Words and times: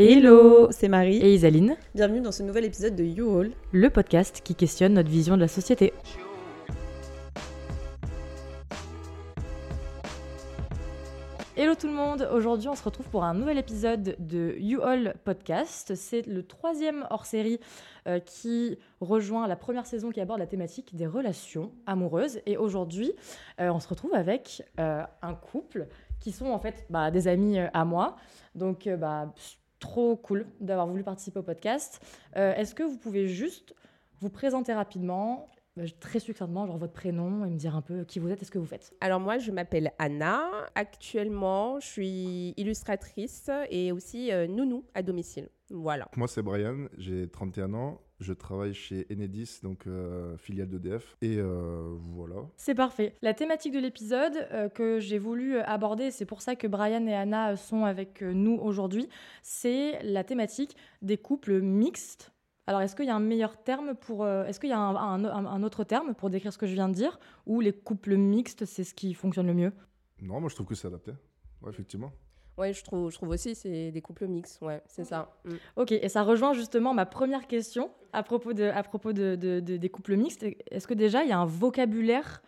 Hello 0.00 0.70
c'est 0.70 0.86
Marie 0.86 1.16
et 1.16 1.34
Isaline. 1.34 1.76
Bienvenue 1.92 2.20
dans 2.20 2.30
ce 2.30 2.44
nouvel 2.44 2.64
épisode 2.64 2.94
de 2.94 3.02
You 3.02 3.36
All, 3.36 3.50
le 3.72 3.90
podcast 3.90 4.42
qui 4.44 4.54
questionne 4.54 4.94
notre 4.94 5.08
vision 5.08 5.34
de 5.34 5.40
la 5.40 5.48
société. 5.48 5.92
Hello 11.56 11.74
tout 11.74 11.88
le 11.88 11.94
monde, 11.94 12.28
aujourd'hui 12.32 12.68
on 12.68 12.76
se 12.76 12.84
retrouve 12.84 13.08
pour 13.08 13.24
un 13.24 13.34
nouvel 13.34 13.58
épisode 13.58 14.14
de 14.20 14.54
You 14.60 14.82
All 14.82 15.16
Podcast. 15.24 15.96
C'est 15.96 16.24
le 16.28 16.46
troisième 16.46 17.04
hors-série 17.10 17.58
euh, 18.06 18.20
qui 18.20 18.78
rejoint 19.00 19.48
la 19.48 19.56
première 19.56 19.86
saison 19.86 20.10
qui 20.10 20.20
aborde 20.20 20.38
la 20.38 20.46
thématique 20.46 20.94
des 20.94 21.08
relations 21.08 21.72
amoureuses. 21.86 22.38
Et 22.46 22.56
aujourd'hui 22.56 23.14
euh, 23.60 23.72
on 23.72 23.80
se 23.80 23.88
retrouve 23.88 24.14
avec 24.14 24.62
euh, 24.78 25.02
un 25.22 25.34
couple 25.34 25.88
qui 26.20 26.30
sont 26.30 26.46
en 26.46 26.60
fait 26.60 26.86
bah, 26.88 27.10
des 27.10 27.26
amis 27.26 27.58
à 27.58 27.84
moi. 27.84 28.14
Donc 28.54 28.88
bah, 28.88 29.34
trop 29.78 30.16
cool 30.16 30.46
d'avoir 30.60 30.86
voulu 30.86 31.02
participer 31.02 31.38
au 31.38 31.42
podcast. 31.42 32.00
Est-ce 32.34 32.74
que 32.74 32.82
vous 32.82 32.98
pouvez 32.98 33.28
juste 33.28 33.74
vous 34.20 34.30
présenter 34.30 34.72
rapidement 34.72 35.48
très 36.00 36.18
succinctement, 36.20 36.66
genre 36.66 36.78
votre 36.78 36.92
prénom 36.92 37.44
et 37.44 37.50
me 37.50 37.56
dire 37.56 37.76
un 37.76 37.82
peu 37.82 38.04
qui 38.04 38.18
vous 38.18 38.30
êtes 38.30 38.42
et 38.42 38.44
ce 38.44 38.50
que 38.50 38.58
vous 38.58 38.66
faites. 38.66 38.92
Alors 39.00 39.20
moi, 39.20 39.38
je 39.38 39.50
m'appelle 39.50 39.92
Anna. 39.98 40.50
Actuellement, 40.74 41.80
je 41.80 41.86
suis 41.86 42.54
illustratrice 42.56 43.50
et 43.70 43.92
aussi 43.92 44.32
euh, 44.32 44.46
nounou 44.46 44.84
à 44.94 45.02
domicile. 45.02 45.48
Voilà. 45.70 46.08
Moi, 46.16 46.28
c'est 46.28 46.42
Brian, 46.42 46.86
j'ai 46.96 47.28
31 47.28 47.74
ans. 47.74 48.00
Je 48.20 48.32
travaille 48.32 48.74
chez 48.74 49.06
Enedis, 49.12 49.60
donc 49.62 49.86
euh, 49.86 50.36
filiale 50.38 50.68
d'EDF. 50.68 51.16
Et 51.22 51.36
euh, 51.36 51.94
voilà. 52.14 52.36
C'est 52.56 52.74
parfait. 52.74 53.14
La 53.22 53.32
thématique 53.32 53.72
de 53.72 53.78
l'épisode 53.78 54.72
que 54.74 54.98
j'ai 54.98 55.18
voulu 55.18 55.58
aborder, 55.58 56.10
c'est 56.10 56.24
pour 56.24 56.42
ça 56.42 56.56
que 56.56 56.66
Brian 56.66 57.06
et 57.06 57.14
Anna 57.14 57.56
sont 57.56 57.84
avec 57.84 58.22
nous 58.22 58.58
aujourd'hui, 58.60 59.08
c'est 59.42 60.02
la 60.02 60.24
thématique 60.24 60.74
des 61.00 61.18
couples 61.18 61.60
mixtes 61.60 62.32
alors, 62.68 62.82
est-ce 62.82 62.94
qu'il 62.94 63.06
y 63.06 63.10
a 63.10 63.16
un 63.16 63.18
meilleur 63.18 63.56
terme 63.56 63.94
pour. 63.94 64.24
Euh, 64.24 64.44
est-ce 64.44 64.60
qu'il 64.60 64.68
y 64.68 64.74
a 64.74 64.78
un, 64.78 65.62
autre 65.62 65.84
terme 65.84 66.14
pour 66.14 66.28
décrire 66.28 66.52
ce 66.52 66.58
que 66.58 66.66
je 66.66 66.74
viens 66.74 66.90
de 66.90 66.92
dire 66.92 67.18
Ou 67.46 67.62
les 67.62 67.72
couples 67.72 68.16
mixtes, 68.16 68.66
c'est 68.66 68.84
ce 68.84 68.92
qui 68.92 69.14
fonctionne 69.14 69.46
le 69.46 69.54
mieux? 69.54 69.72
Non, 70.20 70.38
moi 70.38 70.50
je 70.50 70.54
trouve 70.54 70.66
que 70.66 70.74
c'est 70.74 70.86
adapté. 70.86 71.12
Ouais, 71.62 71.70
effectivement. 71.70 72.12
Ouais, 72.58 72.74
je 72.74 72.84
trouve, 72.84 73.10
je 73.10 73.16
trouve 73.16 73.30
aussi 73.30 73.54
c'est 73.54 73.90
des 73.90 74.02
couples 74.02 74.26
mixtes, 74.26 74.60
ouais, 74.60 74.82
c'est 74.86 75.04
ça. 75.04 75.34
Mm. 75.46 75.54
Ok, 75.76 75.92
et 75.92 76.10
ça 76.10 76.22
rejoint 76.22 76.52
justement 76.52 76.92
ma 76.92 77.06
première 77.06 77.46
question 77.46 77.90
à 78.12 78.22
propos, 78.22 78.52
de, 78.52 78.64
à 78.64 78.82
propos 78.82 79.14
de, 79.14 79.34
des 79.60 79.88
couples 79.88 80.16
mixtes. 80.16 80.44
Est-ce 80.70 80.86
que 80.86 80.92
déjà 80.92 81.22
il 81.22 81.30
y 81.30 81.32
a 81.32 81.38
un 81.38 81.46
vocabulaire 81.46 82.42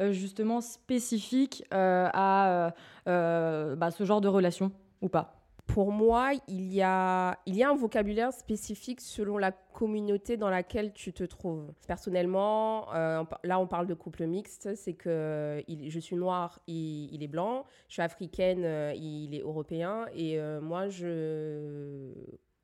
euh, 0.00 0.12
justement 0.12 0.60
spécifique 0.60 1.64
euh, 1.72 2.10
à 2.12 2.74
bah, 3.06 3.90
ce 3.90 4.04
genre 4.04 4.20
de 4.20 4.28
relation 4.28 4.70
ou 5.00 5.08
pas? 5.08 5.41
Pour 5.66 5.92
moi, 5.92 6.32
il 6.48 6.72
y, 6.72 6.82
a, 6.82 7.38
un 7.46 7.74
vocabulaire 7.74 8.32
spécifique 8.32 9.00
selon 9.00 9.38
la 9.38 9.52
communauté 9.52 10.36
dans 10.36 10.50
laquelle 10.50 10.92
tu 10.92 11.12
te 11.12 11.24
trouves. 11.24 11.72
Personnellement, 11.86 12.92
euh, 12.94 13.24
là, 13.44 13.58
on 13.58 13.66
parle 13.66 13.86
de 13.86 13.94
couple 13.94 14.26
mixte, 14.26 14.74
c'est 14.74 14.92
que 14.92 15.62
je 15.68 15.98
suis 15.98 16.16
noire, 16.16 16.60
il, 16.66 17.14
il, 17.14 17.22
est 17.22 17.28
blanc, 17.28 17.64
je 17.88 17.94
suis 17.94 18.02
africaine, 18.02 18.64
euh, 18.64 18.92
il 18.94 19.34
est 19.34 19.40
européen, 19.40 20.06
et 20.14 20.38
euh, 20.38 20.60
moi, 20.60 20.88
je 20.88 22.12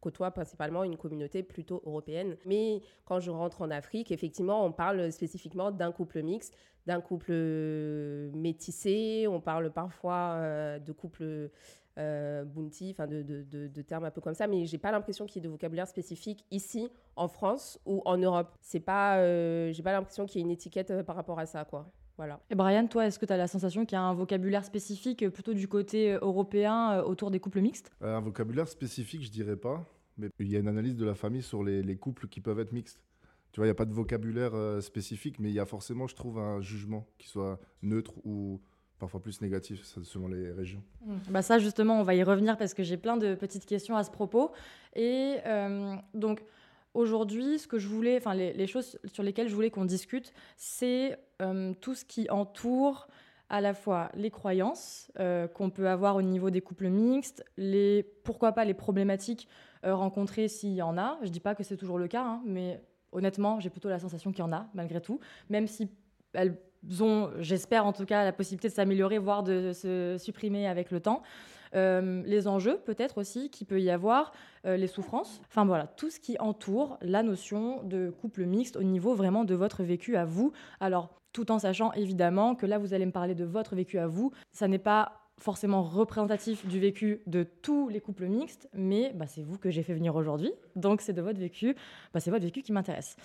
côtoie 0.00 0.30
principalement 0.30 0.84
une 0.84 0.96
communauté 0.96 1.42
plutôt 1.42 1.82
européenne. 1.86 2.36
Mais 2.44 2.82
quand 3.04 3.20
je 3.20 3.30
rentre 3.30 3.62
en 3.62 3.70
Afrique, 3.70 4.12
effectivement, 4.12 4.64
on 4.64 4.72
parle 4.72 5.10
spécifiquement 5.12 5.70
d'un 5.70 5.92
couple 5.92 6.22
mixte, 6.22 6.54
d'un 6.86 7.00
couple 7.00 7.32
métissé, 8.34 9.26
on 9.28 9.40
parle 9.40 9.70
parfois 9.72 10.78
de 10.78 10.92
couple 10.92 11.50
euh, 11.98 12.44
bounty, 12.44 12.90
enfin 12.92 13.06
de, 13.06 13.22
de, 13.22 13.82
termes 13.82 14.04
un 14.04 14.10
peu 14.10 14.20
comme 14.20 14.34
ça, 14.34 14.46
mais 14.46 14.66
j'ai 14.66 14.78
pas 14.78 14.92
l'impression 14.92 15.26
qu'il 15.26 15.42
y 15.42 15.44
ait 15.44 15.48
de 15.48 15.52
vocabulaire 15.52 15.88
spécifique 15.88 16.44
ici 16.50 16.88
en 17.16 17.28
France 17.28 17.80
ou 17.86 18.02
en 18.04 18.16
Europe. 18.16 18.54
C'est 18.60 18.80
pas, 18.80 19.18
euh, 19.18 19.72
j'ai 19.72 19.82
pas 19.82 19.92
l'impression 19.92 20.26
qu'il 20.26 20.40
y 20.40 20.42
ait 20.42 20.46
une 20.46 20.52
étiquette 20.52 20.90
euh, 20.90 21.02
par 21.02 21.16
rapport 21.16 21.38
à 21.38 21.46
ça, 21.46 21.64
quoi. 21.64 21.90
Voilà. 22.16 22.40
Et 22.50 22.54
Brian, 22.54 22.86
toi, 22.86 23.06
est-ce 23.06 23.18
que 23.18 23.26
tu 23.26 23.32
as 23.32 23.36
la 23.36 23.46
sensation 23.46 23.84
qu'il 23.84 23.96
y 23.96 23.98
a 23.98 24.02
un 24.02 24.14
vocabulaire 24.14 24.64
spécifique 24.64 25.28
plutôt 25.28 25.54
du 25.54 25.68
côté 25.68 26.18
européen 26.20 27.00
autour 27.02 27.30
des 27.30 27.38
couples 27.38 27.60
mixtes? 27.60 27.92
Un 28.00 28.20
vocabulaire 28.20 28.68
spécifique, 28.68 29.22
je 29.22 29.30
dirais 29.30 29.56
pas, 29.56 29.84
mais 30.16 30.28
il 30.40 30.48
y 30.48 30.56
a 30.56 30.58
une 30.58 30.68
analyse 30.68 30.96
de 30.96 31.04
la 31.04 31.14
famille 31.14 31.42
sur 31.42 31.62
les, 31.62 31.82
les 31.82 31.96
couples 31.96 32.26
qui 32.26 32.40
peuvent 32.40 32.58
être 32.58 32.72
mixtes. 32.72 33.00
Tu 33.52 33.60
vois, 33.60 33.66
il 33.66 33.68
n'y 33.68 33.72
a 33.72 33.76
pas 33.76 33.84
de 33.84 33.94
vocabulaire 33.94 34.52
spécifique, 34.82 35.38
mais 35.38 35.48
il 35.48 35.54
y 35.54 35.60
a 35.60 35.64
forcément, 35.64 36.08
je 36.08 36.16
trouve, 36.16 36.38
un 36.38 36.60
jugement 36.60 37.06
qui 37.18 37.28
soit 37.28 37.60
neutre 37.82 38.14
ou 38.24 38.60
parfois 38.98 39.20
plus 39.20 39.40
négatif 39.40 39.84
selon 39.84 40.28
les 40.28 40.50
régions. 40.50 40.82
Mmh. 41.04 41.14
Bah 41.30 41.42
ça 41.42 41.58
justement, 41.58 42.00
on 42.00 42.02
va 42.02 42.14
y 42.14 42.22
revenir 42.22 42.56
parce 42.56 42.74
que 42.74 42.82
j'ai 42.82 42.96
plein 42.96 43.16
de 43.16 43.34
petites 43.34 43.66
questions 43.66 43.96
à 43.96 44.04
ce 44.04 44.10
propos. 44.10 44.52
Et 44.94 45.36
euh, 45.46 45.94
donc 46.14 46.42
aujourd'hui, 46.94 47.58
ce 47.58 47.68
que 47.68 47.78
je 47.78 47.88
voulais, 47.88 48.16
enfin 48.16 48.34
les, 48.34 48.66
choses 48.66 48.98
sur 49.04 49.22
lesquelles 49.22 49.48
je 49.48 49.54
voulais 49.54 49.70
qu'on 49.70 49.84
discute, 49.84 50.32
c'est 50.56 51.18
euh, 51.40 51.72
tout 51.80 51.94
ce 51.94 52.04
qui 52.04 52.28
entoure 52.30 53.08
à 53.50 53.60
la 53.60 53.72
fois 53.72 54.10
les 54.14 54.30
croyances 54.30 55.10
euh, 55.18 55.48
qu'on 55.48 55.70
peut 55.70 55.88
avoir 55.88 56.16
au 56.16 56.22
niveau 56.22 56.50
des 56.50 56.60
couples 56.60 56.88
mixtes, 56.88 57.44
les 57.56 58.02
pourquoi 58.24 58.52
pas 58.52 58.64
les 58.64 58.74
problématiques 58.74 59.48
rencontrées 59.84 60.48
s'il 60.48 60.74
y 60.74 60.82
en 60.82 60.98
a. 60.98 61.18
Je 61.22 61.28
dis 61.28 61.38
pas 61.38 61.54
que 61.54 61.62
c'est 61.62 61.76
toujours 61.76 61.98
le 61.98 62.08
cas, 62.08 62.24
hein, 62.24 62.42
mais 62.44 62.82
honnêtement, 63.12 63.60
j'ai 63.60 63.70
plutôt 63.70 63.88
la 63.88 64.00
sensation 64.00 64.32
qu'il 64.32 64.40
y 64.40 64.42
en 64.42 64.52
a 64.52 64.66
malgré 64.74 65.00
tout, 65.00 65.20
même 65.48 65.68
si 65.68 65.88
elles 66.32 66.58
ont, 67.00 67.30
j'espère 67.38 67.86
en 67.86 67.92
tout 67.92 68.04
cas, 68.04 68.24
la 68.24 68.32
possibilité 68.32 68.68
de 68.68 68.74
s'améliorer, 68.74 69.18
voire 69.18 69.42
de 69.42 69.72
se 69.72 70.16
supprimer 70.18 70.66
avec 70.66 70.90
le 70.90 71.00
temps. 71.00 71.22
Euh, 71.74 72.22
les 72.24 72.48
enjeux 72.48 72.78
peut-être 72.78 73.18
aussi 73.18 73.50
qu'il 73.50 73.66
peut 73.66 73.80
y 73.80 73.90
avoir, 73.90 74.32
euh, 74.64 74.76
les 74.76 74.86
souffrances, 74.86 75.40
enfin 75.46 75.64
voilà, 75.64 75.86
tout 75.86 76.10
ce 76.10 76.20
qui 76.20 76.38
entoure 76.38 76.98
la 77.02 77.22
notion 77.22 77.82
de 77.82 78.10
couple 78.10 78.44
mixte 78.44 78.76
au 78.76 78.82
niveau 78.82 79.14
vraiment 79.14 79.44
de 79.44 79.54
votre 79.54 79.82
vécu 79.82 80.16
à 80.16 80.24
vous. 80.24 80.52
Alors, 80.80 81.10
tout 81.32 81.50
en 81.52 81.58
sachant 81.58 81.92
évidemment 81.92 82.54
que 82.54 82.66
là, 82.66 82.78
vous 82.78 82.94
allez 82.94 83.06
me 83.06 83.12
parler 83.12 83.34
de 83.34 83.44
votre 83.44 83.74
vécu 83.74 83.98
à 83.98 84.06
vous, 84.06 84.32
ça 84.52 84.66
n'est 84.66 84.78
pas 84.78 85.28
forcément 85.38 85.82
représentatif 85.82 86.66
du 86.66 86.80
vécu 86.80 87.22
de 87.26 87.44
tous 87.44 87.88
les 87.88 88.00
couples 88.00 88.26
mixtes, 88.26 88.68
mais 88.72 89.12
bah, 89.14 89.26
c'est 89.26 89.42
vous 89.42 89.56
que 89.56 89.70
j'ai 89.70 89.82
fait 89.82 89.94
venir 89.94 90.16
aujourd'hui, 90.16 90.52
donc 90.74 91.00
c'est 91.00 91.12
de 91.12 91.22
votre 91.22 91.38
vécu, 91.38 91.76
bah, 92.12 92.18
c'est 92.18 92.30
votre 92.30 92.44
vécu 92.44 92.62
qui 92.62 92.72
m'intéresse. 92.72 93.16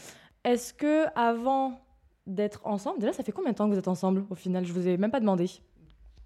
Est-ce 0.44 0.74
que 0.74 1.06
avant 1.16 1.82
d'être 2.26 2.62
ensemble. 2.66 3.00
Déjà, 3.00 3.14
ça 3.14 3.24
fait 3.24 3.32
combien 3.32 3.52
de 3.52 3.56
temps 3.58 3.68
que 3.68 3.74
vous 3.74 3.80
êtes 3.80 3.88
ensemble 3.88 4.26
au 4.30 4.36
final? 4.36 4.66
Je 4.66 4.74
vous 4.74 4.88
ai 4.88 4.98
même 4.98 5.12
pas 5.12 5.20
demandé. 5.20 5.50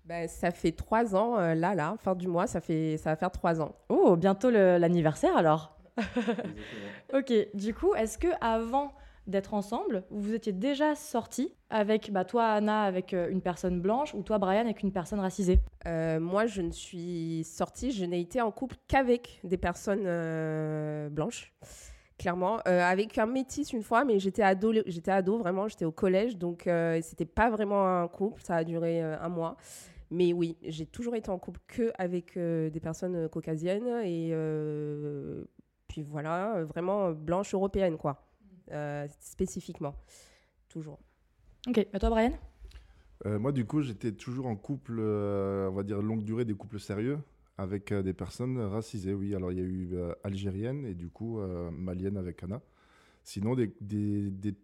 Ben, 0.05 0.27
ça 0.27 0.51
fait 0.51 0.71
trois 0.71 1.15
ans, 1.15 1.37
euh, 1.37 1.53
là, 1.53 1.75
là, 1.75 1.95
fin 1.99 2.15
du 2.15 2.27
mois, 2.29 2.47
ça, 2.47 2.61
fait, 2.61 2.95
ça 2.97 3.09
va 3.09 3.15
faire 3.17 3.31
trois 3.31 3.59
ans. 3.61 3.75
Oh, 3.89 4.15
bientôt 4.15 4.49
l'anniversaire 4.49 5.35
alors 5.35 5.77
Ok, 7.13 7.33
du 7.53 7.73
coup, 7.73 7.93
est-ce 7.93 8.17
que 8.17 8.29
avant 8.39 8.93
d'être 9.25 9.53
ensemble, 9.53 10.05
vous 10.09 10.33
étiez 10.33 10.53
déjà 10.53 10.95
sorti 10.95 11.53
avec, 11.69 12.13
bah, 12.13 12.23
toi 12.23 12.45
Anna 12.45 12.83
avec 12.83 13.13
euh, 13.13 13.29
une 13.29 13.41
personne 13.41 13.81
blanche 13.81 14.13
ou 14.13 14.23
toi 14.23 14.37
Brian 14.37 14.61
avec 14.61 14.81
une 14.81 14.93
personne 14.93 15.19
racisée? 15.19 15.59
Euh, 15.85 16.21
Moi, 16.21 16.45
je 16.45 16.61
ne 16.61 16.71
suis 16.71 17.43
sortie, 17.43 17.91
je 17.91 18.05
n'ai 18.05 18.21
été 18.21 18.39
en 18.39 18.51
couple 18.51 18.77
qu'avec 18.87 19.41
des 19.43 19.57
personnes 19.57 21.09
blanches 21.09 21.53
clairement. 22.17 22.59
Euh, 22.67 22.81
avec 22.81 23.17
un 23.17 23.25
métis 23.25 23.71
une 23.73 23.83
fois, 23.83 24.03
mais 24.03 24.19
j'étais 24.19 24.41
ado, 24.41 24.73
j'étais 24.85 25.11
ado 25.11 25.37
vraiment, 25.37 25.67
j'étais 25.67 25.85
au 25.85 25.91
collège, 25.91 26.37
donc 26.37 26.67
euh, 26.67 26.99
c'était 27.01 27.25
pas 27.25 27.49
vraiment 27.49 28.01
un 28.01 28.07
couple, 28.07 28.41
ça 28.41 28.55
a 28.55 28.63
duré 28.63 29.03
euh, 29.03 29.19
un 29.19 29.29
mois. 29.29 29.57
Mais 30.09 30.33
oui, 30.33 30.57
j'ai 30.63 30.85
toujours 30.85 31.15
été 31.15 31.29
en 31.29 31.37
couple 31.37 31.59
que 31.67 31.91
avec 31.97 32.37
des 32.37 32.79
personnes 32.81 33.27
caucasiennes 33.27 33.89
et 34.05 34.33
puis 35.89 36.01
voilà, 36.01 36.63
vraiment 36.63 37.11
blanche 37.11 37.53
européenne 37.53 37.97
quoi, 37.97 38.25
spécifiquement, 39.19 39.95
toujours. 40.69 40.97
Ok, 41.67 41.79
et 41.79 41.99
toi 41.99 42.09
Brian? 42.09 42.31
Moi 43.25 43.51
du 43.51 43.65
coup, 43.65 43.81
j'étais 43.81 44.13
toujours 44.13 44.45
en 44.45 44.55
couple, 44.55 45.01
on 45.01 45.71
va 45.71 45.83
dire 45.83 46.01
longue 46.01 46.23
durée, 46.23 46.45
des 46.45 46.53
couples 46.53 46.79
sérieux 46.79 47.19
avec 47.57 47.91
euh, 47.91 48.03
des 48.03 48.13
personnes 48.13 48.59
racisées, 48.59 49.13
oui. 49.13 49.35
Alors, 49.35 49.51
il 49.51 49.57
y 49.57 49.61
a 49.61 49.65
eu 49.65 49.89
euh, 49.93 50.13
algérienne 50.23 50.85
et 50.85 50.93
du 50.93 51.09
coup 51.09 51.39
euh, 51.39 51.69
malienne 51.71 52.17
avec 52.17 52.43
Anna. 52.43 52.61
Sinon, 53.23 53.55
des, 53.55 53.67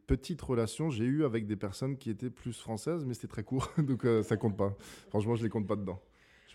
petites 0.08 0.42
relations, 0.42 0.90
j'ai 0.90 1.04
eu 1.04 1.26
avec 1.26 1.48
des 1.48 1.58
personnes 1.58 1.98
qui 1.98 2.10
étaient 2.10 2.30
plus 2.30 2.58
françaises, 2.58 3.04
mais 3.04 3.14
c'était 3.14 3.28
très 3.28 3.44
court, 3.44 3.70
donc 3.78 4.08
ça 4.24 4.38
compte 4.38 4.56
pas. 4.56 4.74
Franchement, 5.10 5.36
je 5.36 5.44
les 5.44 5.50
compte 5.50 5.68
pas 5.68 5.76
dedans. 5.76 6.00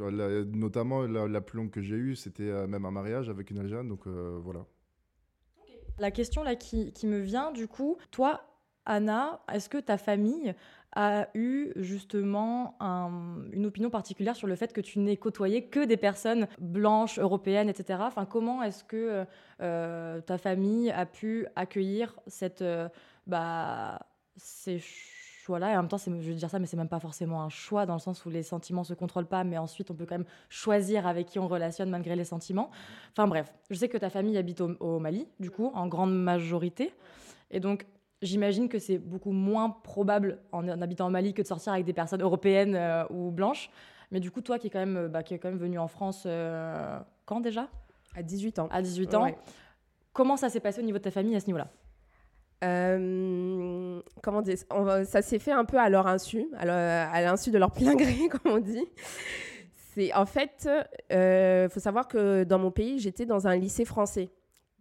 notamment, 0.00 1.02
la, 1.02 1.40
plus 1.42 1.58
longue 1.58 1.70
que 1.70 1.82
j'ai 1.82 1.96
eue, 1.96 2.16
c'était 2.16 2.66
même 2.66 2.86
un 2.86 2.90
mariage 2.90 3.28
avec 3.28 3.50
une 3.50 3.58
Algérienne, 3.58 3.88
donc 3.88 4.06
voilà. 4.06 4.64
La 5.98 6.10
question 6.10 6.42
là 6.42 6.56
qui, 6.56 6.94
me 7.04 7.18
vient, 7.18 7.52
du 7.52 7.68
coup, 7.68 7.98
toi, 8.10 8.40
Anna, 8.88 9.40
est-ce 9.52 9.68
que 9.68 9.78
ta 9.78 9.98
famille 9.98 10.54
a 10.96 11.28
eu 11.34 11.72
justement 11.76 12.76
une 13.52 13.66
opinion 13.66 13.90
particulière 13.90 14.34
sur 14.34 14.46
le 14.46 14.56
fait 14.56 14.72
que 14.72 14.80
tu 14.80 14.98
n'aies 14.98 15.18
côtoyé 15.18 15.66
que 15.66 15.84
des 15.84 15.96
personnes 15.96 16.48
blanches, 16.58 17.18
européennes, 17.18 17.68
etc. 17.68 18.00
Enfin, 18.02 18.24
comment 18.24 18.62
est-ce 18.62 18.84
que 18.84 19.24
euh, 19.60 20.20
ta 20.22 20.38
famille 20.38 20.90
a 20.90 21.06
pu 21.06 21.46
accueillir 21.56 22.18
cette, 22.26 22.62
euh, 22.62 22.88
bah, 23.26 24.00
ces 24.36 24.78
choix-là? 24.78 25.72
Et 25.72 25.76
en 25.76 25.82
même 25.82 25.88
temps, 25.88 25.98
je 25.98 26.10
veux 26.10 26.34
dire 26.34 26.48
ça, 26.48 26.58
mais 26.58 26.66
c'est 26.66 26.78
même 26.78 26.88
pas 26.88 27.00
forcément 27.00 27.42
un 27.42 27.50
choix 27.50 27.84
dans 27.84 27.94
le 27.94 28.00
sens 28.00 28.24
où 28.24 28.30
les 28.30 28.42
sentiments 28.42 28.84
se 28.84 28.94
contrôlent 28.94 29.26
pas, 29.26 29.44
mais 29.44 29.58
ensuite 29.58 29.90
on 29.90 29.94
peut 29.94 30.06
quand 30.06 30.16
même 30.16 30.26
choisir 30.48 31.06
avec 31.06 31.26
qui 31.26 31.38
on 31.38 31.48
relationne 31.48 31.90
malgré 31.90 32.16
les 32.16 32.24
sentiments. 32.24 32.70
Enfin 33.12 33.28
bref, 33.28 33.52
je 33.68 33.74
sais 33.74 33.90
que 33.90 33.98
ta 33.98 34.08
famille 34.08 34.38
habite 34.38 34.62
au, 34.62 34.98
Mali, 34.98 35.28
du 35.38 35.50
coup, 35.50 35.70
en 35.74 35.86
grande 35.86 36.14
majorité. 36.14 36.94
Et 37.50 37.60
donc, 37.60 37.86
j'imagine 38.22 38.68
que 38.68 38.78
c'est 38.78 38.98
beaucoup 38.98 39.32
moins 39.32 39.70
probable 39.70 40.38
en, 40.52 40.66
habitant 40.68 41.06
au 41.06 41.10
Mali 41.10 41.34
que 41.34 41.42
de 41.42 41.46
sortir 41.46 41.72
avec 41.72 41.84
des 41.84 41.92
personnes 41.92 42.22
européennes 42.22 42.74
euh, 42.74 43.04
ou 43.10 43.30
blanches. 43.30 43.70
Mais 44.10 44.20
du 44.20 44.30
coup, 44.30 44.40
toi 44.40 44.58
qui 44.58 44.68
est 44.68 44.70
quand 44.70 44.78
même, 44.78 45.08
bah, 45.08 45.22
qui 45.22 45.34
est 45.34 45.38
quand 45.38 45.48
même 45.48 45.58
venu 45.58 45.78
en 45.78 45.88
France 45.88 46.24
euh, 46.26 46.98
quand 47.26 47.40
déjà? 47.40 47.68
À 48.14 48.22
18 48.22 48.58
ans. 48.58 48.68
À 48.70 48.82
18 48.82 49.14
ans. 49.14 49.26
Comment 50.12 50.36
ça 50.36 50.48
s'est 50.48 50.60
passé 50.60 50.80
au 50.80 50.84
niveau 50.84 50.98
de 50.98 51.02
ta 51.02 51.10
famille 51.10 51.36
à 51.36 51.40
ce 51.40 51.46
niveau-là? 51.46 51.68
Euh, 52.64 54.00
comment 54.22 54.42
dire 54.42 54.56
Ça 55.04 55.22
s'est 55.22 55.38
fait 55.38 55.52
un 55.52 55.64
peu 55.64 55.78
à 55.78 55.88
leur 55.88 56.06
insu, 56.06 56.48
à 56.56 57.22
l'insu 57.22 57.50
de 57.50 57.58
leur 57.58 57.70
plein 57.70 57.94
gré, 57.96 58.28
comme 58.28 58.52
on 58.52 58.58
dit. 58.58 58.84
C'est 59.94 60.12
en 60.14 60.26
fait, 60.26 60.68
il 61.10 61.16
euh, 61.16 61.68
faut 61.68 61.80
savoir 61.80 62.08
que 62.08 62.44
dans 62.44 62.58
mon 62.58 62.70
pays, 62.70 62.98
j'étais 62.98 63.26
dans 63.26 63.46
un 63.46 63.56
lycée 63.56 63.84
français 63.84 64.30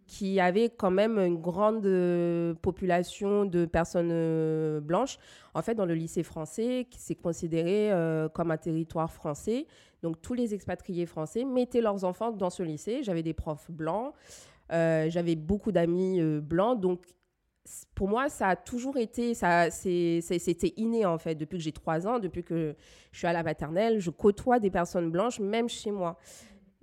qui 0.08 0.40
avait 0.40 0.70
quand 0.70 0.90
même 0.90 1.18
une 1.18 1.40
grande 1.40 1.86
euh, 1.86 2.54
population 2.54 3.44
de 3.44 3.64
personnes 3.66 4.80
blanches. 4.80 5.18
En 5.54 5.62
fait, 5.62 5.76
dans 5.76 5.86
le 5.86 5.94
lycée 5.94 6.24
français, 6.24 6.88
c'est 6.96 7.14
considéré 7.14 7.92
comme 8.34 8.50
un 8.50 8.56
territoire 8.56 9.12
français. 9.12 9.66
Donc, 10.02 10.20
tous 10.20 10.34
les 10.34 10.54
expatriés 10.54 11.06
français 11.06 11.44
mettaient 11.44 11.80
leurs 11.80 12.04
enfants 12.04 12.32
dans 12.32 12.50
ce 12.50 12.62
lycée. 12.62 13.02
J'avais 13.02 13.22
des 13.22 13.34
profs 13.34 13.70
blancs. 13.70 14.14
Euh, 14.72 15.08
j'avais 15.08 15.34
beaucoup 15.34 15.72
d'amis 15.72 16.20
euh, 16.20 16.40
blancs, 16.40 16.80
donc 16.80 17.00
pour 17.94 18.08
moi, 18.08 18.28
ça 18.28 18.48
a 18.48 18.56
toujours 18.56 18.96
été, 18.96 19.34
c'était 19.34 20.72
inné 20.76 21.04
en 21.04 21.18
fait. 21.18 21.34
Depuis 21.34 21.58
que 21.58 21.64
j'ai 21.64 21.72
trois 21.72 22.06
ans, 22.06 22.18
depuis 22.18 22.42
que 22.42 22.74
je 23.12 23.18
suis 23.18 23.26
à 23.26 23.32
la 23.32 23.42
maternelle, 23.42 24.00
je 24.00 24.08
côtoie 24.08 24.58
des 24.58 24.70
personnes 24.70 25.10
blanches, 25.10 25.38
même 25.38 25.68
chez 25.68 25.90
moi. 25.90 26.18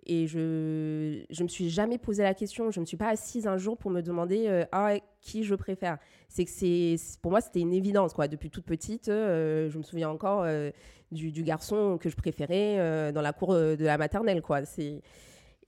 Et 0.06 0.28
je 0.28 1.24
je 1.30 1.44
me 1.44 1.48
suis 1.48 1.69
jamais 1.69 1.98
posé 1.98 2.24
la 2.24 2.34
question. 2.34 2.72
Je 2.72 2.80
me 2.80 2.86
suis 2.86 2.98
pas 2.98 3.10
assise 3.10 3.48
un 3.48 3.57
jour 3.57 3.78
pour 3.78 3.92
me 3.92 4.02
demander 4.02 4.46
euh, 4.48 4.66
ah, 4.72 4.94
qui 5.22 5.44
je 5.44 5.56
préfère. 5.56 5.98
C'est 6.30 6.46
que 6.46 6.52
c'est 6.52 6.96
pour 7.22 7.31
moi 7.31 7.42
c'était 7.42 7.62
une 7.62 7.74
évidence 7.74 8.13
quoi. 8.13 8.28
Depuis 8.28 8.50
toute 8.50 8.66
petite, 8.66 9.07
je 9.07 9.78
me 9.78 9.84
souviens 9.84 10.10
encore 10.10 10.46
du, 11.12 11.31
du, 11.31 11.44
garçon 11.44 11.98
que 12.00 12.10
je 12.10 12.16
préférais 12.16 13.12
dans 13.13 13.22
la 13.22 13.34
cour 13.34 13.54
de 13.54 13.84
la 13.84 13.98
maternelle 13.98 14.42
quoi. 14.42 14.62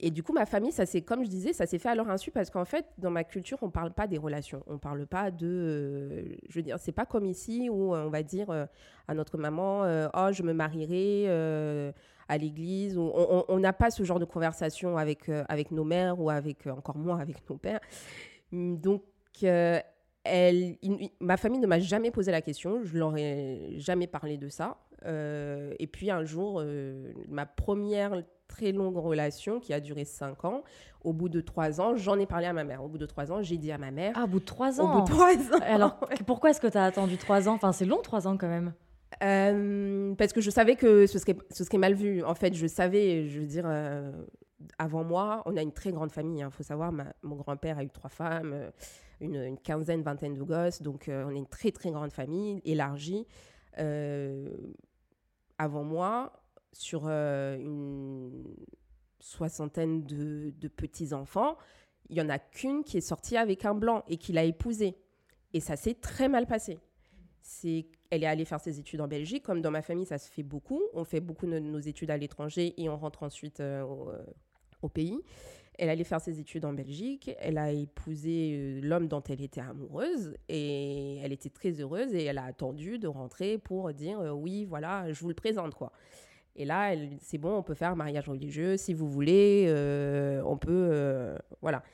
Et 0.00 0.10
du 0.10 0.22
coup, 0.22 0.32
ma 0.32 0.46
famille, 0.46 0.70
ça 0.70 0.86
c'est 0.86 1.02
comme 1.02 1.24
je 1.24 1.28
disais, 1.28 1.52
ça 1.52 1.66
s'est 1.66 1.78
fait 1.78 1.88
à 1.88 1.94
leur 1.94 2.08
insu 2.08 2.30
parce 2.30 2.50
qu'en 2.50 2.64
fait, 2.64 2.86
dans 2.98 3.10
ma 3.10 3.24
culture, 3.24 3.58
on 3.62 3.70
parle 3.70 3.92
pas 3.92 4.06
des 4.06 4.18
relations, 4.18 4.62
on 4.68 4.78
parle 4.78 5.06
pas 5.06 5.32
de, 5.32 5.46
euh, 5.46 6.36
je 6.48 6.54
veux 6.54 6.62
dire, 6.62 6.78
c'est 6.78 6.92
pas 6.92 7.04
comme 7.04 7.26
ici 7.26 7.68
où 7.68 7.94
euh, 7.94 8.06
on 8.06 8.10
va 8.10 8.22
dire 8.22 8.48
euh, 8.50 8.66
à 9.08 9.14
notre 9.14 9.38
maman, 9.38 9.82
oh, 10.14 10.28
je 10.32 10.42
me 10.44 10.52
marierai 10.52 11.92
à 12.28 12.38
l'église. 12.38 12.96
On 12.98 13.58
n'a 13.58 13.72
pas 13.72 13.90
ce 13.90 14.02
genre 14.02 14.18
de 14.18 14.24
conversation 14.24 14.96
avec 14.96 15.28
avec 15.48 15.70
nos 15.70 15.84
mères 15.84 16.20
ou 16.20 16.30
avec 16.30 16.66
encore 16.66 16.98
moins 16.98 17.18
avec 17.18 17.48
nos 17.48 17.56
pères. 17.56 17.80
Donc 18.52 19.02
elle, 19.42 20.76
ma 21.20 21.36
famille 21.36 21.60
ne 21.60 21.66
m'a 21.66 21.78
jamais 21.78 22.10
posé 22.10 22.30
la 22.30 22.42
question, 22.42 22.82
je 22.82 22.98
leur 22.98 23.16
ai 23.16 23.74
jamais 23.78 24.06
parlé 24.06 24.36
de 24.36 24.48
ça. 24.48 24.76
et 25.06 25.88
puis 25.90 26.10
un 26.10 26.24
jour, 26.24 26.62
ma 27.28 27.46
première 27.46 28.22
très 28.48 28.72
longue 28.72 28.96
relation 28.96 29.60
qui 29.60 29.72
a 29.72 29.80
duré 29.80 30.04
cinq 30.04 30.44
ans. 30.44 30.64
Au 31.04 31.12
bout 31.12 31.28
de 31.28 31.40
trois 31.40 31.80
ans, 31.80 31.94
j'en 31.94 32.18
ai 32.18 32.26
parlé 32.26 32.46
à 32.46 32.52
ma 32.52 32.64
mère. 32.64 32.82
Au 32.82 32.88
bout 32.88 32.98
de 32.98 33.06
trois 33.06 33.30
ans, 33.30 33.40
j'ai 33.42 33.56
dit 33.56 33.70
à 33.70 33.78
ma 33.78 33.92
mère. 33.92 34.12
Ah, 34.16 34.24
au 34.24 34.26
bout 34.26 34.40
de 34.40 34.44
trois 34.44 34.80
ans 34.80 34.98
Au 34.98 35.00
bout 35.00 35.08
de 35.08 35.54
ans. 35.54 35.60
Alors, 35.62 36.00
pourquoi 36.26 36.50
est-ce 36.50 36.60
que 36.60 36.66
tu 36.66 36.76
as 36.76 36.84
attendu 36.84 37.16
trois 37.18 37.48
ans? 37.48 37.54
Enfin, 37.54 37.72
c'est 37.72 37.84
long, 37.84 38.00
trois 38.02 38.26
ans 38.26 38.36
quand 38.36 38.48
même. 38.48 38.72
Euh, 39.22 40.14
parce 40.14 40.32
que 40.32 40.40
je 40.40 40.50
savais 40.50 40.76
que 40.76 41.06
ce 41.06 41.18
serait, 41.18 41.36
ce 41.50 41.76
mal 41.76 41.94
vu. 41.94 42.22
En 42.24 42.34
fait, 42.34 42.54
je 42.54 42.66
savais, 42.66 43.26
je 43.28 43.40
veux 43.40 43.46
dire, 43.46 43.64
euh, 43.66 44.12
avant 44.78 45.04
moi, 45.04 45.42
on 45.46 45.56
a 45.56 45.62
une 45.62 45.72
très 45.72 45.92
grande 45.92 46.12
famille. 46.12 46.40
Il 46.40 46.42
hein. 46.42 46.50
faut 46.50 46.62
savoir, 46.62 46.92
mon 46.92 47.36
grand-père 47.36 47.78
a 47.78 47.84
eu 47.84 47.90
trois 47.90 48.10
femmes, 48.10 48.52
euh, 48.52 48.70
une, 49.20 49.58
quinzaine, 49.58 50.02
vingtaine 50.02 50.34
de 50.34 50.42
gosses. 50.42 50.82
Donc, 50.82 51.06
on 51.08 51.30
est 51.30 51.38
une 51.38 51.46
très, 51.46 51.72
très 51.72 51.90
grande 51.90 52.12
famille, 52.12 52.60
élargie. 52.64 53.26
avant 55.58 55.84
moi, 55.84 56.32
sur 56.72 57.08
une 57.08 58.44
soixantaine 59.20 60.04
de, 60.04 60.68
petits-enfants, 60.68 61.56
il 62.08 62.14
n'y 62.14 62.22
en 62.22 62.28
a 62.28 62.38
qu'une 62.38 62.84
qui 62.84 62.98
est 62.98 63.02
sortie 63.02 63.36
avec 63.36 63.64
un 63.64 63.74
blanc 63.74 64.04
et 64.06 64.16
qui 64.16 64.32
l'a 64.32 64.44
épousé. 64.44 64.96
Et 65.52 65.60
ça 65.60 65.76
s'est 65.76 65.94
très 65.94 66.28
mal 66.28 66.46
passé. 66.46 66.78
C'est, 67.40 67.86
elle 68.10 68.22
est 68.22 68.26
allée 68.26 68.44
faire 68.44 68.60
ses 68.60 68.78
études 68.78 69.00
en 69.00 69.08
Belgique. 69.08 69.42
Comme 69.42 69.60
dans 69.60 69.70
ma 69.70 69.82
famille, 69.82 70.06
ça 70.06 70.18
se 70.18 70.30
fait 70.30 70.42
beaucoup. 70.42 70.82
On 70.94 71.04
fait 71.04 71.20
beaucoup 71.20 71.46
de 71.46 71.58
nos 71.58 71.78
études 71.78 72.10
à 72.10 72.16
l'étranger 72.16 72.74
et 72.76 72.88
on 72.88 72.96
rentre 72.96 73.22
ensuite 73.22 73.60
euh, 73.60 73.82
euh, 73.82 74.24
au, 74.82 74.88
pays. 74.88 75.18
Elle 75.78 75.90
allait 75.90 76.04
faire 76.04 76.20
ses 76.20 76.40
études 76.40 76.64
en 76.64 76.72
Belgique. 76.72 77.30
Elle 77.38 77.58
a 77.58 77.70
épousé 77.70 78.80
l'homme 78.82 79.08
dont 79.08 79.22
elle 79.28 79.40
était 79.40 79.60
amoureuse 79.60 80.36
et 80.48 81.18
elle 81.18 81.32
était 81.32 81.50
très 81.50 81.80
heureuse 81.80 82.14
et 82.14 82.24
elle 82.24 82.38
a 82.38 82.44
attendu 82.44 82.98
de 82.98 83.06
rentrer 83.06 83.58
pour 83.58 83.92
dire 83.92 84.18
oui, 84.36 84.64
voilà, 84.64 85.12
je 85.12 85.20
vous 85.20 85.28
le 85.28 85.34
présente 85.34 85.74
quoi. 85.74 85.92
Et 86.58 86.64
là, 86.64 86.92
c'est 87.20 87.38
bon, 87.38 87.56
on 87.56 87.62
peut 87.62 87.74
faire 87.74 87.94
mariage 87.94 88.28
religieux 88.28 88.76
si 88.76 88.92
vous 88.92 89.08
voulez. 89.08 89.66
Euh, 89.68 90.42
on 90.44 90.56
peut. 90.58 90.88
Euh, 90.92 91.38
voilà. 91.62 91.84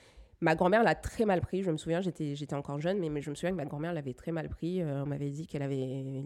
Ma 0.44 0.54
grand-mère 0.54 0.82
l'a 0.82 0.94
très 0.94 1.24
mal 1.24 1.40
pris. 1.40 1.62
Je 1.62 1.70
me 1.70 1.78
souviens, 1.78 2.02
j'étais, 2.02 2.54
encore 2.54 2.78
jeune, 2.78 2.98
mais, 2.98 3.22
je 3.22 3.30
me 3.30 3.34
souviens 3.34 3.50
que 3.50 3.56
ma 3.56 3.64
grand-mère 3.64 3.94
l'avait 3.94 4.12
très 4.12 4.30
mal 4.30 4.50
pris. 4.50 4.82
Euh, 4.82 5.02
on 5.02 5.06
m'avait 5.06 5.30
dit 5.30 5.46
qu'elle 5.46 5.62
avait 5.62 5.76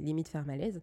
limite 0.01 0.29
fait 0.29 0.39
un 0.39 0.45
malaise. 0.45 0.83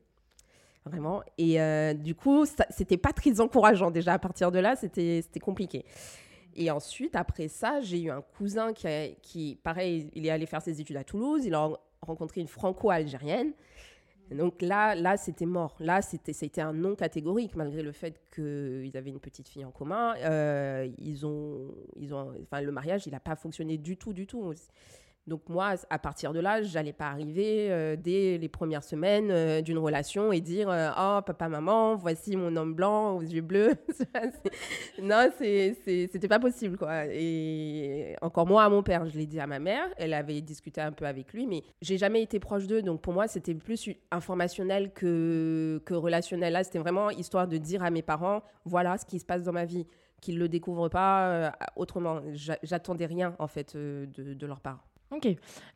Vraiment. 0.85 1.21
Et 1.37 1.57
du 1.95 2.15
coup, 2.15 2.45
c'était 2.69 2.97
pas 2.97 3.11
très 3.11 3.41
encourageant 3.41 3.91
déjà. 3.91 4.13
À 4.13 4.19
partir 4.19 4.51
de 4.51 4.59
là, 4.59 4.75
c'était, 4.75 5.21
c'était 5.21 5.39
compliqué. 5.39 5.83
Et 6.55 6.71
ensuite, 6.71 7.15
après 7.17 7.49
ça, 7.49 7.81
j'ai 7.81 8.03
eu 8.03 8.09
un 8.09 8.21
cousin 8.21 8.71
qui, 8.71 8.87
qui, 9.21 9.59
pareil, 9.61 10.09
il 10.13 10.25
est 10.25 10.29
allé 10.29 10.45
faire 10.45 10.61
ses 10.61 10.79
études 10.79 10.95
à 10.95 11.03
Toulouse. 11.03 11.43
Il 11.45 11.55
a 11.55 11.71
rencontré 12.01 12.39
une 12.39 12.47
franco-algérienne. 12.47 13.51
Donc 14.31 14.61
là, 14.61 14.95
là 14.95 15.17
c'était 15.17 15.45
mort. 15.45 15.75
Là, 15.79 16.01
c'était, 16.01 16.61
un 16.61 16.73
non 16.73 16.95
catégorique, 16.95 17.55
malgré 17.55 17.83
le 17.83 17.91
fait 17.91 18.19
qu'ils 18.33 18.95
avaient 18.95 19.09
une 19.09 19.19
petite 19.19 19.47
fille 19.47 19.65
en 19.65 19.71
commun. 19.71 20.15
Euh, 20.17 20.89
ils 20.97 21.25
ont, 21.25 21.73
ils 21.95 22.13
ont, 22.13 22.33
enfin, 22.43 22.61
le 22.61 22.71
mariage, 22.71 23.05
il 23.05 23.11
n'a 23.11 23.19
pas 23.19 23.35
fonctionné 23.35 23.77
du 23.77 23.97
tout, 23.97 24.13
du 24.13 24.25
tout. 24.25 24.53
Donc 25.27 25.49
moi, 25.49 25.73
à 25.89 25.97
partir 25.97 26.33
de 26.33 26.39
là, 26.39 26.61
j'allais 26.61 26.93
pas 26.93 27.07
arriver 27.07 27.71
euh, 27.71 27.95
dès 27.95 28.37
les 28.37 28.47
premières 28.47 28.83
semaines 28.83 29.31
euh, 29.31 29.61
d'une 29.61 29.79
relation 29.79 30.31
et 30.31 30.39
dire 30.39 30.69
euh, 30.69 30.91
oh 30.91 31.21
papa 31.25 31.49
maman, 31.49 31.95
voici 31.95 32.35
mon 32.35 32.55
homme 32.55 32.75
blanc 32.75 33.15
aux 33.15 33.23
yeux 33.23 33.41
bleus. 33.41 33.73
non, 35.01 35.31
c'était 35.39 36.27
pas 36.27 36.37
possible 36.37 36.77
quoi. 36.77 37.07
Et 37.07 38.15
encore 38.21 38.45
moins 38.45 38.65
à 38.65 38.69
mon 38.69 38.83
père, 38.83 39.07
je 39.07 39.17
l'ai 39.17 39.25
dit 39.25 39.39
à 39.39 39.47
ma 39.47 39.57
mère. 39.57 39.87
Elle 39.97 40.13
avait 40.13 40.41
discuté 40.41 40.79
un 40.79 40.91
peu 40.91 41.05
avec 41.05 41.33
lui, 41.33 41.47
mais 41.47 41.63
j'ai 41.81 41.97
jamais 41.97 42.21
été 42.21 42.39
proche 42.39 42.67
d'eux, 42.67 42.83
donc 42.83 43.01
pour 43.01 43.13
moi 43.13 43.27
c'était 43.27 43.55
plus 43.55 43.89
informationnel 44.11 44.91
que 44.93 45.81
relationnel. 45.89 46.53
Là, 46.53 46.63
c'était 46.63 46.77
vraiment 46.79 47.09
histoire 47.09 47.47
de 47.47 47.57
dire 47.57 47.83
à 47.83 47.89
mes 47.89 48.03
parents 48.03 48.43
voilà 48.63 48.99
ce 48.99 49.05
qui 49.07 49.17
se 49.17 49.25
passe 49.25 49.41
dans 49.41 49.53
ma 49.53 49.65
vie, 49.65 49.87
qu'ils 50.21 50.37
le 50.37 50.47
découvrent 50.49 50.89
pas 50.89 51.57
autrement. 51.75 52.21
J'attendais 52.61 53.07
rien 53.07 53.35
en 53.39 53.47
fait 53.47 53.75
de 53.75 54.45
leur 54.45 54.59
part. 54.59 54.85
Ok. 55.11 55.27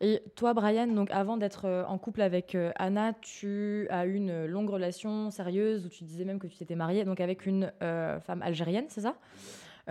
Et 0.01 0.23
toi, 0.35 0.53
Brian, 0.53 0.87
donc 0.87 1.11
avant 1.11 1.37
d'être 1.37 1.65
euh, 1.65 1.85
en 1.85 1.97
couple 1.99 2.21
avec 2.21 2.55
euh, 2.55 2.71
Anna, 2.77 3.13
tu 3.13 3.87
as 3.89 4.05
eu 4.05 4.15
une 4.15 4.45
longue 4.45 4.69
relation 4.69 5.29
sérieuse 5.29 5.85
où 5.85 5.89
tu 5.89 6.03
disais 6.03 6.25
même 6.25 6.39
que 6.39 6.47
tu 6.47 6.57
t'étais 6.57 6.75
mariée 6.75 7.05
donc 7.05 7.21
avec 7.21 7.45
une 7.45 7.71
euh, 7.83 8.19
femme 8.19 8.41
algérienne, 8.41 8.85
c'est 8.89 9.01
ça? 9.01 9.15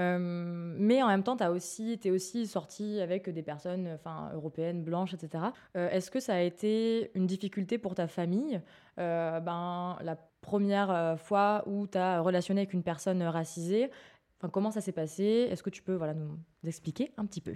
Mais 0.01 1.03
en 1.03 1.09
même 1.09 1.25
temps, 1.25 1.37
tu 1.37 1.43
es 1.43 1.49
aussi, 1.49 1.99
es 2.05 2.11
aussi 2.13 2.47
sortie 2.47 3.01
avec 3.01 3.29
des 3.29 3.43
personnes 3.43 3.89
enfin, 3.95 4.31
européennes, 4.33 4.85
blanches, 4.85 5.13
etc. 5.13 5.47
Est-ce 5.75 6.13
que 6.13 6.21
ça 6.21 6.35
a 6.35 6.41
été 6.41 7.11
une 7.17 7.27
difficulté 7.27 7.79
pour 7.79 7.97
ta 7.97 8.07
famille? 8.07 8.61
Ben, 8.97 9.99
La 10.01 10.17
première 10.41 11.19
fois 11.19 11.65
où 11.67 11.89
tu 11.89 11.99
as 11.99 12.21
relationné 12.21 12.61
avec 12.61 12.75
une 12.75 12.85
personne 12.85 13.21
racisée, 13.25 13.91
enfin, 14.39 14.49
comment 14.49 14.71
ça 14.71 14.81
s'est 14.81 14.93
passé? 14.93 15.49
Est-ce 15.51 15.65
que 15.65 15.71
tu 15.71 15.83
peux 15.83 15.97
voilà, 15.97 16.15
nous 16.15 16.39
expliquer 16.65 17.11
un 17.17 17.27
petit 17.27 17.41
peu? 17.41 17.55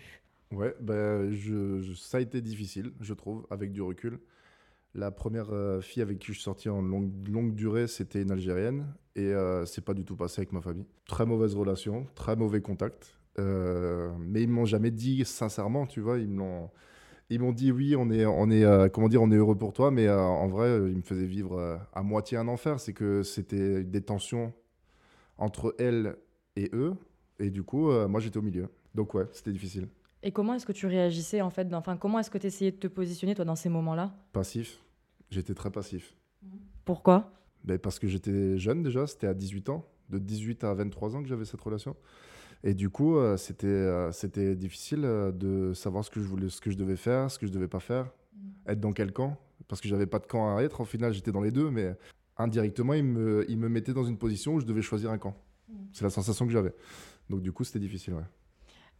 Ouais, 0.52 0.74
bah, 0.80 1.20
ça 1.96 2.18
a 2.18 2.20
été 2.20 2.42
difficile, 2.42 2.92
je 3.00 3.14
trouve, 3.14 3.46
avec 3.50 3.72
du 3.72 3.80
recul. 3.80 4.20
La 4.94 5.10
première 5.10 5.50
euh, 5.52 5.80
fille 5.80 6.02
avec 6.02 6.18
qui 6.18 6.26
je 6.28 6.32
suis 6.32 6.42
sorti 6.42 6.68
en 6.68 6.82
longue, 6.82 7.54
durée, 7.54 7.86
c'était 7.86 8.20
une 8.20 8.30
Algérienne. 8.30 8.92
Et 9.16 9.32
euh, 9.32 9.64
c'est 9.64 9.82
pas 9.82 9.94
du 9.94 10.04
tout 10.04 10.14
passé 10.14 10.40
avec 10.40 10.52
ma 10.52 10.60
famille. 10.60 10.86
Très 11.06 11.24
mauvaise 11.24 11.54
relation, 11.54 12.06
très 12.14 12.36
mauvais 12.36 12.60
contact. 12.60 13.18
Euh, 13.38 14.12
mais 14.18 14.42
ils 14.42 14.48
m'ont 14.48 14.66
jamais 14.66 14.90
dit 14.90 15.24
sincèrement, 15.24 15.86
tu 15.86 16.00
vois. 16.00 16.18
Ils 16.18 16.28
m'ont, 16.28 16.70
dit 17.52 17.72
oui, 17.72 17.96
on 17.96 18.10
est, 18.10 18.26
on 18.26 18.50
est, 18.50 18.64
euh, 18.64 18.90
comment 18.90 19.08
dire, 19.08 19.22
on 19.22 19.30
est 19.30 19.36
heureux 19.36 19.56
pour 19.56 19.72
toi. 19.72 19.90
Mais 19.90 20.10
en 20.10 20.48
vrai, 20.48 20.76
ils 20.90 20.96
me 20.96 21.02
faisaient 21.02 21.26
vivre 21.26 21.80
à 21.94 22.02
moitié 22.02 22.36
un 22.36 22.48
enfer. 22.48 22.78
C'est 22.78 22.92
que 22.92 23.22
c'était 23.22 23.84
des 23.84 24.02
tensions 24.02 24.52
entre 25.38 25.74
elles 25.78 26.16
et 26.56 26.68
eux. 26.74 26.92
Et 27.38 27.48
du 27.48 27.62
coup, 27.62 27.90
moi, 28.06 28.20
j'étais 28.20 28.36
au 28.36 28.42
milieu. 28.42 28.68
Donc 28.94 29.14
ouais, 29.14 29.24
c'était 29.32 29.52
difficile. 29.52 29.88
Et 30.22 30.30
comment 30.30 30.54
est-ce 30.54 30.66
que 30.66 30.72
tu 30.72 30.86
réagissais 30.86 31.40
en 31.40 31.50
fait 31.50 31.72
Enfin, 31.74 31.96
comment 31.96 32.18
est-ce 32.18 32.30
que 32.30 32.38
tu 32.38 32.46
essayais 32.46 32.70
de 32.70 32.76
te 32.76 32.86
positionner 32.86 33.34
toi 33.34 33.44
dans 33.44 33.56
ces 33.56 33.68
moments-là? 33.68 34.14
Passif. 34.32 34.80
J'étais 35.30 35.54
très 35.54 35.70
passif. 35.70 36.14
Pourquoi? 36.84 37.32
Ben, 37.64 37.78
parce 37.78 37.98
que 37.98 38.06
j'étais 38.06 38.58
jeune 38.58 38.82
déjà, 38.82 39.06
c'était 39.06 39.26
à 39.26 39.34
18 39.34 39.68
ans, 39.70 39.86
de 40.10 40.18
18 40.18 40.64
à 40.64 40.74
23 40.74 41.16
ans 41.16 41.22
que 41.22 41.28
j'avais 41.28 41.44
cette 41.44 41.60
relation. 41.60 41.96
Et 42.64 42.74
du 42.74 42.90
coup, 42.90 43.16
euh, 43.16 43.36
c'était 43.36 43.66
euh, 43.66 44.12
c'était 44.12 44.54
difficile 44.54 45.04
euh, 45.04 45.32
de 45.32 45.72
savoir 45.74 46.04
ce 46.04 46.10
que 46.10 46.20
je 46.20 46.26
voulais, 46.26 46.48
ce 46.48 46.60
que 46.60 46.70
je 46.70 46.76
devais 46.76 46.96
faire, 46.96 47.30
ce 47.30 47.38
que 47.38 47.46
je 47.46 47.52
devais 47.52 47.68
pas 47.68 47.80
faire, 47.80 48.10
être 48.66 48.78
dans 48.78 48.92
quel 48.92 49.12
camp, 49.12 49.36
parce 49.66 49.80
que 49.80 49.88
j'avais 49.88 50.06
pas 50.06 50.20
de 50.20 50.26
camp 50.26 50.56
à 50.56 50.62
être. 50.62 50.80
En 50.80 50.84
final, 50.84 51.12
j'étais 51.12 51.32
dans 51.32 51.40
les 51.40 51.50
deux, 51.50 51.70
mais 51.70 51.96
indirectement, 52.36 52.94
il 52.94 53.04
me, 53.04 53.44
il 53.48 53.58
me 53.58 53.68
mettait 53.68 53.92
dans 53.92 54.04
une 54.04 54.16
position 54.16 54.54
où 54.54 54.60
je 54.60 54.66
devais 54.66 54.82
choisir 54.82 55.10
un 55.10 55.18
camp. 55.18 55.36
C'est 55.92 56.04
la 56.04 56.10
sensation 56.10 56.46
que 56.46 56.52
j'avais. 56.52 56.74
Donc 57.30 57.40
du 57.40 57.50
coup, 57.50 57.64
c'était 57.64 57.78
difficile. 57.78 58.14
Ouais. 58.14 58.22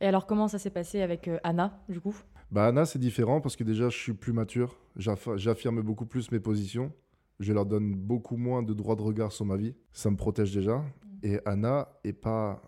Et 0.03 0.07
alors, 0.07 0.27
comment 0.27 0.49
ça 0.49 0.59
s'est 0.59 0.71
passé 0.71 1.01
avec 1.01 1.29
euh, 1.29 1.39
Anna, 1.45 1.81
du 1.89 2.01
coup? 2.01 2.15
Bah 2.51 2.67
Anna, 2.67 2.85
c'est 2.85 2.99
différent 2.99 3.41
parce 3.41 3.55
que 3.55 3.63
déjà, 3.63 3.89
je 3.89 3.97
suis 3.97 4.13
plus 4.13 4.33
mature. 4.33 4.77
J'aff- 4.97 5.37
J'affirme 5.37 5.81
beaucoup 5.81 6.07
plus 6.07 6.33
mes 6.33 6.41
positions. 6.41 6.93
Je 7.39 7.53
leur 7.53 7.65
donne 7.67 7.95
beaucoup 7.95 8.37
moins 8.37 8.65
de 8.65 8.75
droits 8.75 8.97
de 8.97 9.03
regard 9.03 9.31
sur 9.31 9.45
ma 9.47 9.57
vie. 9.57 9.77
Ça 9.93 10.11
me 10.11 10.17
protège 10.17 10.53
déjà. 10.53 10.85
Et 11.23 11.39
Anna 11.47 11.89
est 12.03 12.13
pas 12.13 12.61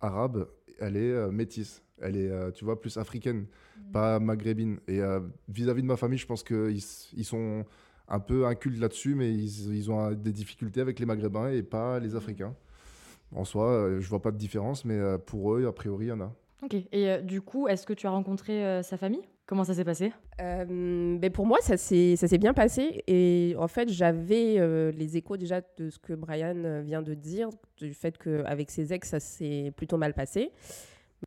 arabe, 0.00 0.48
elle 0.80 0.96
est 0.96 1.12
euh, 1.12 1.30
métisse. 1.30 1.84
Elle 2.02 2.16
est, 2.16 2.28
euh, 2.28 2.50
tu 2.50 2.64
vois, 2.64 2.80
plus 2.80 2.96
africaine, 2.96 3.46
pas 3.92 4.18
maghrébine. 4.18 4.80
Et 4.88 5.00
euh, 5.00 5.20
vis-à-vis 5.48 5.82
de 5.82 5.86
ma 5.86 5.96
famille, 5.96 6.18
je 6.18 6.26
pense 6.26 6.42
qu'ils 6.42 6.82
ils 7.16 7.24
sont 7.24 7.64
un 8.08 8.18
peu 8.18 8.46
incultes 8.46 8.78
là-dessus, 8.80 9.14
mais 9.14 9.32
ils, 9.32 9.74
ils 9.76 9.90
ont 9.92 10.10
des 10.12 10.32
difficultés 10.32 10.80
avec 10.80 10.98
les 10.98 11.06
maghrébins 11.06 11.50
et 11.50 11.62
pas 11.62 12.00
les 12.00 12.16
africains. 12.16 12.56
En 13.32 13.44
soi, 13.44 14.00
je 14.00 14.08
vois 14.08 14.20
pas 14.22 14.32
de 14.32 14.38
différence, 14.38 14.84
mais 14.84 14.98
pour 15.26 15.54
eux, 15.54 15.66
a 15.66 15.72
priori, 15.72 16.06
il 16.06 16.08
y 16.08 16.12
en 16.12 16.20
a. 16.22 16.34
Ok. 16.62 16.74
Et 16.74 16.88
euh, 17.10 17.20
du 17.20 17.40
coup, 17.40 17.68
est-ce 17.68 17.86
que 17.86 17.92
tu 17.92 18.06
as 18.06 18.10
rencontré 18.10 18.64
euh, 18.64 18.82
sa 18.82 18.96
famille? 18.96 19.22
Comment 19.46 19.64
ça 19.64 19.74
s'est 19.74 19.84
passé? 19.84 20.12
Euh, 20.40 21.18
ben 21.18 21.30
pour 21.32 21.44
moi, 21.46 21.58
ça 21.60 21.76
s'est 21.76 22.38
bien 22.38 22.54
passé. 22.54 23.02
Et 23.06 23.54
en 23.58 23.66
fait, 23.66 23.88
j'avais 23.88 24.56
euh, 24.58 24.92
les 24.92 25.16
échos 25.16 25.36
déjà 25.36 25.60
de 25.78 25.90
ce 25.90 25.98
que 25.98 26.12
Brian 26.12 26.82
vient 26.82 27.02
de 27.02 27.14
dire, 27.14 27.48
du 27.76 27.92
fait 27.92 28.16
qu'avec 28.16 28.70
ses 28.70 28.92
ex, 28.92 29.08
ça 29.08 29.18
s'est 29.20 29.72
plutôt 29.76 29.96
mal 29.96 30.14
passé. 30.14 30.52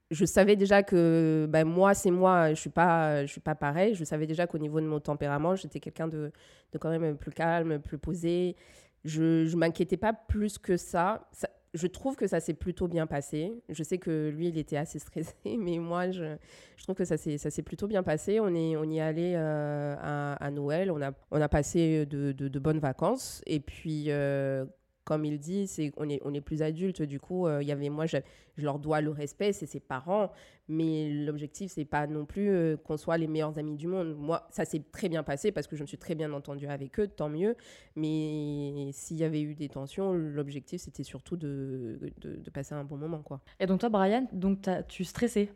Je 0.10 0.24
savais 0.25 0.56
déjà 0.56 0.84
que 0.84 1.48
ben, 1.50 1.66
moi, 1.66 1.94
c'est 1.94 2.12
moi, 2.12 2.46
je 2.48 2.52
ne 2.52 2.56
suis, 2.56 2.70
pas- 2.70 3.28
suis 3.28 3.42
pas 3.42 3.56
pareil. 3.56 3.94
Je 3.94 4.04
savais 4.06 4.25
déjà 4.25 4.48
qu'au 4.48 4.58
niveau 4.58 4.80
de 4.80 4.86
mon 4.86 5.00
tempérament, 5.00 5.56
j'étais 5.56 5.80
quelqu'un 5.80 6.08
de, 6.08 6.32
de 6.72 6.78
quand 6.78 6.90
même 6.98 7.18
plus 7.18 7.32
calme, 7.32 7.80
plus 7.80 7.98
posé. 7.98 8.56
Je 9.04 9.44
ne 9.52 9.56
m'inquiétais 9.58 9.98
pas 9.98 10.13
plus 10.13 10.58
que 10.58 10.78
ça. 10.78 11.28
Je 11.74 11.88
trouve 11.88 12.15
que 12.15 12.27
ça 12.27 12.39
s'est 12.39 12.53
plutôt 12.53 12.88
bien 12.88 13.08
passé. 13.08 13.53
Je 13.70 13.82
sais 13.84 13.98
que 13.98 14.30
lui, 14.30 14.50
il 14.50 14.58
était 14.58 14.77
assez 14.77 15.00
stressé, 15.00 15.58
mais 15.58 15.80
moi, 15.80 16.12
je, 16.12 16.38
trouve 16.84 16.96
que 16.96 17.06
ça 17.06 17.18
s'est 17.18 17.63
plutôt 17.63 17.88
bien 17.88 18.03
passé. 18.03 18.39
On, 18.39 18.53
est, 18.53 18.75
on 18.75 18.84
y 18.84 18.98
est 18.98 19.01
allé 19.01 19.34
euh, 19.36 19.96
à, 20.00 20.51
Noël. 20.51 20.92
On 20.92 21.01
a, 21.01 21.12
on 21.32 21.42
a 21.42 21.50
passé 21.50 22.06
de 22.06 22.60
bonnes 22.60 22.80
vacances. 22.80 23.42
Et 23.46 23.60
puis, 23.60 24.06
euh, 24.10 24.65
comme 25.05 25.25
il 25.25 25.38
dit, 25.39 25.67
c'est, 25.67 25.91
on, 25.98 26.10
est, 26.10 26.22
on 26.24 26.33
est 26.33 26.41
plus 26.41 26.62
adultes. 26.62 27.01
Du 27.01 27.19
coup, 27.19 27.45
euh, 27.48 27.62
il 27.62 27.67
y 27.67 27.72
avait 27.72 27.89
moi, 27.89 28.05
je, 28.05 28.17
je 28.57 28.63
leur 28.63 28.79
dois 28.79 29.01
le 29.01 29.10
respect, 29.12 29.51
c'est 29.53 29.65
ses 29.65 29.79
parents. 29.79 30.31
Mais 30.69 31.10
l'objectif, 31.10 31.72
c'est 31.74 31.83
pas 31.83 32.07
non 32.07 32.25
plus 32.25 32.50
euh, 32.50 32.77
qu'on 32.77 32.95
soit 32.95 33.17
les 33.17 33.27
meilleurs 33.27 33.57
amis 33.60 33.75
du 33.75 33.88
monde. 33.88 34.15
Moi, 34.15 34.48
ça 34.50 34.63
s'est 34.63 34.81
très 34.91 35.10
bien 35.10 35.22
passé 35.24 35.51
parce 35.51 35.67
que 35.67 35.75
je 35.75 35.81
me 35.81 35.88
suis 35.88 35.98
très 35.98 36.15
bien 36.15 36.31
entendue 36.31 36.67
avec 36.67 37.00
eux, 37.00 37.07
tant 37.07 37.27
mieux. 37.27 37.55
Mais 37.98 38.89
s'il 38.93 39.17
y 39.17 39.24
avait 39.24 39.41
eu 39.41 39.55
des 39.55 39.69
tensions, 39.69 40.13
l'objectif, 40.13 40.81
c'était 40.81 41.03
surtout 41.03 41.36
de, 41.36 42.00
de, 42.22 42.36
de 42.38 42.50
passer 42.50 42.74
un 42.75 42.83
bon 42.83 42.98
moment. 42.98 43.22
quoi. 43.22 43.41
Et 43.60 43.65
donc 43.65 43.79
toi, 43.81 43.89
Brian, 43.89 44.27
donc 44.31 44.60
tu 44.88 45.03
stressais, 45.03 45.50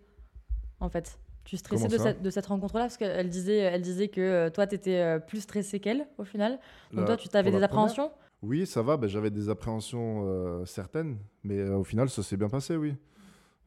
en 0.79 0.89
fait 0.89 1.19
tu 1.45 1.55
stressais 1.55 1.87
de 1.87 1.97
cette, 1.97 2.21
de 2.21 2.29
cette 2.29 2.45
rencontre-là 2.47 2.81
parce 2.81 2.97
qu'elle 2.97 3.29
disait, 3.29 3.59
elle 3.59 3.81
disait 3.81 4.09
que 4.09 4.19
euh, 4.19 4.49
toi, 4.49 4.67
tu 4.67 4.75
étais 4.75 5.17
plus 5.27 5.39
stressé 5.39 5.79
qu'elle 5.79 6.05
au 6.17 6.25
final. 6.25 6.59
Donc 6.91 6.99
La- 6.99 7.05
toi, 7.05 7.15
tu 7.15 7.29
t'avais 7.29 7.49
pour 7.51 7.61
des 7.61 7.67
première 7.67 7.85
appréhensions 7.85 8.11
Oui, 8.41 8.65
ça 8.67 8.81
va. 8.83 8.97
ben, 8.97 9.07
J'avais 9.07 9.31
des 9.31 9.49
appréhensions 9.49 10.23
euh, 10.25 10.65
certaines, 10.65 11.17
mais 11.43 11.57
euh, 11.59 11.77
au 11.77 11.83
final, 11.83 12.09
ça 12.09 12.23
s'est 12.23 12.37
bien 12.37 12.49
passé, 12.49 12.75
oui. 12.75 12.95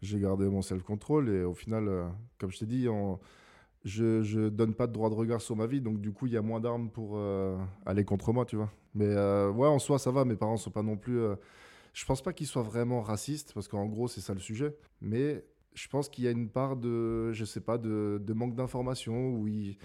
J'ai 0.03 0.21
gardé 0.21 0.47
mon 0.49 0.63
self-control 0.63 1.29
et 1.31 1.45
au 1.45 1.55
final, 1.55 1.89
euh, 1.89 2.09
comme 2.39 2.51
je 2.51 2.59
t'ai 2.61 2.67
dit, 2.67 2.87
je 3.85 4.23
je 4.23 4.49
donne 4.49 4.75
pas 4.75 4.87
de 4.87 4.93
droit 4.93 5.11
de 5.11 5.15
regard 5.15 5.41
sur 5.43 5.57
ma 5.57 5.67
vie, 5.67 5.81
donc 5.81 6.01
du 6.01 6.13
coup, 6.13 6.27
il 6.27 6.33
y 6.33 6.37
a 6.37 6.43
moins 6.43 6.61
d'armes 6.61 6.91
pour 6.91 7.21
aller 7.87 8.05
contre 8.05 8.33
moi, 8.33 8.45
tu 8.47 8.57
vois. 8.57 8.71
Mais 8.95 9.15
ouais, 9.15 9.69
en 9.69 9.79
soi, 9.79 9.99
ça 9.99 10.11
va. 10.11 10.25
Mes 10.25 10.37
parents 10.37 10.57
sont 10.57 10.71
pas 10.71 10.83
non 10.83 10.97
plus. 10.97 11.21
je 11.95 12.05
pense 12.07 12.23
pas 12.23 12.33
qu'ils 12.33 12.47
soient 12.47 12.63
vraiment 12.63 13.03
racistes, 13.03 13.53
parce 13.55 13.69
qu'en 13.69 13.87
gros, 13.87 14.09
c'est 14.09 14.21
ça 14.23 14.35
le 14.35 14.41
sujet. 14.41 14.75
Mais 15.03 15.45
je 15.75 15.89
pense 15.89 16.09
qu'il 16.09 16.25
y 16.25 16.29
a 16.29 16.31
une 16.33 16.49
part 16.51 16.77
de, 16.77 17.33
je 17.33 17.45
sais 17.45 17.61
pas, 17.61 17.79
de, 17.79 18.21
de 18.25 18.33
manque 18.35 18.55
d'information 18.55 19.31
où 19.35 19.49
ils, 19.49 19.77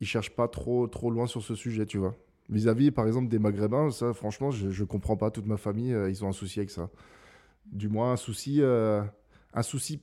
ils 0.00 0.06
cherchent 0.06 0.34
pas 0.36 0.48
trop, 0.48 0.86
trop 0.88 1.10
loin 1.10 1.26
sur 1.26 1.42
ce 1.42 1.54
sujet, 1.54 1.86
tu 1.86 1.98
vois. 1.98 2.16
Vis-à-vis, 2.50 2.90
par 2.90 3.06
exemple, 3.06 3.28
des 3.28 3.38
Maghrébins, 3.38 3.90
ça, 3.90 4.12
franchement, 4.12 4.50
je, 4.50 4.70
je 4.70 4.84
comprends 4.84 5.16
pas. 5.16 5.30
Toute 5.30 5.46
ma 5.46 5.56
famille, 5.56 5.94
euh, 5.94 6.10
ils 6.10 6.24
ont 6.24 6.28
un 6.28 6.32
souci 6.32 6.58
avec 6.58 6.70
ça. 6.70 6.90
Du 7.66 7.88
moins, 7.88 8.12
un 8.12 8.16
souci, 8.16 8.60
euh, 8.60 9.02
un 9.54 9.62
souci, 9.62 10.02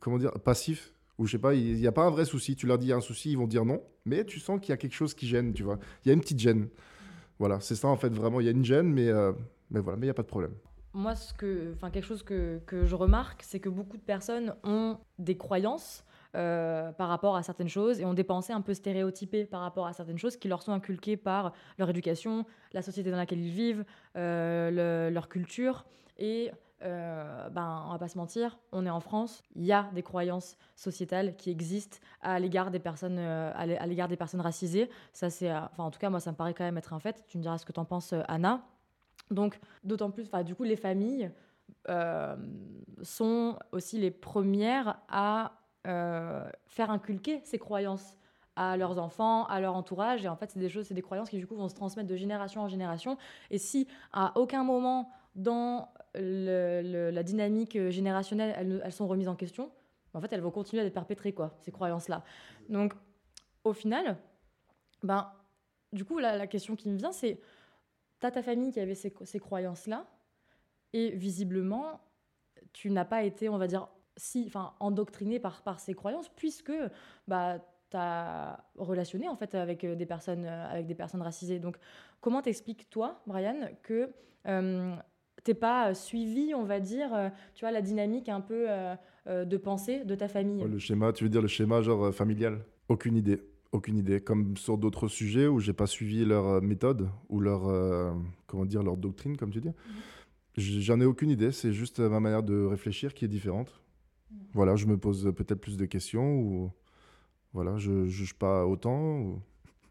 comment 0.00 0.16
dire, 0.16 0.32
passif. 0.32 0.94
Ou 1.18 1.26
je 1.26 1.32
sais 1.32 1.38
pas, 1.38 1.54
il 1.54 1.74
n'y 1.74 1.86
a 1.86 1.92
pas 1.92 2.06
un 2.06 2.10
vrai 2.10 2.24
souci. 2.24 2.56
Tu 2.56 2.66
leur 2.66 2.78
dis 2.78 2.86
il 2.86 2.90
y 2.90 2.92
a 2.92 2.96
un 2.96 3.02
souci, 3.02 3.32
ils 3.32 3.38
vont 3.38 3.46
dire 3.46 3.66
non. 3.66 3.82
Mais 4.06 4.24
tu 4.24 4.40
sens 4.40 4.58
qu'il 4.60 4.70
y 4.70 4.72
a 4.72 4.78
quelque 4.78 4.94
chose 4.94 5.12
qui 5.12 5.28
gêne, 5.28 5.52
tu 5.52 5.62
vois. 5.62 5.78
Il 6.04 6.08
y 6.08 6.10
a 6.10 6.14
une 6.14 6.20
petite 6.20 6.38
gêne. 6.38 6.68
Voilà, 7.38 7.60
c'est 7.60 7.76
ça 7.76 7.88
en 7.88 7.96
fait, 7.96 8.08
vraiment. 8.08 8.40
Il 8.40 8.46
y 8.46 8.48
a 8.48 8.52
une 8.52 8.64
gêne, 8.64 8.90
mais, 8.90 9.08
euh, 9.08 9.32
mais 9.70 9.80
voilà, 9.80 9.98
mais 9.98 10.06
il 10.06 10.08
n'y 10.08 10.10
a 10.10 10.14
pas 10.14 10.22
de 10.22 10.28
problème. 10.28 10.54
Moi, 10.94 11.14
ce 11.14 11.34
que, 11.34 11.74
quelque 11.92 12.06
chose 12.06 12.22
que, 12.22 12.60
que 12.66 12.86
je 12.86 12.94
remarque, 12.94 13.42
c'est 13.42 13.60
que 13.60 13.68
beaucoup 13.68 13.96
de 13.96 14.02
personnes 14.02 14.54
ont 14.62 14.96
des 15.18 15.36
croyances 15.36 16.04
euh, 16.34 16.92
par 16.92 17.08
rapport 17.08 17.36
à 17.36 17.42
certaines 17.42 17.68
choses 17.68 18.00
et 18.00 18.04
ont 18.04 18.14
des 18.14 18.24
pensées 18.24 18.52
un 18.52 18.60
peu 18.60 18.74
stéréotypées 18.74 19.44
par 19.44 19.60
rapport 19.60 19.86
à 19.86 19.92
certaines 19.92 20.18
choses 20.18 20.36
qui 20.36 20.48
leur 20.48 20.62
sont 20.62 20.72
inculquées 20.72 21.16
par 21.16 21.52
leur 21.78 21.90
éducation, 21.90 22.44
la 22.72 22.82
société 22.82 23.10
dans 23.10 23.16
laquelle 23.16 23.40
ils 23.40 23.52
vivent, 23.52 23.84
euh, 24.16 24.70
le- 25.08 25.14
leur 25.14 25.28
culture. 25.28 25.84
Et 26.18 26.50
euh, 26.82 27.48
ben, 27.50 27.84
on 27.86 27.92
va 27.92 27.98
pas 27.98 28.08
se 28.08 28.18
mentir, 28.18 28.58
on 28.72 28.84
est 28.84 28.90
en 28.90 29.00
France, 29.00 29.42
il 29.54 29.64
y 29.64 29.72
a 29.72 29.88
des 29.94 30.02
croyances 30.02 30.56
sociétales 30.76 31.34
qui 31.36 31.50
existent 31.50 31.98
à 32.20 32.38
l'égard 32.38 32.70
des 32.70 32.78
personnes, 32.78 33.16
euh, 33.18 33.50
à 33.54 33.64
l'é- 33.66 33.78
à 33.78 33.86
l'égard 33.86 34.08
des 34.08 34.16
personnes 34.16 34.40
racisées. 34.42 34.90
Ça, 35.12 35.30
c'est, 35.30 35.50
enfin, 35.52 35.84
en 35.84 35.90
tout 35.90 35.98
cas, 35.98 36.10
moi, 36.10 36.20
ça 36.20 36.30
me 36.32 36.36
paraît 36.36 36.52
quand 36.52 36.64
même 36.64 36.76
être 36.78 36.92
un 36.92 37.00
fait. 37.00 37.24
Tu 37.26 37.38
me 37.38 37.42
diras 37.42 37.56
ce 37.58 37.64
que 37.64 37.72
tu 37.72 37.80
en 37.80 37.84
penses, 37.84 38.12
Anna. 38.28 38.66
Donc, 39.30 39.58
d'autant 39.82 40.10
plus, 40.10 40.28
du 40.44 40.54
coup, 40.54 40.64
les 40.64 40.76
familles 40.76 41.30
sont 43.02 43.58
aussi 43.72 43.98
les 43.98 44.10
premières 44.10 44.98
à 45.08 45.52
faire 45.84 46.90
inculquer 46.90 47.40
ces 47.44 47.58
croyances 47.58 48.16
à 48.56 48.76
leurs 48.76 48.98
enfants, 48.98 49.46
à 49.46 49.60
leur 49.60 49.74
entourage. 49.74 50.24
Et 50.24 50.28
en 50.28 50.36
fait, 50.36 50.50
c'est 50.50 50.60
des 50.60 50.68
choses, 50.68 50.86
c'est 50.86 50.94
des 50.94 51.02
croyances 51.02 51.30
qui, 51.30 51.38
du 51.38 51.46
coup, 51.46 51.56
vont 51.56 51.68
se 51.68 51.74
transmettre 51.74 52.08
de 52.08 52.16
génération 52.16 52.62
en 52.62 52.68
génération. 52.68 53.16
Et 53.50 53.58
si, 53.58 53.88
à 54.12 54.32
aucun 54.38 54.64
moment 54.64 55.10
dans 55.34 55.92
la 56.14 57.22
dynamique 57.22 57.78
générationnelle, 57.90 58.80
elles, 58.84 58.92
sont 58.92 59.08
remises 59.08 59.28
en 59.28 59.34
question, 59.34 59.70
en 60.12 60.20
fait, 60.20 60.32
elles 60.32 60.40
vont 60.40 60.52
continuer 60.52 60.82
à 60.82 60.86
être 60.86 60.94
perpétrées, 60.94 61.32
quoi, 61.32 61.56
ces 61.62 61.72
croyances-là. 61.72 62.22
Donc, 62.68 62.94
au 63.64 63.72
final, 63.72 64.16
ben, 65.02 65.32
du 65.92 66.04
coup, 66.04 66.18
la 66.18 66.46
question 66.46 66.76
qui 66.76 66.88
me 66.88 66.96
vient, 66.96 67.12
c'est 67.12 67.40
t'as 68.20 68.30
ta 68.30 68.42
famille 68.42 68.72
qui 68.72 68.80
avait 68.80 68.94
ces, 68.94 69.12
ces 69.24 69.38
croyances-là, 69.40 70.06
et 70.92 71.10
visiblement, 71.10 72.00
tu 72.72 72.90
n'as 72.90 73.04
pas 73.04 73.24
été, 73.24 73.48
on 73.48 73.58
va 73.58 73.66
dire, 73.66 73.88
si, 74.16 74.44
enfin, 74.46 74.72
endoctriné 74.80 75.38
par, 75.38 75.62
par 75.62 75.80
ces 75.80 75.94
croyances, 75.94 76.28
puisque 76.36 76.72
bah, 77.28 77.58
tu 77.90 77.96
as 77.96 78.64
relationné 78.76 79.28
en 79.28 79.36
fait 79.36 79.54
avec 79.54 79.84
euh, 79.84 79.94
des 79.94 80.06
personnes, 80.06 80.44
euh, 80.44 80.70
avec 80.70 80.86
des 80.86 80.94
personnes 80.94 81.22
racisées. 81.22 81.58
Donc, 81.58 81.76
comment 82.20 82.42
t'expliques 82.42 82.88
toi, 82.90 83.22
Brian, 83.26 83.68
que 83.82 84.10
euh, 84.46 84.94
t'es 85.42 85.54
pas 85.54 85.90
euh, 85.90 85.94
suivi, 85.94 86.54
on 86.54 86.64
va 86.64 86.80
dire, 86.80 87.30
tu 87.54 87.64
vois, 87.64 87.72
la 87.72 87.82
dynamique 87.82 88.28
un 88.28 88.40
peu 88.40 88.66
euh, 88.68 88.96
de 89.44 89.56
pensée 89.56 90.04
de 90.04 90.14
ta 90.14 90.28
famille? 90.28 90.62
Ouais, 90.62 90.68
le 90.68 90.78
schéma, 90.78 91.12
tu 91.12 91.24
veux 91.24 91.30
dire 91.30 91.42
le 91.42 91.48
schéma 91.48 91.82
genre 91.82 92.14
familial? 92.14 92.64
Aucune 92.88 93.16
idée. 93.16 93.40
Aucune 93.72 93.96
idée. 93.96 94.20
Comme 94.20 94.56
sur 94.56 94.78
d'autres 94.78 95.08
sujets 95.08 95.48
où 95.48 95.58
j'ai 95.58 95.72
pas 95.72 95.86
suivi 95.86 96.24
leur 96.24 96.62
méthode 96.62 97.08
ou 97.28 97.40
leur, 97.40 97.66
euh, 97.68 98.12
comment 98.46 98.64
dire, 98.66 98.82
leur 98.82 98.96
doctrine, 98.96 99.36
comme 99.36 99.50
tu 99.50 99.60
dis. 99.60 99.72
J- 100.56 100.82
J'en 100.82 101.00
ai 101.00 101.04
aucune 101.04 101.30
idée. 101.30 101.50
C'est 101.50 101.72
juste 101.72 101.98
ma 101.98 102.20
manière 102.20 102.42
de 102.42 102.64
réfléchir 102.64 103.14
qui 103.14 103.24
est 103.24 103.28
différente. 103.28 103.80
Voilà, 104.52 104.76
je 104.76 104.86
me 104.86 104.96
pose 104.96 105.32
peut-être 105.36 105.60
plus 105.60 105.76
de 105.76 105.84
questions 105.86 106.38
ou 106.38 106.70
voilà, 107.52 107.76
je 107.78 108.06
juge 108.06 108.34
pas 108.34 108.66
autant. 108.66 109.18
ou- 109.18 109.40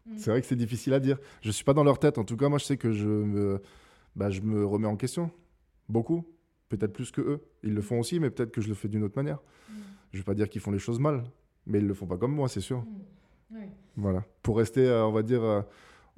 Mm. 0.06 0.18
C'est 0.18 0.28
vrai 0.30 0.42
que 0.42 0.46
c'est 0.46 0.54
difficile 0.56 0.92
à 0.92 1.00
dire. 1.00 1.18
Je 1.40 1.50
suis 1.50 1.64
pas 1.64 1.72
dans 1.72 1.82
leur 1.82 1.98
tête. 1.98 2.18
En 2.18 2.24
tout 2.24 2.36
cas, 2.36 2.50
moi, 2.50 2.58
je 2.58 2.66
sais 2.66 2.76
que 2.76 2.92
je 2.92 3.08
me, 3.08 3.62
bah, 4.14 4.28
je 4.28 4.42
me 4.42 4.62
remets 4.66 4.86
en 4.86 4.96
question. 4.96 5.30
Beaucoup. 5.88 6.26
Peut-être 6.68 6.92
plus 6.92 7.10
que 7.10 7.22
eux. 7.22 7.40
Ils 7.62 7.72
le 7.72 7.80
font 7.80 7.98
aussi, 8.00 8.20
mais 8.20 8.28
peut-être 8.28 8.50
que 8.52 8.60
je 8.60 8.68
le 8.68 8.74
fais 8.74 8.88
d'une 8.88 9.02
autre 9.02 9.16
manière. 9.16 9.38
Je 10.12 10.18
vais 10.18 10.24
pas 10.24 10.34
dire 10.34 10.50
qu'ils 10.50 10.60
font 10.60 10.70
les 10.72 10.78
choses 10.78 11.00
mal, 11.00 11.24
mais 11.66 11.78
ils 11.78 11.86
le 11.86 11.94
font 11.94 12.06
pas 12.06 12.18
comme 12.18 12.34
moi, 12.34 12.48
c'est 12.50 12.60
sûr. 12.60 12.84
Voilà. 13.96 14.24
Pour 14.42 14.58
rester, 14.58 14.86
euh, 14.86 15.06
on 15.06 15.12
va 15.12 15.22
dire, 15.22 15.42
euh, 15.42 15.62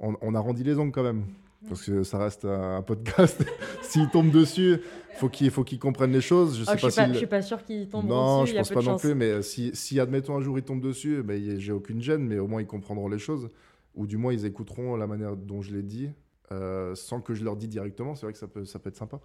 on, 0.01 0.17
on 0.21 0.35
arrondit 0.35 0.63
les 0.65 0.77
ongles 0.77 0.91
quand 0.91 1.03
même. 1.03 1.23
Parce 1.67 1.83
que 1.83 2.03
ça 2.03 2.17
reste 2.19 2.45
un 2.45 2.81
podcast. 2.83 3.43
S'ils 3.81 4.09
tombent 4.09 4.31
dessus, 4.31 4.77
faut 5.15 5.27
qu'ils 5.29 5.49
faut 5.51 5.63
qu'ils 5.63 5.79
comprennent 5.79 6.11
les 6.13 6.21
choses. 6.21 6.57
Je 6.59 6.63
sais 6.63 6.69
Ah, 6.71 6.77
je, 6.77 6.81
pas 6.83 6.91
suis 6.91 6.95
pas, 7.01 7.05
s'ils- 7.05 7.13
je 7.13 7.17
suis 7.17 7.27
pas 7.27 7.41
sûre 7.41 7.63
qu'ils 7.63 7.89
tombent 7.89 8.05
Non, 8.07 8.41
dessus, 8.43 8.51
je 8.51 8.53
il 8.53 8.55
y 8.55 8.59
a 8.59 8.61
pense 8.61 8.69
pas 8.69 8.75
non 8.75 8.81
chance. 8.81 9.01
plus. 9.01 9.15
Mais 9.15 9.41
si, 9.41 9.71
si, 9.73 9.99
admettons, 9.99 10.37
un 10.37 10.41
jour 10.41 10.57
ils 10.59 10.63
tombent 10.63 10.81
dessus, 10.81 11.23
ben, 11.23 11.59
j'ai 11.59 11.71
aucune 11.71 12.01
gêne, 12.01 12.25
mais 12.27 12.37
au 12.39 12.47
moins 12.47 12.61
ils 12.61 12.67
comprendront 12.67 13.09
les 13.09 13.19
choses. 13.19 13.49
ou 13.95 14.05
du 14.05 14.17
moins 14.17 14.31
ils 14.31 14.45
écouteront 14.45 14.95
la 14.95 15.07
manière 15.07 15.35
dont 15.35 15.63
je 15.63 15.73
l'ai 15.73 15.81
dit, 15.81 16.11
euh, 16.51 16.93
sans 16.93 17.19
que 17.21 17.33
je 17.33 17.43
leur 17.43 17.55
dise 17.55 17.69
directement. 17.69 18.13
C'est 18.13 18.27
vrai 18.27 18.33
que 18.33 18.37
ça 18.39 18.47
peut, 18.47 18.63
ça 18.63 18.77
peut 18.77 18.89
être 18.89 18.95
sympa. 18.95 19.19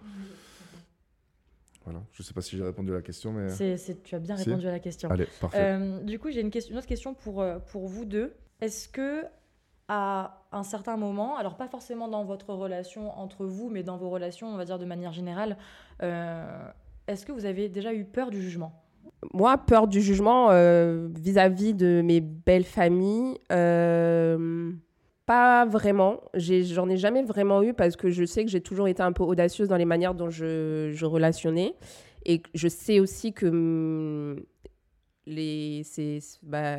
Voilà, 1.85 2.01
je 2.13 2.23
ne 2.23 2.25
sais 2.25 2.33
pas 2.33 2.41
si 2.41 2.57
j'ai 2.57 2.63
répondu 2.63 2.91
à 2.91 2.95
la 2.95 3.01
question, 3.01 3.33
mais... 3.33 3.47
Tu 4.03 4.15
as 4.15 4.19
bien 4.19 4.37
Si. 4.37 4.45
répondu 4.49 4.67
à 4.67 4.71
la 4.71 4.79
question. 4.79 5.09
Allez, 5.11 5.27
parfait. 5.41 5.57
Euh, 5.59 5.99
du 6.01 6.17
coup, 6.17 6.31
j'ai 6.31 6.39
une, 6.41 6.49
une 6.69 6.77
autre 6.77 6.87
question 6.87 7.13
pour, 7.13 7.41
euh, 7.41 7.59
pour 7.59 7.87
vous 7.87 8.05
deux. 8.05 8.33
Est-ce 8.61 8.87
que 8.87 9.23
à 9.87 10.41
un 10.51 10.63
certain 10.63 10.97
moment, 10.97 11.37
alors 11.37 11.55
pas 11.55 11.67
forcément 11.67 12.07
dans 12.07 12.23
votre 12.23 12.53
relation 12.53 13.17
entre 13.19 13.45
vous, 13.45 13.69
mais 13.69 13.83
dans 13.83 13.97
vos 13.97 14.09
relations, 14.09 14.47
on 14.47 14.57
va 14.57 14.65
dire 14.65 14.79
de 14.79 14.85
manière 14.85 15.11
générale, 15.11 15.57
euh, 16.01 16.45
est-ce 17.07 17.25
que 17.25 17.31
vous 17.31 17.45
avez 17.45 17.69
déjà 17.69 17.93
eu 17.93 18.05
peur 18.05 18.29
du 18.29 18.41
jugement? 18.41 18.71
Moi, 19.33 19.57
peur 19.57 19.87
du 19.87 20.01
jugement 20.01 20.49
euh, 20.51 21.07
vis-à-vis 21.15 21.73
de 21.73 22.01
mes 22.03 22.21
belles 22.21 22.65
familles, 22.65 23.37
euh, 23.51 24.71
pas 25.25 25.65
vraiment. 25.65 26.21
J'en 26.33 26.89
ai, 26.89 26.97
jamais 26.97 27.23
vraiment 27.23 27.61
eu 27.63 27.73
parce 27.73 27.95
que 27.95 28.09
je 28.09 28.25
sais 28.25 28.43
que 28.43 28.51
j'ai 28.51 28.61
toujours 28.61 28.87
été 28.87 29.01
un 29.01 29.11
peu 29.11 29.23
audacieuse 29.23 29.69
dans 29.69 29.77
les 29.77 29.85
manières 29.85 30.13
dont 30.13 30.29
je, 30.29 31.05
relationnais. 31.05 31.75
Et 32.25 32.41
je 32.53 32.67
sais 32.67 32.99
aussi 32.99 33.33
que 33.33 33.47
hum, 33.47 34.43
bah, 35.25 36.77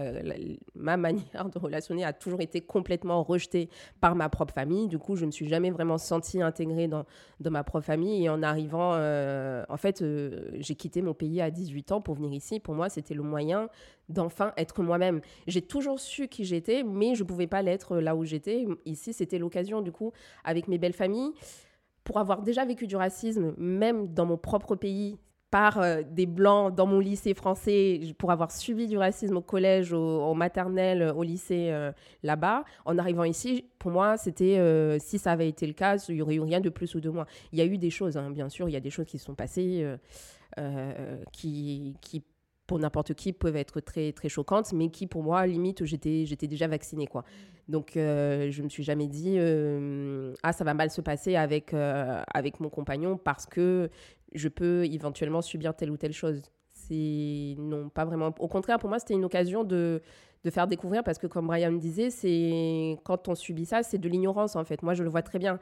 ma 0.75 0.97
manière 0.97 1.49
de 1.53 1.59
relationner 1.59 2.05
a 2.05 2.13
toujours 2.13 2.41
été 2.41 2.61
complètement 2.61 3.23
rejetée 3.23 3.69
par 4.01 4.15
ma 4.15 4.29
propre 4.29 4.53
famille. 4.53 4.87
Du 4.89 4.99
coup, 4.99 5.17
je 5.17 5.23
ne 5.23 5.27
me 5.27 5.31
suis 5.31 5.49
jamais 5.49 5.71
vraiment 5.71 5.99
sentie 5.99 6.43
intégrée 6.43 6.89
dans, 6.89 7.05
ma 7.41 7.65
propre 7.65 7.87
famille. 7.87 8.25
Et 8.25 8.29
en 8.29 8.43
arrivant, 8.43 8.93
euh, 8.95 9.65
en 9.69 9.77
fait, 9.77 10.03
euh, 10.03 10.51
j'ai 10.55 10.75
quitté 10.75 11.01
mon 11.03 11.15
pays 11.15 11.41
à 11.41 11.51
18 11.51 11.93
ans 11.93 12.01
pour 12.01 12.15
venir 12.15 12.33
ici. 12.33 12.61
Pour 12.61 12.75
moi, 12.75 12.89
c'était 12.89 13.15
le 13.15 13.23
moyen 13.23 13.69
d'enfin 14.09 14.53
être 14.57 14.83
moi-même. 14.83 15.21
J'ai 15.47 15.63
toujours 15.63 15.99
su 15.99 16.29
qui 16.29 16.45
j'étais, 16.45 16.83
mais 16.83 17.15
je 17.15 17.23
ne 17.23 17.29
pouvais 17.29 17.47
pas 17.47 17.63
l'être 17.63 17.97
là 17.97 18.15
où 18.15 18.25
j'étais. 18.25 18.67
Ici, 18.85 19.13
c'était 19.13 19.39
l'occasion, 19.39 19.81
du 19.81 19.93
coup, 19.93 20.13
avec 20.45 20.69
mes 20.69 20.79
belles 20.79 20.93
familles, 20.93 21.33
pour 22.05 22.19
avoir 22.19 22.43
déjà 22.43 22.67
vécu 22.67 22.87
du 22.87 22.97
racisme, 22.97 23.55
même 23.57 24.13
dans 24.13 24.27
mon 24.27 24.37
propre 24.37 24.77
pays, 24.77 25.17
par 25.55 25.79
euh, 25.79 26.03
des 26.11 26.27
blancs 26.27 26.75
dans 26.75 26.85
mon 26.85 26.99
lycée 26.99 27.33
français, 27.33 28.01
pour 28.19 28.33
avoir 28.33 28.51
subi 28.51 28.89
du 28.89 28.99
racisme 28.99 29.37
au 29.37 29.41
collège, 29.41 29.93
au, 29.93 30.25
au 30.25 30.35
maternel, 30.35 31.13
au 31.17 31.23
lycée 31.23 31.69
euh, 31.71 31.93
là-bas. 32.25 32.65
En 32.85 32.99
arrivant 32.99 33.23
ici, 33.23 33.65
pour 33.79 33.93
moi, 33.93 34.17
c'était, 34.17 34.59
euh, 34.59 34.99
si 34.99 35.17
ça 35.17 35.31
avait 35.31 35.49
été 35.49 35.65
le 35.69 35.73
cas, 35.73 35.97
il 36.09 36.17
n'y 36.17 36.23
aurait 36.23 36.35
eu 36.35 36.41
rien 36.41 36.61
de 36.61 36.71
plus 36.71 36.97
ou 36.97 37.01
de 37.01 37.09
moins. 37.09 37.27
Il 37.53 37.61
y 37.61 37.63
a 37.63 37.67
eu 37.67 37.79
des 37.79 37.91
choses, 37.91 38.17
hein, 38.17 38.33
bien 38.33 38.49
sûr, 38.49 38.69
il 38.69 38.73
y 38.73 38.77
a 38.77 38.81
des 38.81 38.91
choses 38.91 39.07
qui 39.07 39.17
se 39.17 39.27
sont 39.27 39.37
passées 39.37 39.83
euh, 39.85 39.97
euh, 40.59 41.23
qui, 41.31 41.95
pour 42.67 42.81
n'importe 42.81 43.15
qui, 43.15 43.33
peuvent 43.33 43.55
être 43.55 43.79
très, 43.79 44.11
très 44.11 44.29
choquantes, 44.29 44.73
mais 44.73 44.89
qui, 44.89 45.07
pour 45.07 45.23
moi, 45.23 45.47
limite, 45.47 45.85
j'étais, 45.85 46.27
j'étais 46.27 46.49
déjà 46.49 46.67
vaccinée, 46.67 47.07
quoi. 47.07 47.23
Donc, 47.69 47.97
euh, 47.97 48.51
je 48.51 48.63
me 48.63 48.69
suis 48.69 48.83
jamais 48.83 49.07
dit, 49.07 49.37
euh, 49.39 50.35
ah, 50.43 50.53
ça 50.53 50.65
va 50.65 50.75
mal 50.75 50.91
se 50.91 51.01
passer 51.01 51.37
avec, 51.37 51.73
euh, 51.73 52.23
avec 52.33 52.61
mon 52.61 52.69
compagnon 52.69 53.17
parce 53.17 53.47
que 53.47 53.91
je 54.35 54.49
peux 54.49 54.85
éventuellement 54.85 55.43
subir 55.43 55.75
telle 55.75 55.91
ou 55.91 55.97
telle 55.97 56.13
chose. 56.13 56.43
C'est 56.73 57.55
non, 57.59 57.89
pas 57.89 58.05
vraiment. 58.05 58.35
Au 58.39 58.49
contraire, 58.49 58.79
pour 58.79 58.89
moi, 58.89 58.99
c'était 58.99 59.15
une 59.15 59.25
occasion 59.25 59.65
de, 59.65 60.03
de 60.45 60.51
faire 60.51 60.67
découvrir 60.67 61.05
parce 61.05 61.19
que, 61.19 61.27
comme 61.27 61.47
Brian 61.47 61.71
me 61.71 61.79
disait, 61.79 62.11
c'est 62.11 62.99
quand 63.05 63.29
on 63.29 63.35
subit 63.35 63.65
ça, 63.65 63.83
c'est 63.83 63.99
de 63.99 64.09
l'ignorance 64.09 64.57
en 64.57 64.65
fait. 64.65 64.83
Moi, 64.83 64.95
je 64.95 65.03
le 65.03 65.09
vois 65.09 65.23
très 65.23 65.39
bien. 65.39 65.59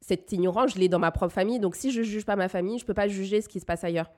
Cette 0.00 0.30
ignorance, 0.32 0.74
je 0.74 0.78
l'ai 0.78 0.88
dans 0.88 1.00
ma 1.00 1.10
propre 1.10 1.32
famille. 1.32 1.58
Donc, 1.58 1.74
si 1.74 1.90
je 1.90 2.02
juge 2.02 2.24
pas 2.24 2.36
ma 2.36 2.48
famille, 2.48 2.78
je 2.78 2.86
peux 2.86 2.94
pas 2.94 3.08
juger 3.08 3.40
ce 3.40 3.48
qui 3.48 3.58
se 3.60 3.66
passe 3.66 3.82
ailleurs. 3.82 4.10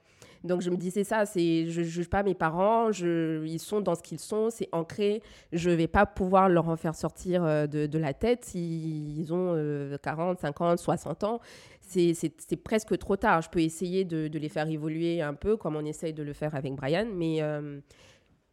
Donc, 0.44 0.62
je 0.62 0.70
me 0.70 0.76
disais 0.76 1.04
ça, 1.04 1.26
c'est 1.26 1.66
je 1.66 1.82
juge 1.82 2.08
pas 2.08 2.22
mes 2.22 2.34
parents, 2.34 2.90
ils 2.90 3.58
sont 3.58 3.80
dans 3.80 3.94
ce 3.94 4.02
qu'ils 4.02 4.20
sont, 4.20 4.50
c'est 4.50 4.68
ancré. 4.72 5.22
Je 5.52 5.70
vais 5.70 5.88
pas 5.88 6.06
pouvoir 6.06 6.48
leur 6.48 6.68
en 6.68 6.76
faire 6.76 6.94
sortir 6.94 7.44
euh, 7.44 7.66
de, 7.66 7.98
la 7.98 8.14
tête 8.14 8.44
s'ils 8.44 9.32
ont 9.32 9.52
euh, 9.54 9.96
40, 9.98 10.38
50, 10.38 10.78
60 10.78 11.24
ans 11.24 11.40
c'est 11.88 12.62
presque 12.62 12.96
trop 12.98 13.16
tard. 13.16 13.42
Je 13.42 13.48
peux 13.48 13.60
essayer 13.60 14.04
de, 14.04 14.38
les 14.38 14.48
faire 14.48 14.68
évoluer 14.68 15.22
un 15.22 15.34
peu, 15.34 15.56
comme 15.56 15.76
on 15.76 15.84
essaye 15.84 16.12
de 16.12 16.22
le 16.22 16.32
faire 16.32 16.54
avec 16.54 16.74
Brian, 16.74 17.06
mais 17.12 17.42
euh, 17.42 17.80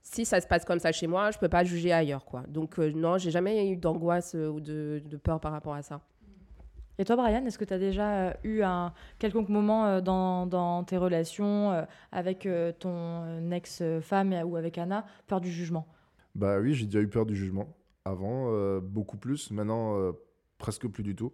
si 0.01 0.25
ça 0.25 0.39
se 0.39 0.47
passe 0.47 0.65
comme 0.65 0.79
ça 0.79 0.91
chez 0.91 1.07
moi, 1.07 1.31
je 1.31 1.37
peux 1.37 1.49
pas 1.49 1.63
juger 1.63 1.91
ailleurs, 1.91 2.25
quoi. 2.25 2.43
Donc 2.47 2.79
euh, 2.79 2.91
non, 2.93 3.17
j'ai 3.17 3.31
jamais 3.31 3.69
eu 3.69 3.75
d'angoisse 3.75 4.35
euh, 4.35 4.47
ou 4.47 4.59
de, 4.59 5.01
peur 5.23 5.39
par 5.39 5.51
rapport 5.51 5.73
à 5.73 5.81
ça. 5.81 6.01
Et 6.97 7.05
toi, 7.05 7.15
Brian, 7.15 7.45
est-ce 7.45 7.57
que 7.57 7.65
tu 7.65 7.73
as 7.73 7.79
déjà 7.79 8.13
euh, 8.13 8.33
eu 8.43 8.61
un 8.61 8.93
quelconque 9.19 9.49
moment 9.49 9.85
euh, 9.85 10.01
dans, 10.01 10.45
dans, 10.45 10.83
tes 10.83 10.97
relations 10.97 11.71
euh, 11.71 11.83
avec 12.11 12.47
ton 12.79 13.51
ex-femme 13.51 14.33
ou 14.45 14.55
avec 14.55 14.77
Anna, 14.77 15.05
peur 15.27 15.41
du 15.41 15.51
jugement? 15.51 15.87
Bah 16.35 16.59
oui, 16.59 16.73
j'ai 16.73 16.85
déjà 16.85 16.99
eu 16.99 17.07
peur 17.07 17.25
du 17.25 17.35
jugement. 17.35 17.75
Avant, 18.03 18.51
euh, 18.51 18.81
beaucoup 18.81 19.17
plus. 19.17 19.51
Maintenant, 19.51 19.97
euh, 19.97 20.11
presque 20.57 20.87
plus 20.87 21.01
du 21.01 21.15
tout 21.15 21.33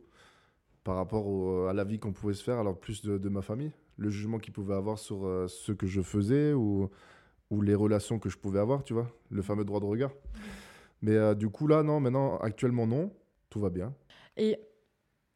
par 0.84 0.96
rapport 0.96 1.28
au, 1.28 1.66
à 1.66 1.74
la 1.74 1.84
vie 1.84 2.00
qu'on 2.00 2.14
pouvait 2.14 2.34
se 2.34 2.44
faire, 2.44 2.58
alors 2.60 2.80
plus 2.80 3.04
de, 3.04 3.18
de 3.18 3.30
ma 3.30 3.42
famille, 3.42 3.72
le 3.98 4.10
jugement 4.10 4.40
qu'ils 4.40 4.54
pouvaient 4.54 4.76
avoir 4.76 4.98
sur 4.98 5.26
euh, 5.26 5.48
ce 5.48 5.72
que 5.72 5.86
je 5.86 6.02
faisais 6.02 6.54
ou, 6.54 6.90
ou 7.52 7.62
les 7.62 7.76
relations 7.76 8.20
que 8.20 8.30
je 8.30 8.38
pouvais 8.38 8.60
avoir, 8.60 8.84
tu 8.84 8.94
vois, 8.94 9.12
le 9.30 9.42
fameux 9.42 9.66
droit 9.66 9.80
de 9.80 9.86
regard. 9.86 10.12
Mais 11.04 11.36
du 11.36 11.50
coup, 11.50 11.66
là, 11.66 11.82
non, 11.82 12.00
maintenant, 12.00 12.38
actuellement, 12.38 12.86
non, 12.86 13.12
tout 13.50 13.60
va 13.60 13.72
bien. 13.72 13.92
Et 14.38 14.60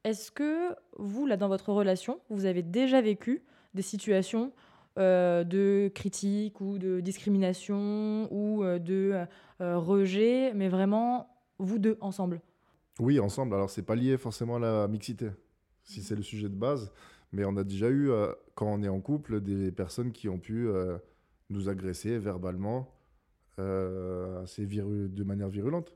est-ce 0.05 0.31
que 0.31 0.75
vous, 0.99 1.25
là, 1.25 1.35
dans 1.35 1.47
votre 1.47 1.73
relation, 1.73 2.19
vous 2.29 2.45
avez 2.45 2.61
déjà 2.61 3.01
vécu 3.01 3.41
des 3.73 3.81
situations 3.81 4.53
euh, 4.99 5.43
de 5.43 5.91
critique 5.93 6.61
ou 6.61 6.77
de 6.77 6.99
discrimination 7.01 8.27
ou 8.31 8.63
euh, 8.63 8.77
de 8.77 9.25
euh, 9.61 9.77
rejet, 9.79 10.53
mais 10.53 10.69
vraiment, 10.69 11.27
vous 11.57 11.79
deux, 11.79 11.97
ensemble? 12.01 12.39
Oui, 12.99 13.19
ensemble. 13.19 13.55
Alors, 13.55 13.71
c'est 13.71 13.81
pas 13.81 13.95
lié 13.95 14.17
forcément 14.17 14.57
à 14.57 14.59
la 14.59 14.87
mixité, 14.87 15.31
si 15.83 16.03
c'est 16.03 16.15
le 16.15 16.21
sujet 16.21 16.49
de 16.49 16.55
base. 16.55 16.91
Mais 17.31 17.43
on 17.43 17.57
a 17.57 17.63
déjà 17.63 17.89
eu, 17.89 18.11
quand 18.53 18.67
on 18.67 18.83
est 18.83 18.87
en 18.87 19.01
couple, 19.01 19.41
des 19.41 19.71
personnes 19.71 20.13
qui 20.13 20.29
ont 20.29 20.39
pu 20.39 20.69
nous 21.49 21.67
agresser 21.67 22.17
verbalement 22.17 22.87
assez 23.57 24.65
de 24.65 25.23
manière 25.23 25.49
virulente. 25.49 25.91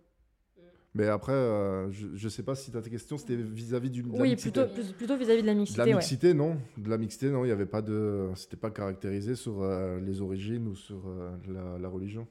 Mais 0.95 1.07
après, 1.07 1.33
euh, 1.33 1.91
je 1.91 2.07
ne 2.23 2.29
sais 2.29 2.41
pas 2.41 2.55
si 2.55 2.71
ta 2.71 2.81
question, 2.81 3.17
c'était 3.17 3.35
vis-à-vis 3.35 3.91
du. 3.91 4.01
de 4.01 4.11
la 4.11 4.21
Oui, 4.21 4.29
mixité. 4.31 4.65
plutôt, 4.65 4.93
plutôt 4.97 5.17
vis-à-vis 5.17 5.41
de 5.43 5.47
la 5.47 5.53
De 5.53 5.59
mixité. 5.59 5.77
la 5.79 5.85
ouais. 5.85 5.93
mixité, 5.93 6.33
non. 6.33 6.57
De 6.77 6.89
la 6.89 6.97
mixité, 6.97 7.29
non. 7.29 7.43
Il 7.43 7.47
n'y 7.47 7.53
avait 7.53 7.67
pas 7.67 7.81
de. 7.83 8.29
C'était 8.35 8.57
pas 8.57 8.71
caractérisé 8.71 9.35
sur 9.35 9.61
euh, 9.61 9.99
les 10.01 10.21
origines 10.21 10.67
ou 10.67 10.75
sur 10.75 11.03
euh, 11.07 11.29
la, 11.47 11.77
la 11.79 11.89
religion. 11.89 12.27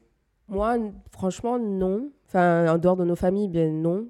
Moi, 0.49 0.77
franchement, 1.11 1.57
non. 1.57 2.11
Enfin, 2.27 2.67
en 2.73 2.77
dehors 2.77 2.97
de 2.97 3.05
nos 3.05 3.15
familles, 3.15 3.47
bien 3.47 3.71
non. 3.71 4.09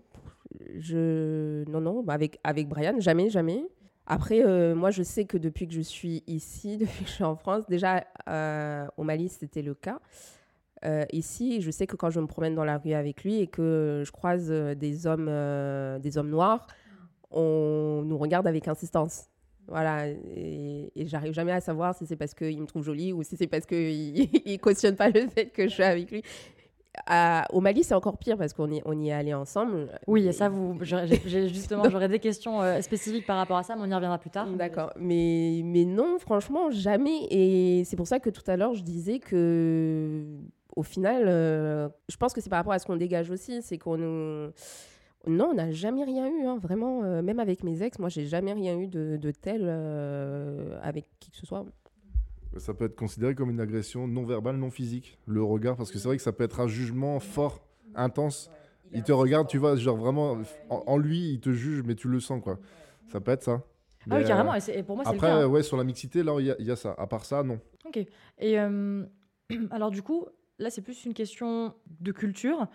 Je... 0.80 1.64
Non, 1.70 1.82
non, 1.82 2.02
bah, 2.04 2.14
avec, 2.14 2.40
avec 2.44 2.68
Brian, 2.68 3.00
jamais, 3.00 3.30
jamais. 3.30 3.64
Après, 4.08 4.44
euh, 4.44 4.74
moi, 4.74 4.90
je 4.90 5.04
sais 5.04 5.26
que 5.26 5.38
depuis 5.38 5.68
que 5.68 5.74
je 5.74 5.82
suis 5.82 6.24
ici, 6.28 6.78
depuis 6.80 7.04
que 7.04 7.10
je 7.10 7.16
suis 7.16 7.24
en 7.24 7.36
France, 7.36 7.66
déjà 7.68 8.04
euh, 8.28 8.86
au 8.98 9.04
Mali, 9.04 9.30
c'était 9.30 9.62
le 9.62 9.76
cas. 9.76 10.00
Euh, 10.86 11.04
ici, 11.12 11.62
je 11.62 11.72
sais 11.72 11.88
que 11.88 11.96
quand 11.96 12.10
je 12.10 12.20
me 12.20 12.28
promène 12.28 12.56
dans 12.56 12.64
la 12.64 12.78
rue 12.78 12.94
avec 12.94 13.24
lui 13.24 13.40
et 13.42 13.48
que 13.48 14.04
je 14.06 14.12
croise 14.12 14.48
euh, 14.50 14.76
des 14.76 15.08
hommes, 15.08 15.28
euh, 15.30 16.00
des 16.00 16.18
hommes 16.18 16.30
noirs, 16.30 16.66
on 17.32 18.02
nous 18.06 18.18
regarde 18.18 18.48
avec 18.48 18.68
insistance. 18.68 19.26
Voilà, 19.68 20.08
et, 20.08 20.92
et 20.96 21.06
j'arrive 21.06 21.34
jamais 21.34 21.52
à 21.52 21.62
savoir 21.62 21.94
si 21.94 22.08
c'est 22.08 22.16
parce 22.16 22.34
qu'il 22.34 22.60
me 22.60 22.66
trouve 22.66 22.84
jolie 22.84 23.14
ou 23.14 23.22
si 23.22 23.38
c'est 23.38 23.46
parce 23.46 23.66
qu'il 23.68 24.14
ne 24.46 24.58
cautionne 24.58 24.96
pas 24.96 25.10
le 25.10 25.28
fait 25.28 25.48
que 25.48 25.64
je 25.68 25.74
suis 25.74 25.84
avec 25.84 26.10
lui. 26.10 26.24
À- 27.06 27.46
au 27.54 27.62
Mali, 27.62 27.84
c'est 27.84 27.94
encore 27.94 28.18
pire 28.18 28.36
parce 28.36 28.54
qu'on 28.54 28.70
y, 28.72 28.82
on 28.84 29.00
y 29.00 29.10
est 29.10 29.14
allé 29.14 29.34
ensemble. 29.34 29.90
Oui, 30.08 30.28
et 30.28 30.32
ça, 30.32 30.50
vous, 30.50 30.76
justement, 31.26 31.88
j'aurais 31.90 32.10
des 32.10 32.18
questions 32.20 32.62
euh, 32.64 32.82
spécifiques 32.82 33.28
par 33.28 33.38
rapport 33.38 33.58
à 33.58 33.64
ça, 33.64 33.76
mais 33.76 33.84
on 33.84 33.92
y 33.92 33.94
reviendra 33.94 34.18
plus 34.18 34.32
tard. 34.32 34.48
D'accord. 34.48 34.92
Mais, 34.98 35.62
mais 35.64 35.86
non, 35.86 36.18
franchement, 36.20 36.72
jamais. 36.72 37.28
Et 37.30 37.84
c'est 37.86 37.96
pour 37.96 38.08
ça 38.08 38.20
que 38.20 38.32
tout 38.32 38.42
à 38.48 38.58
l'heure, 38.58 38.74
je 38.74 38.82
disais 38.82 39.20
que, 39.20 40.26
au 40.80 40.84
final, 40.84 41.24
euh, 41.28 41.90
je 42.10 42.18
pense 42.18 42.34
que 42.34 42.42
c'est 42.42 42.50
par 42.50 42.58
rapport 42.58 42.74
à 42.74 42.80
ce 42.80 42.86
qu'on 42.86 42.96
dégage 42.96 43.30
aussi. 43.30 43.62
C'est 43.62 43.78
qu'on. 43.78 43.98
nous- 43.98 44.52
Non, 45.28 45.50
on 45.52 45.54
n'a 45.54 45.72
jamais 45.72 46.04
rien 46.06 46.28
eu, 46.30 46.46
hein, 46.46 46.58
vraiment. 46.62 47.04
euh, 47.04 47.22
même 47.22 47.40
avec 47.40 47.64
mes 47.64 47.84
ex, 47.84 48.00
moi, 48.00 48.08
j'ai 48.10 48.26
jamais 48.26 48.54
rien 48.54 48.78
eu 48.80 48.88
de, 48.88 49.18
de 49.18 49.32
tel 49.32 49.64
euh, 49.66 50.80
avec 50.82 51.06
qui 51.20 51.30
que 51.32 51.38
ce 51.38 51.46
soit. 51.46 51.66
Ça 52.58 52.74
peut 52.74 52.86
être 52.86 52.96
considéré 52.96 53.36
comme 53.36 53.50
une 53.50 53.60
agression 53.60 54.08
non 54.08 54.24
verbale, 54.26 54.56
non 54.56 54.72
physique. 54.72 55.20
Le 55.28 55.44
regard, 55.44 55.76
parce 55.76 55.92
que 55.92 56.00
c'est 56.00 56.08
vrai 56.08 56.18
que 56.18 56.24
ça 56.24 56.32
peut 56.32 56.44
être 56.46 56.62
un 56.62 56.68
jugement 56.68 57.20
fort, 57.20 57.62
intense. 57.96 58.50
Il 58.92 59.04
te 59.04 59.12
regarde, 59.12 59.48
tu 59.48 59.58
vois, 59.60 59.76
genre 59.76 59.98
vraiment, 59.98 60.38
en, 60.70 60.84
en 60.88 60.98
lui, 60.98 61.34
il 61.34 61.40
te 61.42 61.52
juge, 61.52 61.84
mais 61.86 61.94
tu 61.96 62.08
le 62.08 62.20
sens, 62.20 62.42
quoi. 62.42 62.58
Ça 63.12 63.20
peut 63.20 63.32
être 63.32 63.44
ça. 63.44 63.62
Ah 64.10 64.16
oui, 64.18 64.24
carrément, 64.24 64.56
et, 64.56 64.82
pour 64.84 64.96
moi, 64.96 65.04
c'est 65.06 65.12
le 65.12 65.18
Après, 65.18 65.28
cas. 65.28 65.36
hein. 65.42 65.46
ouais, 65.48 65.62
sur 65.62 65.78
la 65.78 65.84
mixité, 65.84 66.24
là, 66.24 66.34
il 66.40 66.46
y, 66.48 66.52
a- 66.52 66.56
il 66.58 66.66
y 66.66 66.72
a 66.72 66.76
ça. 66.76 66.96
À 66.98 67.06
part 67.06 67.26
ça, 67.26 67.44
non. 67.44 67.60
Ok. 67.86 67.98
Et 68.40 68.60
euh, 68.60 69.04
alors 69.72 69.92
du 69.92 70.02
coup, 70.02 70.26
là 70.60 70.70
c'est 70.70 70.82
plus 70.82 71.06
une 71.06 71.14
question 71.14 71.74
de 72.00 72.12
culture. 72.12 72.68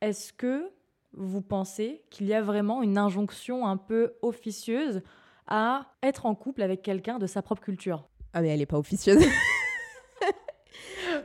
Est-ce 0.00 0.32
que 0.32 0.70
vous 1.12 1.42
pensez 1.42 2.02
qu'il 2.10 2.26
y 2.26 2.34
a 2.34 2.40
vraiment 2.40 2.82
une 2.82 2.96
injonction 2.96 3.66
un 3.66 3.76
peu 3.76 4.14
officieuse 4.22 5.02
à 5.46 5.92
être 6.02 6.26
en 6.26 6.34
couple 6.34 6.62
avec 6.62 6.82
quelqu'un 6.82 7.18
de 7.18 7.26
sa 7.26 7.42
propre 7.42 7.62
culture? 7.62 8.08
Ah, 8.32 8.42
mais 8.42 8.48
elle 8.48 8.60
n'est 8.60 8.66
pas 8.66 8.78
officieuse. 8.78 9.18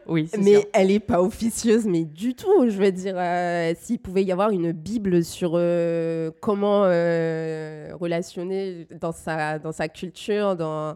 oui, 0.07 0.27
mais 0.39 0.67
elle 0.73 0.87
n'est 0.87 0.99
pas 0.99 1.21
officieuse, 1.21 1.85
mais 1.85 2.03
du 2.03 2.33
tout. 2.33 2.67
Je 2.67 2.77
veux 2.77 2.91
dire, 2.91 3.15
euh, 3.17 3.73
s'il 3.79 3.99
pouvait 3.99 4.23
y 4.23 4.31
avoir 4.31 4.49
une 4.49 4.71
Bible 4.71 5.23
sur 5.23 5.51
euh, 5.53 6.31
comment 6.41 6.83
euh, 6.85 7.91
relationner 7.93 8.87
dans 8.99 9.11
sa, 9.11 9.59
dans 9.59 9.71
sa 9.71 9.87
culture, 9.87 10.55
dans, 10.55 10.95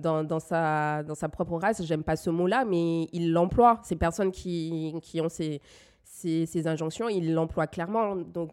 dans, 0.00 0.24
dans, 0.24 0.40
sa, 0.40 1.02
dans 1.02 1.14
sa 1.14 1.28
propre 1.28 1.56
race, 1.56 1.82
j'aime 1.84 2.02
pas 2.02 2.16
ce 2.16 2.30
mot-là, 2.30 2.64
mais 2.64 3.08
il 3.12 3.32
l'emploie. 3.32 3.80
Ces 3.84 3.96
personnes 3.96 4.32
qui, 4.32 4.94
qui 5.02 5.20
ont 5.20 5.28
ces, 5.28 5.60
ces, 6.04 6.66
injonctions, 6.66 7.08
il 7.08 7.32
l'emploie 7.34 7.66
clairement. 7.66 8.16
Donc, 8.16 8.50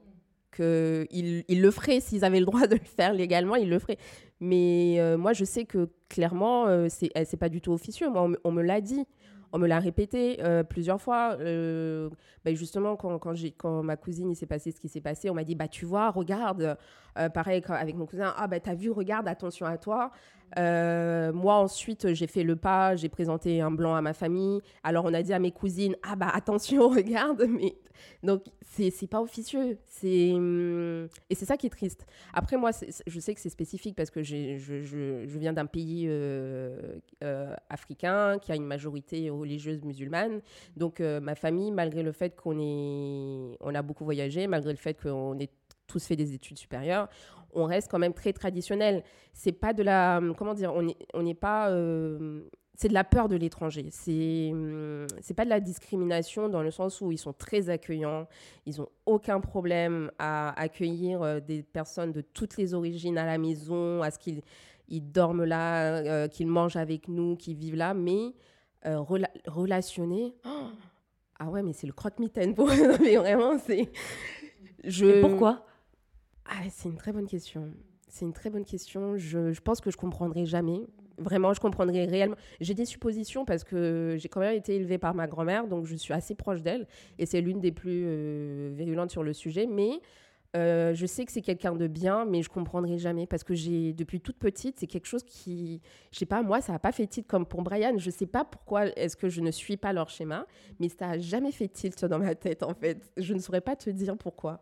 il, 0.59 1.43
il, 1.47 1.61
le 1.61 1.71
ferait 1.71 1.99
s'ils 1.99 2.25
avaient 2.25 2.39
le 2.39 2.45
droit 2.45 2.67
de 2.67 2.75
le 2.75 2.81
faire 2.81 3.13
légalement, 3.13 3.55
il 3.55 3.69
le 3.69 3.79
ferait. 3.79 3.97
Mais 4.39 4.99
moi, 5.17 5.33
je 5.33 5.45
sais 5.45 5.65
que 5.65 5.89
clairement, 6.09 6.87
c'est 6.89 7.11
c'est 7.25 7.37
pas 7.37 7.49
du 7.49 7.61
tout 7.61 7.71
officieux. 7.73 8.09
Moi, 8.09 8.29
on 8.43 8.51
me 8.51 8.61
l'a 8.61 8.81
dit. 8.81 9.05
On 9.53 9.59
me 9.59 9.67
l'a 9.67 9.79
répété 9.79 10.37
euh, 10.41 10.63
plusieurs 10.63 11.01
fois. 11.01 11.37
Euh, 11.39 12.09
bah, 12.43 12.53
justement, 12.53 12.95
quand, 12.95 13.17
quand, 13.19 13.33
quand, 13.57 13.83
ma 13.83 13.95
cousine, 13.95 14.29
il 14.29 14.35
s'est 14.35 14.45
passé 14.45 14.71
ce 14.71 14.79
qui 14.79 14.89
s'est 14.89 15.01
passé, 15.01 15.29
on 15.29 15.33
m'a 15.33 15.43
dit, 15.43 15.55
bah, 15.55 15.67
tu 15.67 15.85
vois, 15.85 16.09
regarde. 16.09 16.77
Euh, 17.17 17.29
pareil 17.29 17.63
avec 17.67 17.95
mon 17.95 18.05
cousin, 18.05 18.33
ah, 18.37 18.47
bah, 18.47 18.59
t'as 18.59 18.75
vu, 18.75 18.91
regarde, 18.91 19.27
attention 19.27 19.65
à 19.65 19.77
toi. 19.77 20.11
Moi, 20.55 21.55
ensuite, 21.55 22.13
j'ai 22.13 22.27
fait 22.27 22.43
le 22.43 22.55
pas, 22.55 22.95
j'ai 22.95 23.09
présenté 23.09 23.61
un 23.61 23.71
blanc 23.71 23.95
à 23.95 24.01
ma 24.01 24.13
famille. 24.13 24.61
Alors, 24.83 25.05
on 25.05 25.13
a 25.13 25.21
dit 25.21 25.33
à 25.33 25.39
mes 25.39 25.51
cousines, 25.51 25.95
ah, 26.03 26.15
bah, 26.15 26.29
attention, 26.33 26.89
regarde. 26.89 27.45
Mais 27.49 27.75
donc, 28.23 28.43
c'est 28.61 29.07
pas 29.07 29.21
officieux. 29.21 29.77
Hum, 30.03 31.07
Et 31.29 31.35
c'est 31.35 31.45
ça 31.45 31.57
qui 31.57 31.67
est 31.67 31.71
triste. 31.71 32.05
Après, 32.33 32.57
moi, 32.57 32.71
je 33.07 33.19
sais 33.19 33.33
que 33.33 33.41
c'est 33.41 33.49
spécifique 33.49 33.95
parce 33.95 34.11
que 34.11 34.23
je, 34.23 34.57
je, 34.57 34.81
je, 34.83 35.39
viens 35.39 35.53
d'un 35.53 35.65
pays 35.65 36.05
euh, 36.07 36.99
euh, 37.23 37.53
africain 37.69 38.37
qui 38.39 38.51
a 38.51 38.55
une 38.55 38.65
majorité 38.65 39.29
religieuse 39.29 39.83
musulmane. 39.83 40.41
Donc, 40.75 41.01
euh, 41.01 41.19
ma 41.19 41.35
famille, 41.35 41.71
malgré 41.71 42.03
le 42.03 42.11
fait 42.11 42.35
qu'on 42.35 43.55
on 43.59 43.75
a 43.75 43.81
beaucoup 43.81 44.05
voyagé, 44.05 44.47
malgré 44.47 44.71
le 44.71 44.77
fait 44.77 44.99
qu'on 45.01 45.37
ait 45.39 45.49
tous 45.87 46.05
fait 46.05 46.15
des 46.15 46.33
études 46.33 46.57
supérieures, 46.57 47.07
on 47.53 47.65
reste 47.65 47.89
quand 47.89 47.99
même 47.99 48.13
très 48.13 48.33
traditionnel. 48.33 49.03
C'est 49.33 49.51
pas 49.51 49.73
de 49.73 49.83
la. 49.83 50.21
Comment 50.37 50.53
dire 50.53 50.73
On 50.73 51.23
n'est 51.23 51.33
pas 51.33 51.69
c'est 52.77 52.89
de 52.89 52.93
la 52.93 53.03
peur 53.03 53.27
de 53.27 53.35
l'étranger. 53.35 53.87
C'est 53.91 54.49
hum, 54.51 55.07
c'est 55.19 55.33
pas 55.33 55.45
de 55.45 55.49
la 55.49 55.59
discrimination 55.59 56.47
dans 56.47 56.61
le 56.61 56.69
sens 56.69 57.01
où 57.01 57.11
ils 57.11 57.17
sont 57.17 57.33
très 57.33 57.69
accueillants. 57.69 58.27
Ils 58.67 58.79
ont 58.79 58.87
aucun 59.07 59.39
problème 59.39 60.11
à 60.19 60.57
accueillir 60.61 61.23
euh, 61.23 61.39
des 61.39 61.63
personnes 61.63 62.11
de 62.11 62.21
toutes 62.21 62.55
les 62.57 62.75
origines 62.75 63.17
à 63.17 63.25
la 63.25 63.39
maison, 63.39 64.03
à 64.03 64.11
ce 64.11 64.19
qu'ils 64.19 64.41
ils 64.89 65.01
dorment 65.01 65.43
là, 65.43 65.97
euh, 65.97 66.27
qu'ils 66.27 66.47
mangent 66.47 66.77
avec 66.77 67.07
nous, 67.07 67.35
qu'ils 67.35 67.57
vivent 67.57 67.75
là. 67.75 67.95
Mais 67.95 68.35
euh, 68.85 69.03
relationner, 69.47 70.35
ah 71.39 71.49
ouais, 71.49 71.63
mais 71.63 71.73
c'est 71.73 71.87
le 71.87 71.93
croque-mitaine 71.93 72.53
pour 72.53 72.69
mais 73.01 73.15
vraiment 73.17 73.57
c'est. 73.57 73.89
Je... 74.83 75.19
pourquoi? 75.21 75.65
Ah, 76.49 76.63
c'est 76.69 76.89
une 76.89 76.97
très 76.97 77.11
bonne 77.11 77.27
question. 77.27 77.71
C'est 78.07 78.25
une 78.25 78.33
très 78.33 78.49
bonne 78.49 78.65
question. 78.65 79.17
Je, 79.17 79.59
pense 79.59 79.81
que 79.81 79.91
je 79.91 79.97
comprendrai 79.97 80.45
jamais 80.45 80.81
Vraiment, 81.19 81.51
je 81.51 81.59
comprendrais 81.59 82.05
réellement. 82.05 82.35
J'ai 82.61 82.75
des 82.75 82.85
suppositions 82.85 83.43
parce 83.43 83.63
que 83.63 84.17
j'ai 84.19 84.29
quand 84.29 84.39
même 84.39 84.55
été 84.55 84.75
élevée 84.75 84.99
par 84.99 85.15
ma 85.15 85.25
grand-mère, 85.25 85.67
donc 85.67 85.87
je 85.87 85.95
suis 85.95 86.13
assez 86.13 86.35
proche 86.35 86.61
d'elle 86.61 86.87
et 87.17 87.25
c'est 87.25 87.41
l'une 87.41 87.59
des 87.59 87.71
plus 87.71 88.03
euh, 88.05 88.71
virulentes 88.75 89.09
sur 89.09 89.23
le 89.23 89.33
sujet. 89.33 89.65
Mais 89.65 89.99
euh, 90.55 90.93
je 90.93 91.07
sais 91.07 91.25
que 91.25 91.31
c'est 91.31 91.41
quelqu'un 91.41 91.73
de 91.73 91.87
bien, 91.87 92.25
mais 92.25 92.43
je 92.43 92.49
comprendrai 92.49 92.99
jamais 92.99 93.25
parce 93.25 93.43
que 93.43 93.55
j'ai 93.55 93.93
depuis 93.93 94.21
toute 94.21 94.37
petite, 94.37 94.79
c'est 94.79 94.85
quelque 94.85 95.07
chose 95.07 95.23
qui, 95.23 95.81
je 96.11 96.19
sais 96.19 96.27
pas, 96.27 96.43
moi, 96.43 96.61
ça 96.61 96.73
n'a 96.73 96.79
pas 96.79 96.91
fait 96.91 97.07
tilt 97.07 97.25
comme 97.25 97.47
pour 97.47 97.63
Brian. 97.63 97.97
Je 97.97 98.11
sais 98.11 98.27
pas 98.27 98.45
pourquoi 98.45 98.85
est-ce 98.95 99.17
que 99.17 99.27
je 99.27 99.41
ne 99.41 99.49
suis 99.49 99.75
pas 99.75 99.93
leur 99.93 100.09
schéma, 100.09 100.45
mais 100.79 100.87
ça 100.87 101.09
a 101.09 101.17
jamais 101.17 101.51
fait 101.51 101.67
tilt 101.67 102.05
dans 102.05 102.19
ma 102.19 102.35
tête 102.35 102.61
en 102.61 102.75
fait. 102.75 103.11
Je 103.17 103.33
ne 103.33 103.39
saurais 103.39 103.61
pas 103.61 103.75
te 103.75 103.89
dire 103.89 104.15
pourquoi. 104.17 104.61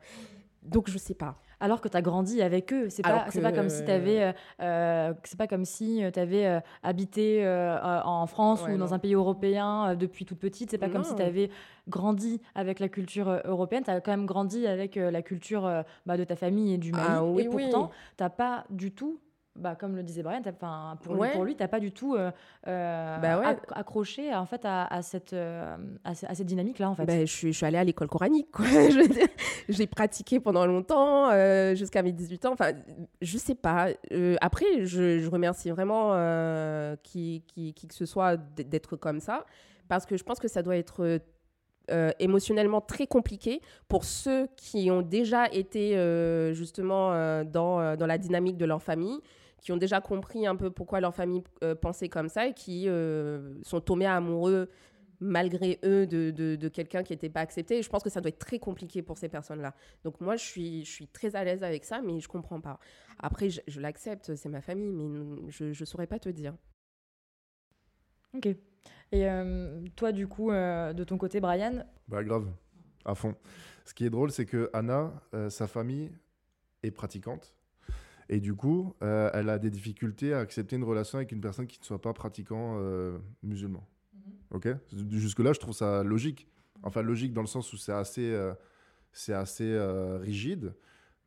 Donc 0.64 0.90
je 0.90 0.98
sais 0.98 1.14
pas 1.14 1.38
alors 1.60 1.82
que 1.82 1.88
tu 1.88 1.98
as 1.98 2.02
grandi 2.02 2.42
avec 2.42 2.74
eux. 2.74 2.90
C'est 2.90 3.04
pas, 3.04 3.26
pas 3.42 3.52
comme 3.52 3.70
si 3.70 3.84
tu 3.84 3.92
avais, 3.92 4.24
euh, 4.24 4.32
euh, 4.62 5.14
c'est 5.24 5.38
pas 5.38 5.48
comme 5.48 5.66
si 5.66 6.04
avais 6.04 6.46
euh, 6.46 6.60
habité 6.84 7.46
en 8.06 8.28
France 8.28 8.64
ou 8.70 8.78
dans 8.78 8.94
un 8.94 9.00
pays 9.00 9.14
européen 9.14 9.96
depuis 9.96 10.26
toute 10.26 10.40
petite. 10.40 10.72
C'est 10.72 10.78
pas 10.78 10.90
comme 10.90 11.04
si 11.04 11.16
tu 11.16 11.22
avais 11.22 11.50
grandi 11.88 12.42
avec 12.56 12.80
la 12.80 12.90
culture 12.90 13.42
européenne. 13.46 13.84
Tu 13.84 13.92
as 13.92 14.02
quand 14.02 14.12
même 14.12 14.26
grandi 14.26 14.68
avec 14.68 14.96
la 14.96 15.22
culture 15.22 15.84
bah, 16.06 16.18
de 16.18 16.24
ta 16.24 16.36
famille 16.36 16.74
et 16.74 16.78
du 16.78 16.92
Mali. 16.92 17.06
Ah 17.08 17.42
et 17.42 17.46
pourtant, 17.46 17.92
tu 18.18 18.24
n'as 18.24 18.30
pas 18.30 18.66
du 18.70 18.92
tout 18.92 19.20
bah, 19.56 19.76
comme 19.76 19.96
le 19.96 20.04
disait 20.04 20.22
Brian, 20.22 20.42
pour, 21.02 21.16
lui, 21.16 21.30
pour 21.32 21.46
lui, 21.46 21.56
tu 21.56 21.64
n'as 21.64 21.70
pas 21.70 21.80
du 21.80 21.94
tout 21.94 22.16
euh, 22.16 22.30
euh, 22.68 23.18
bah 23.20 23.56
accroché 23.72 24.36
en 24.36 24.46
fait, 24.46 24.62
à, 24.66 25.02
cette, 25.02 25.32
euh, 25.32 25.78
à, 26.04 26.14
cette 26.14 26.46
dynamique-là. 26.46 26.90
En 26.90 26.96
fait. 26.96 27.06
Bah, 27.06 27.22
je, 27.22 27.32
suis, 27.32 27.54
je 27.54 27.58
suis 27.58 27.66
allée 27.66 27.78
à 27.78 27.84
l'école 27.84 28.10
coranique. 28.10 28.50
J'ai 29.70 29.88
pratiqué 29.88 30.42
pendant 30.42 30.66
longtemps, 30.66 31.32
jusqu'à 31.74 32.04
mes 32.04 32.12
18 32.12 32.46
ans. 32.46 32.54
Enfin, 32.54 32.72
je 33.22 33.38
sais 33.38 33.56
pas. 33.56 33.88
après, 34.42 34.86
je, 34.86 35.20
je, 35.20 35.30
remercie 35.30 35.70
vraiment 35.72 36.12
qui, 37.02 37.44
qui, 37.48 37.74
qui, 37.74 37.88
que 37.88 37.96
ce 37.96 38.06
soit 38.06 38.38
d'être 38.38 38.98
comme 38.98 39.22
ça, 39.22 39.46
parce 39.88 40.06
que 40.06 40.18
je 40.18 40.24
pense 40.24 40.40
que 40.40 40.50
ça 40.50 40.64
doit 40.64 40.76
être 40.76 41.22
émotionnellement 42.20 42.82
très 42.82 43.08
compliqué 43.08 43.62
pour 43.88 44.04
ceux 44.04 44.48
qui 44.58 44.92
ont 44.92 45.02
déjà 45.02 45.48
été 45.54 45.92
justement 46.54 47.44
dans, 47.46 47.96
dans 47.96 48.06
la 48.06 48.18
dynamique 48.18 48.58
de 48.58 48.66
leur 48.66 48.84
famille 48.84 49.22
qui 49.66 49.72
ont 49.72 49.78
déjà 49.78 50.00
compris 50.00 50.46
un 50.46 50.56
peu 50.56 50.70
pourquoi 50.70 51.00
leur 51.00 51.16
famille 51.16 51.42
euh, 51.64 51.74
pensait 51.74 52.08
comme 52.08 52.30
ça 52.30 52.46
et 52.46 52.54
qui 52.54 52.88
euh, 52.88 53.56
sont 53.64 53.82
tombés 53.82 54.06
amoureux 54.06 54.70
malgré 55.20 55.80
eux 55.84 56.06
de, 56.06 56.30
de, 56.30 56.68
quelqu'un 56.68 57.02
qui 57.02 57.14
n'était 57.14 57.32
pas 57.32 57.40
accepté. 57.40 57.80
Et 57.80 57.82
je 57.82 57.90
pense 57.90 58.04
que 58.04 58.12
ça 58.12 58.22
doit 58.22 58.30
être 58.30 58.38
très 58.38 58.60
compliqué 58.60 59.02
pour 59.02 59.18
ces 59.18 59.28
personnes-là. 59.28 59.74
Donc 60.04 60.22
moi, 60.22 60.36
je 60.36 60.44
suis, 60.44 60.86
je 60.86 60.92
suis 60.92 61.08
très 61.08 61.36
à 61.36 61.44
l'aise 61.44 61.64
avec 61.64 61.84
ça, 61.84 62.04
mais 62.04 62.20
je 62.20 62.28
comprends 62.28 62.62
pas. 62.62 62.80
Après, 63.18 63.50
je, 63.50 63.82
l'accepte, 63.82 64.36
c'est 64.36 64.50
ma 64.50 64.62
famille, 64.62 64.92
mais 64.92 65.50
je 65.50 65.66
ne 65.66 65.86
saurais 65.86 66.06
pas 66.06 66.20
te 66.20 66.30
dire. 66.30 66.54
Ok. 68.36 68.46
Et 68.46 69.28
euh, 69.28 69.84
toi, 69.96 70.12
du 70.12 70.28
coup, 70.28 70.52
de 70.52 71.04
ton 71.04 71.18
côté, 71.18 71.40
Brian? 71.40 71.88
Bah 72.08 72.24
grave, 72.24 72.52
à 73.04 73.16
fond. 73.16 73.34
Ce 73.84 73.96
qui 73.96 74.06
est 74.06 74.12
drôle, 74.12 74.30
c'est 74.30 74.46
que 74.46 74.70
Anna, 74.74 75.12
sa 75.50 75.66
famille 75.66 76.12
est 76.84 76.92
pratiquante. 76.92 77.56
Et 78.30 78.40
du 78.40 78.56
coup, 78.56 78.96
euh, 79.04 79.30
elle 79.34 79.50
a 79.50 79.60
des 79.60 79.70
difficultés 79.70 80.34
à 80.34 80.40
accepter 80.40 80.76
une 80.76 80.84
relation 80.84 81.18
avec 81.18 81.32
une 81.32 81.42
personne 81.42 81.68
qui 81.68 81.80
ne 81.80 81.86
soit 81.86 82.02
pas 82.02 82.14
pratiquant 82.14 82.78
euh, 82.80 83.18
musulman. 83.44 83.88
Mhm. 84.14 84.34
Ok? 84.52 84.68
Jusque-là, 85.12 85.54
je 85.54 85.60
trouve 85.60 85.76
ça 85.76 86.04
logique. 86.04 86.48
Enfin, 86.84 87.02
logique 87.02 87.34
dans 87.34 87.42
le 87.42 87.48
sens 87.48 87.72
où 87.74 87.78
c'est 87.78 87.92
assez, 87.92 88.32
euh, 88.32 88.54
c'est 89.12 89.34
assez 89.34 89.78
rigide. 90.22 90.74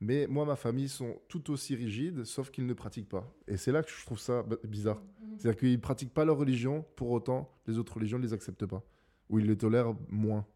Mais 0.01 0.27
moi, 0.29 0.45
ma 0.45 0.55
famille 0.55 0.89
sont 0.89 1.17
tout 1.29 1.51
aussi 1.51 1.75
rigides, 1.75 2.25
sauf 2.25 2.51
qu'ils 2.51 2.67
ne 2.67 2.75
pratiquent 2.75 3.09
pas. 3.09 3.33
Et 3.49 3.57
c'est 3.57 3.73
là 3.73 3.83
que 3.83 3.91
je 3.91 4.05
trouve 4.05 4.21
ça 4.21 4.45
bizarre. 4.65 5.01
Mhm. 5.01 5.39
C'est-à-dire 5.39 5.59
qu'ils 5.59 5.73
ne 5.73 5.77
pratiquent 5.77 6.15
pas 6.15 6.25
leur 6.25 6.37
religion, 6.37 6.85
pour 6.97 7.11
autant, 7.11 7.51
les 7.67 7.79
autres 7.79 7.95
religions 7.95 8.19
ne 8.19 8.25
les 8.25 8.33
acceptent 8.33 8.67
pas. 8.67 8.83
Ou 9.29 9.39
ils 9.39 9.47
les 9.47 9.57
tolèrent 9.57 9.95
moins. 10.09 10.47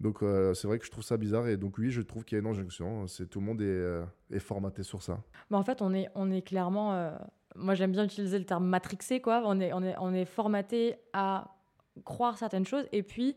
Donc 0.00 0.22
euh, 0.22 0.54
c'est 0.54 0.66
vrai 0.66 0.78
que 0.78 0.86
je 0.86 0.90
trouve 0.90 1.04
ça 1.04 1.16
bizarre 1.16 1.46
et 1.46 1.56
donc 1.56 1.76
oui, 1.78 1.90
je 1.90 2.00
trouve 2.00 2.24
qu'il 2.24 2.36
y 2.36 2.40
a 2.40 2.42
une 2.42 2.50
injonction. 2.50 3.06
C'est 3.06 3.26
tout 3.26 3.40
le 3.40 3.46
monde 3.46 3.60
est, 3.60 3.66
euh, 3.66 4.04
formaté 4.38 4.82
sur 4.82 5.02
ça. 5.02 5.22
Bah, 5.50 5.58
en 5.58 5.62
fait, 5.62 5.82
on 5.82 5.92
est 5.92 6.08
on 6.14 6.30
est 6.30 6.42
clairement. 6.42 6.94
Euh, 6.94 7.16
moi, 7.54 7.74
j'aime 7.74 7.92
bien 7.92 8.04
utiliser 8.04 8.38
le 8.38 8.46
terme 8.46 8.66
matrixé 8.66 9.20
quoi. 9.20 9.42
On 9.44 9.60
est 9.60 9.72
on 9.72 9.82
est 9.82 9.94
on 9.98 10.14
est 10.14 10.24
formaté 10.24 10.96
à 11.12 11.54
croire 12.04 12.38
certaines 12.38 12.66
choses 12.66 12.86
et 12.92 13.02
puis 13.02 13.36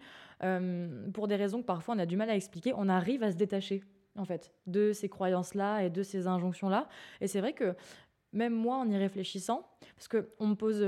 pour 1.13 1.29
des 1.29 1.37
raisons 1.37 1.61
que 1.61 1.65
parfois 1.65 1.95
on 1.95 1.99
a 1.99 2.05
du 2.05 2.17
mal 2.17 2.29
à 2.29 2.35
expliquer, 2.35 2.73
on 2.75 2.89
arrive 2.89 3.23
à 3.23 3.31
se 3.31 3.37
détacher 3.37 3.81
en 4.17 4.25
fait 4.25 4.51
de 4.67 4.91
ces 4.91 5.07
croyances 5.07 5.53
là 5.53 5.79
et 5.79 5.89
de 5.89 6.03
ces 6.03 6.27
injonctions 6.27 6.67
là. 6.67 6.89
Et 7.21 7.27
c'est 7.27 7.39
vrai 7.39 7.53
que 7.53 7.75
même 8.33 8.53
moi, 8.53 8.77
en 8.77 8.89
y 8.89 8.97
réfléchissant, 8.97 9.65
parce 9.95 10.09
que 10.09 10.33
on 10.39 10.47
me 10.47 10.55
pose 10.55 10.85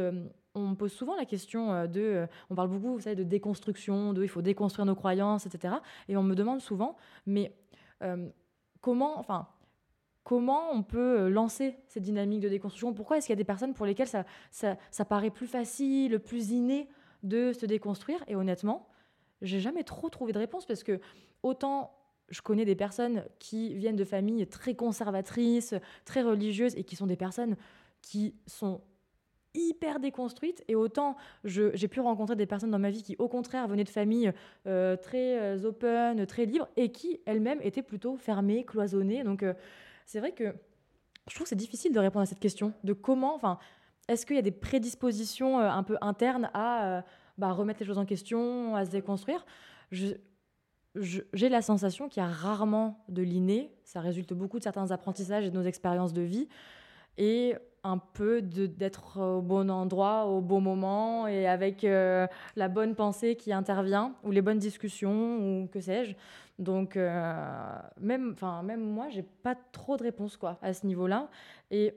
on 0.56 0.70
me 0.70 0.76
pose 0.76 0.92
souvent 0.92 1.16
la 1.16 1.26
question 1.26 1.74
euh, 1.74 1.88
de, 1.88 2.02
euh, 2.02 2.28
on 2.50 2.56
parle 2.56 2.70
beaucoup, 2.70 2.94
vous 2.94 3.02
savez, 3.02 3.16
de 3.16 3.24
déconstruction, 3.24 4.14
de 4.14 4.24
il 4.24 4.30
faut 4.30 4.42
déconstruire 4.42 4.86
nos 4.86 4.96
croyances, 4.96 5.46
etc. 5.46 5.76
Et 6.08 6.18
on 6.18 6.24
me 6.24 6.36
demande 6.36 6.62
souvent, 6.62 6.96
mais 7.26 7.56
euh, 8.04 8.28
comment, 8.82 9.20
enfin, 9.20 9.48
comment 10.24 10.72
on 10.72 10.84
peut 10.84 11.30
lancer 11.30 11.76
cette 11.88 12.04
dynamique 12.04 12.40
de 12.40 12.50
déconstruction? 12.50 12.94
Pourquoi 12.94 13.18
est-ce 13.18 13.28
qu'il 13.28 13.34
y 13.34 13.38
a 13.38 13.38
des 13.38 13.44
personnes 13.44 13.74
pour 13.74 13.86
lesquelles 13.86 14.08
ça, 14.08 14.26
ça, 14.52 15.06
paraît 15.06 15.30
plus 15.30 15.48
facile, 15.48 16.20
plus 16.20 16.52
inné 16.52 16.90
de 17.24 17.54
se 17.54 17.66
déconstruire? 17.66 18.24
Et 18.28 18.36
honnêtement, 18.36 18.88
j'ai 19.42 19.60
jamais 19.60 19.84
trop 19.84 20.10
trouvé 20.10 20.34
de 20.34 20.40
réponse 20.40 20.66
parce 20.66 20.84
que 20.84 21.00
autant 21.44 21.92
je 22.30 22.42
connais 22.42 22.66
des 22.66 22.76
personnes 22.76 23.24
qui 23.38 23.76
viennent 23.76 23.96
de 23.96 24.04
familles 24.04 24.48
très 24.48 24.74
conservatrices, 24.74 25.76
très 26.06 26.24
religieuses 26.24 26.76
et 26.76 26.84
qui 26.84 26.96
sont 26.96 27.06
des 27.06 27.16
personnes 27.16 27.56
qui 28.02 28.34
sont 28.48 28.82
hyper 29.56 30.00
déconstruite 30.00 30.64
et 30.68 30.76
autant 30.76 31.16
j'ai 31.44 31.88
pu 31.88 32.00
rencontrer 32.00 32.36
des 32.36 32.46
personnes 32.46 32.72
dans 32.72 32.80
ma 32.80 32.90
vie 32.90 33.04
qui 33.04 33.16
au 33.20 33.28
contraire 33.28 33.68
venaient 33.68 33.84
de 33.84 33.90
familles 33.90 34.32
euh, 34.68 34.96
très 34.96 35.40
euh, 35.40 35.66
open, 35.66 36.26
très 36.26 36.46
libres 36.46 36.68
et 36.76 36.92
qui 36.92 37.20
elles-mêmes 37.26 37.60
étaient 37.62 37.82
plutôt 37.82 38.18
fermées, 38.18 38.64
cloisonnées. 38.64 39.24
Donc 39.24 39.44
euh, 39.44 39.54
c'est 40.06 40.20
vrai 40.20 40.32
que 40.32 40.54
je 41.28 41.34
trouve 41.34 41.46
que 41.46 41.50
c'est 41.50 41.56
difficile 41.56 41.94
de 41.94 42.00
répondre 42.00 42.24
à 42.24 42.26
cette 42.26 42.40
question 42.40 42.74
de 42.84 42.94
comment, 42.94 43.36
enfin, 43.36 43.58
est-ce 44.08 44.26
qu'il 44.26 44.36
y 44.36 44.40
a 44.40 44.44
des 44.44 44.52
prédispositions 44.52 45.60
un 45.60 45.82
peu 45.82 45.98
internes 46.02 46.52
à 46.54 47.04
bah, 47.40 47.52
remettre 47.52 47.80
les 47.80 47.88
choses 47.88 47.98
en 47.98 48.06
question, 48.06 48.76
à 48.76 48.86
se 48.86 48.92
déconstruire? 48.92 49.44
j'ai 49.92 51.50
la 51.50 51.62
sensation 51.62 52.08
qu'il 52.08 52.22
y 52.22 52.26
a 52.26 52.30
rarement 52.30 53.04
de 53.10 53.22
l'inné. 53.22 53.72
Ça 53.84 54.00
résulte 54.00 54.34
beaucoup 54.34 54.60
de 54.60 54.64
certains 54.64 54.92
apprentissages 54.92 55.46
et 55.46 55.50
de 55.50 55.56
nos 55.56 55.66
expériences 55.66 56.14
de 56.14 56.22
vie. 56.22 56.48
Et 57.18 57.56
un 57.86 58.00
peu 58.00 58.42
d'être 58.42 59.22
au 59.22 59.42
bon 59.42 59.70
endroit, 59.70 60.26
au 60.26 60.42
bon 60.42 60.60
moment 60.60 61.28
et 61.28 61.48
avec 61.48 61.84
euh, 61.84 62.26
la 62.56 62.68
bonne 62.68 62.96
pensée 62.96 63.36
qui 63.36 63.54
intervient 63.54 64.16
ou 64.24 64.32
les 64.32 64.42
bonnes 64.42 64.58
discussions 64.58 65.38
ou 65.38 65.68
que 65.68 65.80
sais-je. 65.80 66.16
Donc, 66.58 66.98
euh, 66.98 67.78
même, 68.02 68.32
enfin, 68.34 68.64
même 68.64 68.82
moi, 68.82 69.10
j'ai 69.10 69.22
pas 69.22 69.56
trop 69.72 69.98
de 69.98 70.04
réponses 70.04 70.36
quoi, 70.36 70.58
à 70.64 70.74
ce 70.74 70.88
niveau-là. 70.88 71.30
Et 71.70 71.94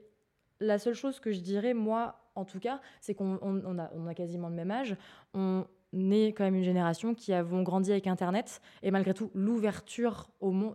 la 0.61 0.79
seule 0.79 0.95
chose 0.95 1.21
que 1.21 1.33
je 1.33 1.41
dirais, 1.41 1.73
moi, 1.73 2.21
en 2.35 2.45
tout 2.45 2.61
cas, 2.61 2.83
c'est 3.01 3.15
qu'on 3.15 3.39
on, 3.41 3.79
a, 3.79 3.91
on 3.95 4.07
a 4.07 4.15
quasiment 4.15 4.51
le 4.51 4.55
même 4.57 4.71
âge. 4.71 4.95
On 5.33 5.65
est 5.95 6.35
quand 6.35 6.45
même 6.45 6.57
une 6.57 6.65
génération 6.65 7.15
qui 7.15 7.33
avons 7.33 7.63
grandi 7.63 7.93
avec 7.93 8.07
Internet. 8.07 8.61
Et 8.83 8.91
malgré 8.91 9.15
tout, 9.15 9.31
l'ouverture 9.35 10.29
au, 10.41 10.51
monde, 10.51 10.75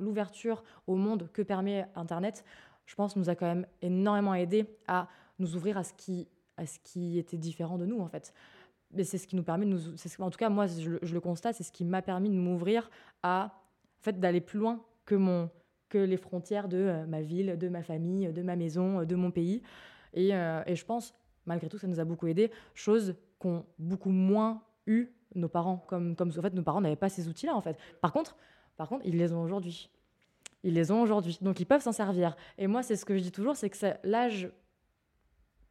l'ouverture 0.00 0.64
au 0.86 0.94
monde 0.94 1.28
que 1.34 1.42
permet 1.42 1.86
Internet, 1.96 2.44
je 2.86 2.94
pense, 2.94 3.16
nous 3.16 3.30
a 3.30 3.34
quand 3.34 3.46
même 3.46 3.66
énormément 3.82 4.34
aidé 4.34 4.66
à 4.86 5.08
nous 5.38 5.56
ouvrir 5.56 5.78
à 5.78 5.84
ce 5.84 5.92
qui, 5.94 6.28
à 6.56 6.66
ce 6.66 6.78
qui 6.80 7.18
était 7.18 7.38
différent 7.38 7.78
de 7.78 7.86
nous, 7.86 8.00
en 8.00 8.08
fait 8.08 8.32
mais 8.94 9.04
c'est 9.04 9.18
ce 9.18 9.26
qui 9.26 9.36
nous 9.36 9.42
permet. 9.42 9.66
En 10.18 10.30
tout 10.30 10.38
cas, 10.38 10.48
moi, 10.48 10.66
je, 10.66 10.90
le 10.90 11.20
constate, 11.20 11.56
c'est 11.56 11.64
ce 11.64 11.72
qui 11.72 11.84
m'a 11.84 12.02
permis 12.02 12.30
de 12.30 12.34
m'ouvrir 12.34 12.90
à 13.22 13.46
en 14.00 14.02
fait, 14.04 14.20
d'aller 14.20 14.40
plus 14.40 14.58
loin 14.58 14.82
que, 15.04 15.14
mon, 15.14 15.50
que 15.88 15.98
les 15.98 16.16
frontières 16.16 16.68
de 16.68 16.76
euh, 16.76 17.06
ma 17.06 17.22
ville, 17.22 17.56
de 17.58 17.68
ma 17.68 17.82
famille, 17.82 18.32
de 18.32 18.42
ma 18.42 18.56
maison, 18.56 19.00
euh, 19.00 19.04
de 19.04 19.14
mon 19.14 19.30
pays. 19.30 19.62
Et, 20.12 20.34
euh, 20.34 20.62
et, 20.66 20.76
je 20.76 20.84
pense, 20.84 21.14
malgré 21.46 21.68
tout, 21.68 21.78
ça 21.78 21.86
nous 21.86 22.00
a 22.00 22.04
beaucoup 22.04 22.26
aidé, 22.26 22.50
chose 22.74 23.14
qu'ont 23.38 23.64
beaucoup 23.78 24.10
moins 24.10 24.62
eu 24.86 25.08
nos 25.34 25.48
parents. 25.48 25.78
Comme, 25.88 26.14
comme 26.16 26.28
en 26.28 26.42
fait, 26.42 26.54
nos 26.54 26.62
parents 26.62 26.80
n'avaient 26.80 26.96
pas 26.96 27.08
ces 27.08 27.28
outils-là, 27.28 27.54
en 27.54 27.60
fait. 27.60 27.78
Par 28.00 28.12
contre, 28.12 28.36
par 28.76 28.88
contre, 28.88 29.06
ils 29.06 29.16
les 29.16 29.32
ont 29.32 29.42
aujourd'hui. 29.42 29.90
Ils 30.64 30.74
les 30.74 30.90
ont 30.90 31.00
aujourd'hui. 31.00 31.38
Donc, 31.40 31.60
ils 31.60 31.66
peuvent 31.66 31.82
s'en 31.82 31.92
servir. 31.92 32.34
Et 32.58 32.66
moi, 32.66 32.82
c'est 32.82 32.96
ce 32.96 33.04
que 33.04 33.16
je 33.16 33.22
dis 33.22 33.30
toujours, 33.30 33.54
c'est 33.54 33.70
que 33.70 33.76
l'âge 34.02 34.50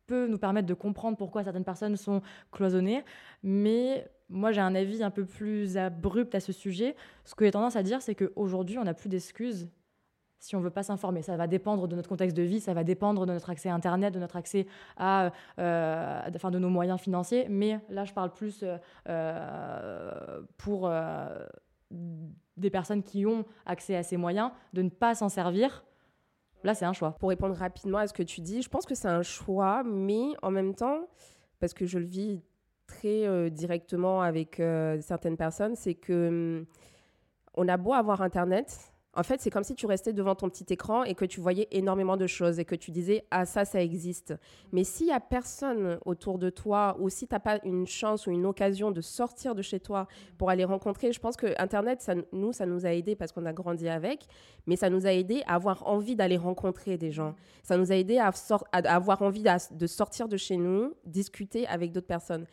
peut 0.08 0.28
nous 0.28 0.38
permettre 0.38 0.68
de 0.68 0.74
comprendre 0.74 1.18
pourquoi 1.18 1.44
certaines 1.44 1.64
personnes 1.66 1.98
sont 1.98 2.22
cloisonnées. 2.52 3.04
Mais 3.42 4.08
moi, 4.30 4.52
j'ai 4.52 4.62
un 4.62 4.76
avis 4.76 5.04
un 5.04 5.10
peu 5.10 5.26
plus 5.26 5.78
abrupt 5.78 6.36
à 6.36 6.40
ce 6.40 6.54
sujet. 6.54 6.96
Ce 7.26 7.36
que 7.36 7.44
j'ai 7.44 7.52
tendance 7.52 7.76
à 7.76 7.84
dire, 7.84 8.02
c'est 8.02 8.16
qu'aujourd'hui, 8.16 8.78
on 8.78 8.84
n'a 8.84 8.94
plus 8.94 9.10
d'excuses 9.10 9.68
si 10.44 10.58
on 10.58 10.60
veut 10.60 10.70
pas 10.70 10.84
s'informer. 10.84 11.22
Ça 11.22 11.38
va 11.38 11.48
dépendre 11.48 11.88
de 11.88 11.96
notre 11.96 12.10
contexte 12.10 12.36
de 12.36 12.44
vie, 12.44 12.60
ça 12.60 12.74
va 12.74 12.84
dépendre 12.84 13.26
de 13.26 13.32
notre 13.32 13.50
accès 13.50 13.70
à 13.70 13.74
Internet, 13.74 14.14
de 14.14 14.20
notre 14.20 14.36
accès 14.36 14.68
à, 14.98 15.32
euh, 15.58 16.22
enfin, 16.36 16.52
de 16.52 16.60
nos 16.60 16.70
moyens 16.70 17.00
financiers. 17.00 17.48
Mais 17.50 17.80
là, 17.90 18.04
je 18.04 18.14
parle 18.14 18.34
plus 18.34 18.66
euh, 19.08 20.42
pour 20.58 20.88
euh, 20.88 21.46
des 22.58 22.70
personnes 22.70 23.04
qui 23.04 23.26
ont 23.26 23.46
accès 23.66 23.96
à 23.96 24.04
ces 24.04 24.18
moyens, 24.18 24.52
de 24.74 24.82
ne 24.82 24.90
pas 24.90 25.16
s'en 25.16 25.30
servir 25.30 25.84
Là, 26.64 26.74
c'est 26.74 26.86
un 26.86 26.94
choix. 26.94 27.12
Pour 27.12 27.30
répondre 27.30 27.56
rapidement 27.56 27.98
à 27.98 28.08
ce 28.08 28.14
que 28.14 28.24
tu 28.24 28.42
dis, 28.42 28.62
je 28.62 28.70
pense 28.70 28.86
que 28.86 28.96
c'est 28.96 29.10
un 29.10 29.22
choix, 29.22 29.84
mais 29.84 30.28
en 30.42 30.50
même 30.50 30.74
temps, 30.74 31.08
parce 31.60 31.74
que 31.74 31.86
je 31.86 32.00
le 32.00 32.06
vis 32.06 32.42
très 32.88 33.28
euh, 33.28 33.50
directement 33.50 34.22
avec 34.22 34.60
euh, 34.60 35.00
certaines 35.02 35.36
personnes, 35.36 35.76
c'est 35.76 35.96
que 35.96 36.60
hum, 36.60 36.66
on 37.56 37.68
a 37.68 37.78
beau 37.78 37.94
avoir 37.94 38.22
Internet, 38.22 38.93
en 39.16 39.22
fait, 39.22 39.42
c'est 39.42 39.52
comme 39.52 39.64
si 39.64 39.76
tu 39.76 39.86
restais 39.86 40.12
devant 40.12 40.34
ton 40.34 40.50
petit 40.50 40.66
écran 40.74 41.04
et 41.04 41.14
que 41.14 41.26
tu 41.26 41.40
voyais 41.40 41.68
énormément 41.72 42.18
de 42.18 42.26
choses 42.26 42.60
et 42.60 42.66
que 42.66 42.74
tu 42.74 42.90
disais 42.90 43.26
Ah, 43.30 43.46
ça, 43.46 43.64
ça 43.64 43.82
existe. 43.82 44.34
Mais 44.72 44.84
s'il 44.84 45.08
n'y 45.08 45.14
a 45.14 45.20
personne 45.20 46.00
autour 46.06 46.40
de 46.40 46.50
toi 46.50 46.98
ou 47.00 47.10
si 47.10 47.28
tu 47.28 47.36
n'as 47.36 47.40
pas 47.40 47.60
une 47.64 47.86
chance 47.86 48.26
ou 48.26 48.32
une 48.32 48.46
occasion 48.46 48.90
de 48.90 49.02
sortir 49.02 49.54
de 49.54 49.62
chez 49.62 49.80
toi 49.80 50.08
pour 50.40 50.50
aller 50.50 50.66
rencontrer, 50.66 51.12
je 51.12 51.20
pense 51.20 51.38
que 51.38 51.54
Internet, 51.62 52.02
ça, 52.02 52.16
nous, 52.32 52.54
ça 52.54 52.66
nous 52.66 52.88
a 52.88 52.94
aidé 52.94 53.16
parce 53.16 53.32
qu'on 53.32 53.46
a 53.46 53.54
grandi 53.54 53.88
avec, 53.88 54.26
mais 54.66 54.76
ça 54.76 54.90
nous 54.90 55.06
a 55.06 55.14
aidé 55.14 55.44
à 55.46 55.56
avoir 55.56 55.88
envie 55.88 56.16
d'aller 56.16 56.38
rencontrer 56.38 56.98
des 56.98 57.12
gens. 57.12 57.36
Ça 57.62 57.78
nous 57.78 57.92
a 57.92 57.96
aidé 57.96 58.18
à, 58.18 58.32
avoir 58.72 59.22
envie 59.22 59.44
de 59.44 59.88
sortir 59.88 60.28
de 60.28 60.38
chez 60.38 60.58
nous, 60.58 60.96
discuter 61.06 61.68
avec 61.68 61.92
d'autres 61.92 62.08
personnes. 62.08 62.48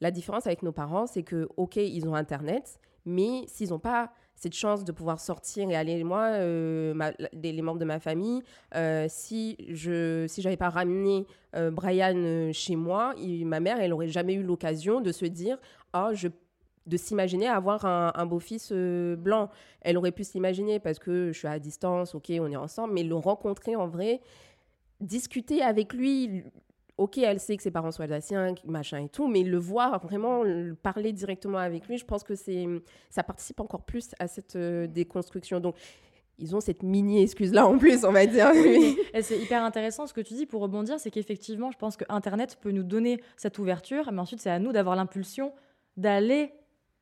La 0.00 0.12
différence 0.12 0.46
avec 0.46 0.62
nos 0.62 0.72
parents, 0.72 1.06
c'est 1.06 1.22
que, 1.24 1.48
OK, 1.56 1.76
ils 1.76 2.06
ont 2.08 2.14
Internet, 2.14 2.78
mais 3.04 3.44
s'ils 3.48 3.70
n'ont 3.70 3.78
pas 3.78 4.12
cette 4.34 4.54
chance 4.54 4.84
de 4.84 4.92
pouvoir 4.92 5.20
sortir 5.20 5.70
et 5.70 5.76
aller, 5.76 6.02
moi, 6.04 6.24
euh, 6.32 6.94
les, 7.32 7.62
membres 7.62 7.78
de 7.78 7.84
ma 7.84 8.00
famille, 8.00 8.42
euh, 8.74 9.06
si 9.08 9.56
je 9.68 10.26
si 10.28 10.42
j'avais 10.42 10.56
pas 10.56 10.70
ramené 10.70 11.26
euh, 11.56 11.70
Brian 11.70 12.52
chez 12.52 12.76
moi, 12.76 13.14
ma 13.44 13.60
mère, 13.60 13.80
elle 13.80 13.92
aurait 13.92 14.08
jamais 14.08 14.34
eu 14.34 14.42
l'occasion 14.42 15.00
de 15.00 15.12
se 15.12 15.24
dire, 15.24 15.58
je 16.12 16.28
de 16.86 16.98
s'imaginer 16.98 17.48
avoir 17.48 17.86
un, 17.86 18.12
un 18.14 18.26
beau-fils 18.26 18.70
blanc. 18.70 19.48
Elle 19.80 19.96
aurait 19.96 20.12
pu 20.12 20.22
s'imaginer 20.22 20.78
parce 20.80 20.98
que 20.98 21.32
je 21.32 21.38
suis 21.38 21.48
à 21.48 21.58
distance, 21.58 22.14
ok, 22.14 22.30
on 22.40 22.50
est 22.50 22.56
ensemble, 22.56 22.92
mais 22.92 23.02
le 23.02 23.14
rencontrer 23.14 23.74
en 23.74 23.86
vrai, 23.86 24.20
discuter 25.00 25.62
avec 25.62 25.94
lui, 25.94 26.44
ok, 26.96 27.18
elle 27.18 27.40
sait 27.40 27.56
que 27.56 27.62
ses 27.62 27.70
parents 27.70 27.90
sont 27.90 28.02
alsaciens, 28.02 28.54
machin 28.64 28.98
et 28.98 29.08
tout, 29.08 29.28
mais 29.28 29.42
le 29.42 29.58
voir 29.58 30.00
vraiment, 30.00 30.44
parler 30.82 31.12
directement 31.12 31.58
avec 31.58 31.88
lui, 31.88 31.98
je 31.98 32.04
pense 32.04 32.22
que 32.22 32.34
c'est, 32.34 32.66
ça 33.10 33.22
participe 33.22 33.60
encore 33.60 33.82
plus 33.82 34.10
à 34.18 34.28
cette 34.28 34.56
euh, 34.56 34.86
déconstruction. 34.86 35.60
Donc, 35.60 35.76
ils 36.38 36.54
ont 36.54 36.60
cette 36.60 36.82
mini 36.82 37.22
excuse-là 37.22 37.66
en 37.66 37.78
plus, 37.78 38.04
on 38.04 38.12
va 38.12 38.26
dire. 38.26 38.50
et 39.14 39.22
c'est 39.22 39.38
hyper 39.38 39.62
intéressant 39.62 40.06
ce 40.06 40.14
que 40.14 40.20
tu 40.20 40.34
dis 40.34 40.46
pour 40.46 40.62
rebondir, 40.62 40.98
c'est 40.98 41.10
qu'effectivement, 41.10 41.70
je 41.70 41.78
pense 41.78 41.96
que 41.96 42.04
Internet 42.08 42.58
peut 42.60 42.70
nous 42.70 42.82
donner 42.82 43.20
cette 43.36 43.58
ouverture, 43.58 44.10
mais 44.12 44.20
ensuite, 44.20 44.40
c'est 44.40 44.50
à 44.50 44.58
nous 44.58 44.72
d'avoir 44.72 44.96
l'impulsion 44.96 45.52
d'aller 45.96 46.52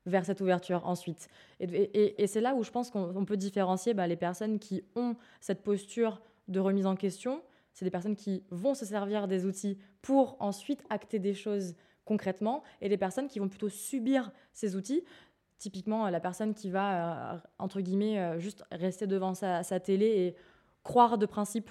vers 0.05 0.25
cette 0.25 0.41
ouverture 0.41 0.87
ensuite. 0.87 1.29
Et, 1.61 2.27
c'est 2.27 2.41
là 2.41 2.55
où 2.55 2.63
je 2.65 2.71
pense 2.71 2.91
qu'on 2.91 3.25
peut 3.25 3.37
différencier 3.37 3.95
bah, 3.95 4.07
les 4.07 4.17
personnes 4.17 4.59
qui 4.59 4.83
ont 4.97 5.15
cette 5.41 5.63
posture 5.63 6.21
de 6.49 6.61
remise 6.61 6.87
en 6.87 6.97
question 6.97 7.43
c'est 7.73 7.85
des 7.85 7.91
personnes 7.91 8.17
qui 8.17 8.45
vont 8.51 8.75
se 8.75 8.85
servir 8.85 9.29
des 9.29 9.47
outils 9.47 9.79
pour 10.03 10.37
ensuite 10.41 10.83
acter 10.91 11.19
des 11.19 11.35
choses 11.35 11.75
concrètement 12.05 12.63
et 12.81 12.89
des 12.89 12.97
personnes 12.97 13.29
qui 13.29 13.39
vont 13.39 13.49
plutôt 13.49 13.69
subir 13.69 14.33
ces 14.53 14.77
outils. 14.77 15.05
Typiquement, 15.59 16.09
la 16.09 16.21
personne 16.21 16.55
qui 16.55 16.71
va, 16.71 17.35
euh, 17.35 17.39
entre 17.59 17.81
guillemets, 17.81 18.19
euh, 18.19 18.39
juste 18.39 18.65
rester 18.73 19.07
devant 19.07 19.35
sa, 19.35 19.63
télé 19.81 20.07
et 20.07 20.37
croire 20.83 21.19
de 21.19 21.27
principe 21.27 21.71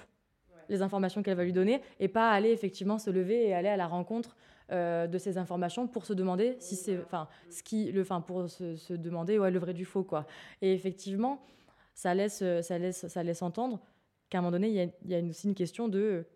les 0.68 0.80
informations 0.80 1.22
qu'elle 1.22 1.36
va 1.36 1.44
lui 1.44 1.52
donner 1.52 1.82
et 2.00 2.08
pas 2.08 2.30
aller 2.30 2.50
effectivement 2.50 2.98
se 2.98 3.10
lever 3.10 3.48
et 3.48 3.54
aller 3.54 3.68
à 3.68 3.76
la 3.76 3.86
rencontre 3.86 4.36
euh, 4.70 5.06
de 5.06 5.18
ces 5.18 5.36
informations 5.36 5.86
pour 5.86 6.06
se 6.06 6.14
demander 6.14 6.56
si 6.60 6.76
c'est 6.76 6.98
enfin 6.98 7.28
ce 7.50 7.62
qui 7.62 7.92
le 7.92 8.00
enfin 8.00 8.22
pour 8.22 8.48
se, 8.48 8.94
demander 8.94 9.38
ouais 9.38 9.50
le 9.50 9.58
vrai 9.58 9.74
du 9.74 9.84
faux 9.84 10.04
quoi. 10.04 10.24
Et 10.62 10.72
effectivement 10.72 11.42
ça 11.94 12.14
laisse 12.14 12.42
ça 12.62 12.78
laisse 12.78 13.06
ça 13.08 13.22
laisse 13.22 13.42
entendre 13.42 13.80
qu'à 14.32 14.38
un 14.38 14.40
moment 14.40 14.52
donné, 14.52 14.68
il 14.68 15.10
y 15.10 15.14
a, 15.14 15.20
aussi 15.20 15.46
une 15.46 15.54
question 15.54 15.88
de 15.88 16.26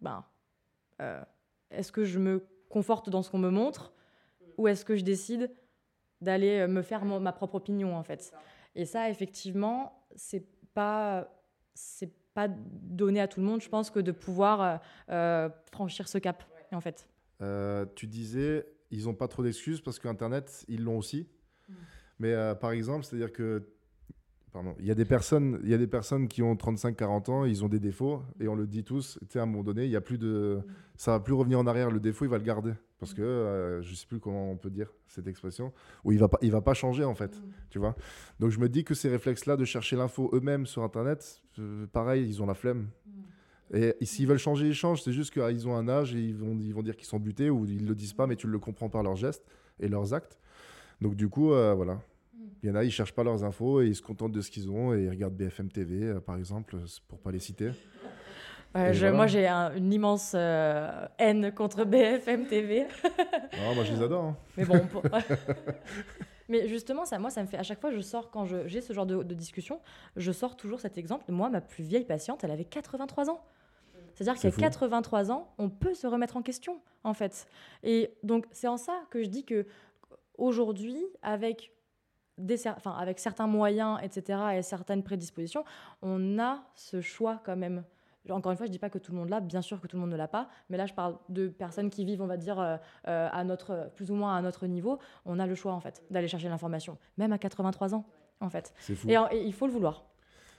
ben, 0.00 0.24
euh, 1.00 1.22
est-ce 1.70 1.92
que 1.92 2.04
je 2.04 2.18
me 2.18 2.44
conforte 2.68 3.08
dans 3.10 3.22
ce 3.22 3.30
qu'on 3.30 3.38
me 3.38 3.48
montre 3.48 3.92
ou 4.58 4.66
est-ce 4.66 4.84
que 4.84 4.96
je 4.96 5.04
décide 5.04 5.52
d'aller 6.20 6.58
euh, 6.58 6.68
me 6.68 6.82
faire 6.82 7.04
ma 7.04 7.32
propre 7.32 7.54
opinion 7.54 7.96
en 7.96 8.02
fait 8.02 8.32
Et 8.74 8.84
ça, 8.86 9.08
effectivement, 9.08 10.04
c'est 10.16 10.46
pas 10.74 11.28
c'est 11.74 12.12
pas 12.34 12.48
donné 12.48 13.20
à 13.20 13.28
tout 13.28 13.38
le 13.38 13.46
monde, 13.46 13.60
je 13.60 13.68
pense, 13.68 13.90
que 13.90 14.00
de 14.00 14.10
pouvoir 14.10 14.80
euh, 15.10 15.48
franchir 15.70 16.08
ce 16.08 16.18
cap 16.18 16.42
en 16.72 16.80
fait. 16.80 17.08
tu 17.94 18.08
disais, 18.08 18.66
ils 18.90 19.04
n'ont 19.04 19.14
pas 19.14 19.28
trop 19.28 19.44
d'excuses 19.44 19.80
parce 19.80 20.00
qu'Internet, 20.00 20.64
ils 20.66 20.82
l'ont 20.82 20.98
aussi. 20.98 21.28
Mm. 21.68 21.74
Mais 22.18 22.54
par 22.60 22.72
exemple, 22.72 23.04
c'est-à-dire 23.04 23.32
que 23.32 23.73
il 24.78 24.86
y 24.86 24.90
a 24.90 24.94
des 24.94 25.04
personnes, 25.04 25.60
il 25.64 25.70
y 25.70 25.74
a 25.74 25.78
des 25.78 25.86
personnes 25.86 26.28
qui 26.28 26.42
ont 26.42 26.54
35-40 26.54 27.30
ans, 27.30 27.44
ils 27.44 27.64
ont 27.64 27.68
des 27.68 27.80
défauts 27.80 28.22
et 28.40 28.48
on 28.48 28.54
le 28.54 28.66
dit 28.66 28.84
tous. 28.84 29.18
Tu 29.22 29.32
sais, 29.32 29.38
à 29.38 29.42
un 29.42 29.46
moment 29.46 29.64
donné, 29.64 29.84
il 29.84 29.90
y 29.90 29.96
a 29.96 30.00
plus 30.00 30.18
de, 30.18 30.60
ça 30.96 31.12
va 31.12 31.20
plus 31.20 31.34
revenir 31.34 31.58
en 31.58 31.66
arrière. 31.66 31.90
Le 31.90 32.00
défaut, 32.00 32.24
il 32.24 32.30
va 32.30 32.38
le 32.38 32.44
garder 32.44 32.72
parce 33.00 33.14
que 33.14 33.22
je 33.22 33.26
euh, 33.26 33.82
je 33.82 33.94
sais 33.94 34.06
plus 34.06 34.20
comment 34.20 34.50
on 34.50 34.56
peut 34.56 34.70
dire 34.70 34.92
cette 35.08 35.26
expression. 35.26 35.72
Ou 36.04 36.12
il 36.12 36.18
va 36.18 36.28
pas, 36.28 36.38
il 36.40 36.52
va 36.52 36.60
pas 36.60 36.74
changer 36.74 37.04
en 37.04 37.14
fait. 37.14 37.42
Tu 37.70 37.78
vois. 37.78 37.96
Donc 38.38 38.50
je 38.50 38.60
me 38.60 38.68
dis 38.68 38.84
que 38.84 38.94
ces 38.94 39.08
réflexes-là 39.08 39.56
de 39.56 39.64
chercher 39.64 39.96
l'info 39.96 40.30
eux-mêmes 40.32 40.66
sur 40.66 40.82
Internet, 40.82 41.42
euh, 41.58 41.86
pareil, 41.86 42.26
ils 42.26 42.42
ont 42.42 42.46
la 42.46 42.54
flemme. 42.54 42.88
Et 43.72 43.94
s'ils 44.02 44.28
veulent 44.28 44.38
changer, 44.38 44.68
ils 44.68 44.74
changent. 44.74 45.02
C'est 45.02 45.12
juste 45.12 45.32
qu'ils 45.32 45.66
ont 45.66 45.74
un 45.74 45.88
âge 45.88 46.14
et 46.14 46.20
ils 46.20 46.36
vont, 46.36 46.56
ils 46.60 46.72
vont 46.72 46.82
dire 46.82 46.96
qu'ils 46.96 47.08
sont 47.08 47.18
butés 47.18 47.50
ou 47.50 47.64
ils 47.64 47.84
le 47.84 47.94
disent 47.96 48.12
pas, 48.12 48.26
mais 48.28 48.36
tu 48.36 48.46
le 48.46 48.58
comprends 48.60 48.88
par 48.88 49.02
leurs 49.02 49.16
gestes 49.16 49.44
et 49.80 49.88
leurs 49.88 50.14
actes. 50.14 50.38
Donc 51.00 51.16
du 51.16 51.28
coup, 51.28 51.52
euh, 51.52 51.74
voilà. 51.74 52.00
Il 52.62 52.68
y 52.68 52.72
en 52.72 52.76
a, 52.76 52.84
ils 52.84 52.90
cherchent 52.90 53.12
pas 53.12 53.24
leurs 53.24 53.44
infos 53.44 53.82
et 53.82 53.88
ils 53.88 53.96
se 53.96 54.02
contentent 54.02 54.32
de 54.32 54.40
ce 54.40 54.50
qu'ils 54.50 54.70
ont 54.70 54.94
et 54.94 55.04
ils 55.04 55.10
regardent 55.10 55.34
BFM 55.34 55.68
TV, 55.68 56.04
euh, 56.04 56.20
par 56.20 56.36
exemple, 56.36 56.76
pour 57.08 57.18
pas 57.18 57.30
les 57.30 57.38
citer. 57.38 57.70
Moi, 58.74 59.26
j'ai 59.26 59.46
une 59.46 59.92
immense 59.92 60.32
euh, 60.34 61.06
haine 61.18 61.52
contre 61.52 61.84
BFM 61.84 62.46
TV. 62.46 62.86
non, 63.04 63.74
moi, 63.74 63.84
je 63.84 63.92
les 63.92 64.02
adore. 64.02 64.24
Hein. 64.24 64.36
Mais 64.56 64.64
bon, 64.64 64.80
Mais 66.48 66.68
justement, 66.68 67.04
ça, 67.04 67.18
moi, 67.18 67.30
ça 67.30 67.42
me 67.42 67.46
fait 67.46 67.56
à 67.56 67.62
chaque 67.62 67.80
fois, 67.80 67.90
je 67.90 68.00
sors 68.00 68.30
quand 68.30 68.44
j'ai 68.44 68.80
ce 68.80 68.92
genre 68.92 69.06
de, 69.06 69.34
discussion, 69.34 69.80
je 70.16 70.30
sors 70.32 70.56
toujours 70.56 70.80
cet 70.80 70.98
exemple. 70.98 71.30
Moi, 71.30 71.48
ma 71.48 71.60
plus 71.60 71.84
vieille 71.84 72.04
patiente, 72.04 72.44
elle 72.44 72.50
avait 72.50 72.64
83 72.64 73.30
ans. 73.30 73.42
C'est-à-dire 74.14 74.40
C'est 74.40 74.48
qu'à 74.48 74.54
fou. 74.54 74.60
83 74.60 75.32
ans, 75.32 75.52
on 75.58 75.70
peut 75.70 75.94
se 75.94 76.06
remettre 76.06 76.36
en 76.36 76.42
question, 76.42 76.80
en 77.02 77.14
fait. 77.14 77.46
Et 77.82 78.14
donc, 78.22 78.46
c'est 78.52 78.68
en 78.68 78.76
ça 78.76 79.00
que 79.10 79.22
je 79.22 79.28
dis 79.28 79.44
que 79.44 79.66
aujourd'hui, 80.36 81.02
avec, 81.22 81.72
des, 82.38 82.56
cer- 82.56 82.74
enfin, 82.76 82.92
avec 82.92 83.18
certains 83.18 83.46
moyens, 83.46 83.98
etc., 84.02 84.38
et 84.56 84.62
certaines 84.62 85.02
prédispositions, 85.02 85.64
on 86.02 86.38
a 86.38 86.62
ce 86.74 87.00
choix 87.00 87.40
quand 87.44 87.56
même. 87.56 87.84
Encore 88.30 88.52
une 88.52 88.56
fois, 88.56 88.64
je 88.66 88.70
dis 88.72 88.78
pas 88.78 88.88
que 88.88 88.98
tout 88.98 89.12
le 89.12 89.18
monde 89.18 89.28
l'a, 89.28 89.40
bien 89.40 89.60
sûr 89.60 89.78
que 89.80 89.86
tout 89.86 89.96
le 89.96 90.00
monde 90.00 90.10
ne 90.10 90.16
l'a 90.16 90.28
pas, 90.28 90.48
mais 90.70 90.78
là, 90.78 90.86
je 90.86 90.94
parle 90.94 91.16
de 91.28 91.48
personnes 91.48 91.90
qui 91.90 92.06
vivent, 92.06 92.22
on 92.22 92.26
va 92.26 92.38
dire, 92.38 92.58
euh, 92.58 92.76
euh, 93.06 93.28
à 93.30 93.44
notre, 93.44 93.90
plus 93.96 94.10
ou 94.10 94.14
moins 94.14 94.34
à 94.34 94.40
notre 94.40 94.66
niveau. 94.66 94.98
On 95.26 95.38
a 95.38 95.46
le 95.46 95.54
choix, 95.54 95.72
en 95.74 95.80
fait, 95.80 96.02
d'aller 96.10 96.26
chercher 96.28 96.48
l'information, 96.48 96.96
même 97.18 97.32
à 97.32 97.38
83 97.38 97.94
ans, 97.94 98.04
en 98.40 98.48
fait. 98.48 98.72
Fou. 98.78 99.08
Et, 99.10 99.16
il 99.44 99.52
faut 99.52 99.66
le 99.66 99.72
vouloir. 99.72 100.04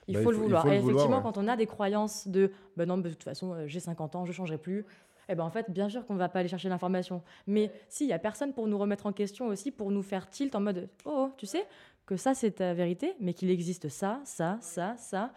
Il 0.08 0.14
Bah, 0.14 0.22
faut 0.22 0.30
il 0.30 0.34
le 0.34 0.38
faut- 0.38 0.44
il 0.44 0.46
vouloir. 0.46 0.62
faut 0.62 0.70
le 0.70 0.76
et 0.76 0.80
vouloir, 0.80 0.96
effectivement, 1.06 1.18
ouais. 1.18 1.24
quand 1.34 1.38
on 1.40 1.48
a 1.48 1.56
des 1.56 1.66
croyances 1.66 2.28
de 2.28 2.52
bah 2.78 2.86
non, 2.86 3.00
de 3.00 3.10
toute 3.10 3.24
façon, 3.24 3.54
euh, 3.54 3.64
j'ai 3.66 3.80
50 3.80 4.16
ans, 4.16 4.26
je 4.26 4.30
ne 4.30 4.36
changerai 4.36 4.60
plus, 4.60 4.86
eh 5.30 5.36
ben 5.36 5.44
en 5.44 5.50
fait, 5.50 5.70
bien 5.70 5.90
sûr 5.90 6.06
qu'on 6.06 6.14
ne 6.14 6.20
va 6.20 6.30
pas 6.30 6.40
aller 6.40 6.50
chercher 6.50 6.70
l'information. 6.70 7.22
Mais 7.48 7.72
s'il 7.90 8.08
n'y 8.08 8.14
a 8.14 8.20
personne 8.20 8.54
pour 8.54 8.68
nous 8.68 8.78
remettre 8.78 9.06
en 9.06 9.14
question 9.14 9.48
aussi, 9.48 9.72
pour 9.72 9.92
nous 9.92 10.02
faire 10.04 10.30
tilt 10.30 10.56
en 10.56 10.62
mode 10.62 10.90
oh, 11.06 11.12
oh, 11.28 11.32
tu 11.38 11.46
sais 11.46 11.66
que 12.06 12.18
ça 12.18 12.34
c'est 12.34 12.52
ta 12.52 12.74
vérité, 12.74 13.14
mais 13.20 13.34
qu'il 13.34 13.50
existe 13.50 13.90
ça, 13.90 14.22
ça, 14.26 14.58
ça, 14.62 14.96
ça. 14.98 15.32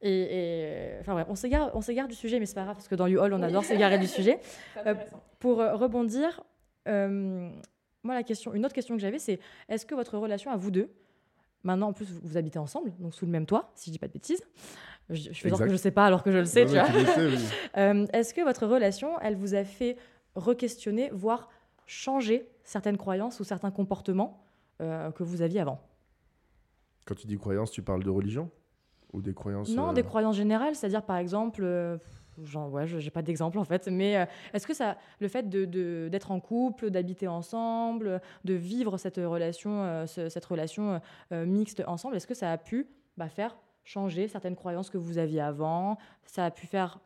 Et, 0.00 0.10
et- 0.10 1.00
enfin 1.00 1.12
bref, 1.12 1.26
on 1.28 1.34
s'égare, 1.34 1.70
on 1.74 1.80
s'égare 1.80 2.08
du 2.08 2.14
sujet, 2.14 2.38
mais 2.38 2.46
c'est 2.46 2.54
pas 2.54 2.62
grave 2.64 2.76
parce 2.76 2.88
que 2.88 2.94
dans 2.94 3.06
YouAll, 3.06 3.32
on 3.34 3.42
adore 3.42 3.64
s'égarer 3.64 3.98
du 3.98 4.06
sujet. 4.06 4.40
Euh, 4.86 4.94
pour 5.40 5.60
euh, 5.60 5.74
rebondir, 5.74 6.42
euh, 6.86 7.50
moi 8.04 8.14
la 8.14 8.22
question, 8.22 8.54
une 8.54 8.64
autre 8.64 8.74
question 8.74 8.94
que 8.94 9.00
j'avais, 9.00 9.18
c'est 9.18 9.40
est-ce 9.68 9.84
que 9.86 9.94
votre 9.94 10.16
relation 10.16 10.50
à 10.52 10.56
vous 10.56 10.70
deux, 10.70 10.88
maintenant 11.64 11.88
en 11.88 11.92
plus 11.92 12.06
vous, 12.06 12.20
vous 12.22 12.36
habitez 12.36 12.58
ensemble, 12.60 12.92
donc 13.00 13.12
sous 13.14 13.26
le 13.26 13.32
même 13.32 13.44
toit, 13.46 13.70
si 13.74 13.90
je 13.90 13.92
dis 13.92 13.98
pas 13.98 14.06
de 14.06 14.12
bêtises, 14.12 14.42
je, 15.10 15.32
je 15.32 15.40
fais 15.40 15.48
genre 15.48 15.58
que 15.60 15.68
je 15.68 15.76
sais 15.76 15.90
pas 15.90 16.06
alors 16.06 16.22
que 16.22 16.30
je 16.30 16.38
le 16.38 16.44
sais, 16.44 16.64
tu 16.66 16.72
vois. 16.72 16.86
sais, 16.86 17.26
oui. 17.26 17.38
Euh, 17.76 18.06
est-ce 18.12 18.34
que 18.34 18.40
votre 18.42 18.66
relation, 18.66 19.18
elle 19.20 19.36
vous 19.36 19.54
a 19.54 19.64
fait 19.64 19.96
re-questionner, 20.34 21.10
voire 21.12 21.48
changer 21.86 22.46
certaines 22.64 22.96
croyances 22.98 23.40
ou 23.40 23.44
certains 23.44 23.70
comportements 23.70 24.42
euh, 24.80 25.10
que 25.12 25.22
vous 25.22 25.42
aviez 25.42 25.60
avant? 25.60 25.80
Quand 27.06 27.14
tu 27.14 27.26
dis 27.26 27.38
croyance, 27.38 27.70
tu 27.70 27.82
parles 27.82 28.02
de 28.04 28.10
religion 28.10 28.50
Ou 29.12 29.22
des 29.22 29.32
croyances 29.34 29.70
Non, 29.70 29.90
euh, 29.90 29.92
des 29.94 30.02
croyances 30.02 30.36
générales, 30.36 30.74
c'est-à-dire 30.74 31.02
par 31.02 31.16
exemple, 31.16 31.98
genre, 32.44 32.70
ouais, 32.72 32.86
j'ai 32.86 33.10
pas 33.10 33.22
d'exemple 33.22 33.58
en 33.58 33.64
fait, 33.64 33.88
mais 33.88 34.16
euh, 34.18 34.24
est-ce 34.52 34.66
que 34.66 34.74
ça, 34.74 34.96
le 35.20 35.28
fait 35.28 35.48
de- 35.48 36.08
d'être 36.10 36.30
en 36.30 36.40
couple, 36.40 36.90
d'habiter 36.90 37.26
ensemble, 37.26 38.20
de 38.44 38.54
vivre 38.54 38.98
cette 38.98 39.16
relation, 39.16 39.82
euh, 39.84 40.06
ce- 40.06 40.28
cette 40.28 40.44
relation 40.44 41.00
euh, 41.32 41.46
mixte 41.46 41.82
ensemble, 41.86 42.16
est-ce 42.16 42.26
que 42.26 42.34
ça 42.34 42.52
a 42.52 42.58
pu 42.58 42.86
bah, 43.16 43.28
faire 43.28 43.56
changer 43.88 44.28
certaines 44.28 44.54
croyances 44.54 44.90
que 44.90 44.98
vous 44.98 45.16
aviez 45.16 45.40
avant 45.40 45.96
Ça 46.26 46.44
a 46.44 46.50
pu 46.50 46.66
faire, 46.66 47.00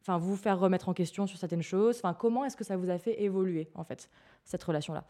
enfin, 0.00 0.16
vous 0.16 0.36
faire 0.36 0.60
remettre 0.60 0.88
en 0.88 0.94
question 0.94 1.26
sur 1.26 1.38
certaines 1.38 1.62
choses. 1.62 1.96
Enfin, 1.98 2.14
comment 2.14 2.44
est-ce 2.44 2.56
que 2.56 2.62
ça 2.64 2.76
vous 2.76 2.88
a 2.88 2.98
fait 2.98 3.20
évoluer 3.20 3.68
en 3.74 3.82
fait 3.82 4.08
cette 4.44 4.62
relation-là? 4.62 5.04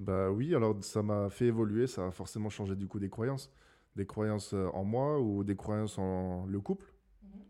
Bah 0.00 0.30
oui, 0.30 0.54
alors 0.54 0.74
ça 0.82 1.02
m'a 1.02 1.30
fait 1.30 1.46
évoluer, 1.46 1.86
ça 1.86 2.06
a 2.06 2.10
forcément 2.10 2.50
changé 2.50 2.74
du 2.74 2.88
coup 2.88 2.98
des 2.98 3.08
croyances. 3.08 3.50
Des 3.94 4.04
croyances 4.06 4.52
euh, 4.52 4.66
en 4.74 4.82
moi 4.82 5.20
ou 5.20 5.44
des 5.44 5.54
croyances 5.54 5.96
en 5.98 6.44
le 6.46 6.60
couple? 6.60 6.92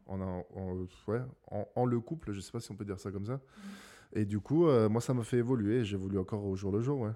en, 0.07 0.21
en- 0.21 0.47
en- 0.55 0.87
ouais, 1.09 1.23
en, 1.51 1.67
en 1.75 1.87
le 1.87 1.99
couple, 2.01 2.33
je 2.33 2.41
sais 2.41 2.53
pas 2.53 2.61
si 2.61 2.71
on 2.71 2.77
peut 2.77 2.85
dire 2.85 3.01
ça 3.01 3.11
comme 3.11 3.25
ça. 3.25 3.41
Et 4.13 4.27
du 4.27 4.39
coup, 4.41 4.69
euh, 4.69 4.89
moi, 4.91 5.01
ça 5.01 5.15
m'a 5.15 5.25
fait 5.25 5.39
évoluer 5.39 5.79
et 5.81 5.85
j'évolue 5.85 6.19
encore 6.19 6.45
au 6.45 6.57
jour 6.57 6.73
le 6.73 6.81
jour, 6.83 7.01
ouais. 7.01 7.13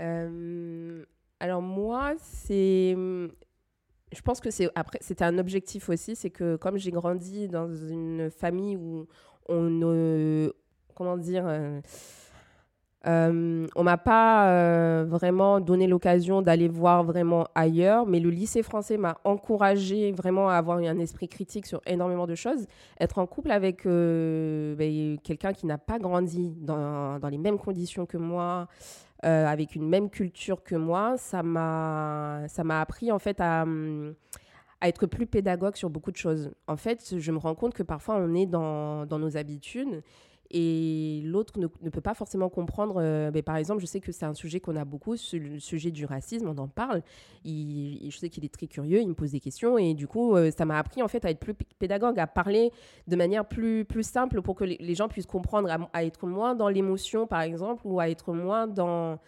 Euh, 0.00 1.04
alors 1.40 1.62
moi, 1.62 2.14
c'est, 2.18 2.96
je 4.12 4.20
pense 4.22 4.40
que 4.40 4.50
c'est 4.50 4.68
après, 4.74 4.98
c'était 5.00 5.24
un 5.24 5.38
objectif 5.38 5.88
aussi, 5.88 6.16
c'est 6.16 6.30
que 6.30 6.56
comme 6.56 6.76
j'ai 6.76 6.90
grandi 6.90 7.48
dans 7.48 7.72
une 7.74 8.30
famille 8.30 8.76
où 8.76 9.06
on 9.48 9.62
ne, 9.62 10.52
comment 10.94 11.16
dire, 11.16 11.44
euh, 11.46 11.80
euh, 13.06 13.66
on 13.76 13.82
m'a 13.82 13.96
pas 13.96 14.50
euh, 14.50 15.06
vraiment 15.08 15.58
donné 15.58 15.86
l'occasion 15.86 16.42
d'aller 16.42 16.68
voir 16.68 17.02
vraiment 17.02 17.46
ailleurs, 17.54 18.06
mais 18.06 18.20
le 18.20 18.28
lycée 18.28 18.62
français 18.62 18.98
m'a 18.98 19.16
encouragé 19.24 20.12
vraiment 20.12 20.50
à 20.50 20.56
avoir 20.56 20.78
un 20.78 20.98
esprit 20.98 21.26
critique 21.26 21.66
sur 21.66 21.80
énormément 21.86 22.26
de 22.26 22.34
choses. 22.34 22.66
Être 23.00 23.18
en 23.18 23.26
couple 23.26 23.52
avec 23.52 23.86
euh, 23.86 24.74
ben, 24.74 25.18
quelqu'un 25.24 25.54
qui 25.54 25.64
n'a 25.64 25.78
pas 25.78 25.98
grandi 25.98 26.54
dans, 26.60 27.18
dans 27.18 27.28
les 27.28 27.38
mêmes 27.38 27.58
conditions 27.58 28.04
que 28.04 28.18
moi, 28.18 28.68
euh, 29.24 29.46
avec 29.46 29.74
une 29.74 29.88
même 29.88 30.10
culture 30.10 30.62
que 30.62 30.74
moi, 30.74 31.16
ça 31.16 31.42
m'a 31.42 32.46
appris 32.80 33.12
en 33.12 33.18
fait 33.18 33.40
à, 33.40 33.64
à 34.80 34.88
être 34.88 35.06
plus 35.06 35.26
pédagogue 35.26 35.76
sur 35.76 35.90
beaucoup 35.90 36.10
de 36.10 36.16
choses. 36.16 36.50
En 36.66 36.76
fait, 36.76 37.18
je 37.18 37.32
me 37.32 37.38
rends 37.38 37.54
compte 37.54 37.74
que 37.74 37.82
parfois 37.82 38.16
on 38.16 38.34
est 38.34 38.46
dans 38.46 39.06
nos 39.06 39.36
habitudes 39.36 40.02
et 40.50 41.22
l'autre 41.24 41.58
ne, 41.58 41.66
peut 41.66 42.00
pas 42.00 42.14
forcément 42.14 42.48
comprendre. 42.48 42.96
euh, 42.98 43.30
mais 43.32 43.42
par 43.42 43.56
exemple, 43.56 43.80
je 43.80 43.86
sais 43.86 44.00
que 44.00 44.10
c'est 44.10 44.24
un 44.24 44.34
sujet 44.34 44.58
qu'on 44.58 44.74
a 44.76 44.84
beaucoup, 44.84 45.14
le 45.32 45.58
sujet 45.58 45.90
du 45.90 46.04
racisme, 46.04 46.48
on 46.48 46.58
en 46.58 46.68
parle. 46.68 47.02
Je 47.44 48.16
sais 48.18 48.28
qu'il 48.28 48.44
est 48.44 48.52
très 48.52 48.66
curieux, 48.66 49.00
il 49.00 49.08
me 49.08 49.14
pose 49.14 49.30
des 49.30 49.40
questions 49.40 49.78
et 49.78 49.94
du 49.94 50.08
coup, 50.08 50.34
euh, 50.34 50.50
ça 50.50 50.64
m'a 50.64 50.78
appris 50.78 51.02
en 51.02 51.08
fait 51.08 51.24
à 51.24 51.30
être 51.30 51.38
plus 51.38 51.54
pédagogue, 51.54 52.18
à 52.18 52.26
parler 52.26 52.72
de 53.06 53.16
manière 53.16 53.46
plus, 53.46 53.86
simple 54.02 54.42
pour 54.42 54.56
que 54.56 54.64
les, 54.64 54.94
gens 54.94 55.08
puissent 55.08 55.26
comprendre, 55.26 55.68
à, 55.92 56.04
être 56.04 56.26
moins 56.26 56.54
dans 56.54 56.68
l'émotion 56.68 57.26
par 57.26 57.42
exemple, 57.42 57.82
ou 57.84 58.00
à 58.00 58.08
être 58.08 58.32
moins 58.32 58.66
dans, 58.66 59.18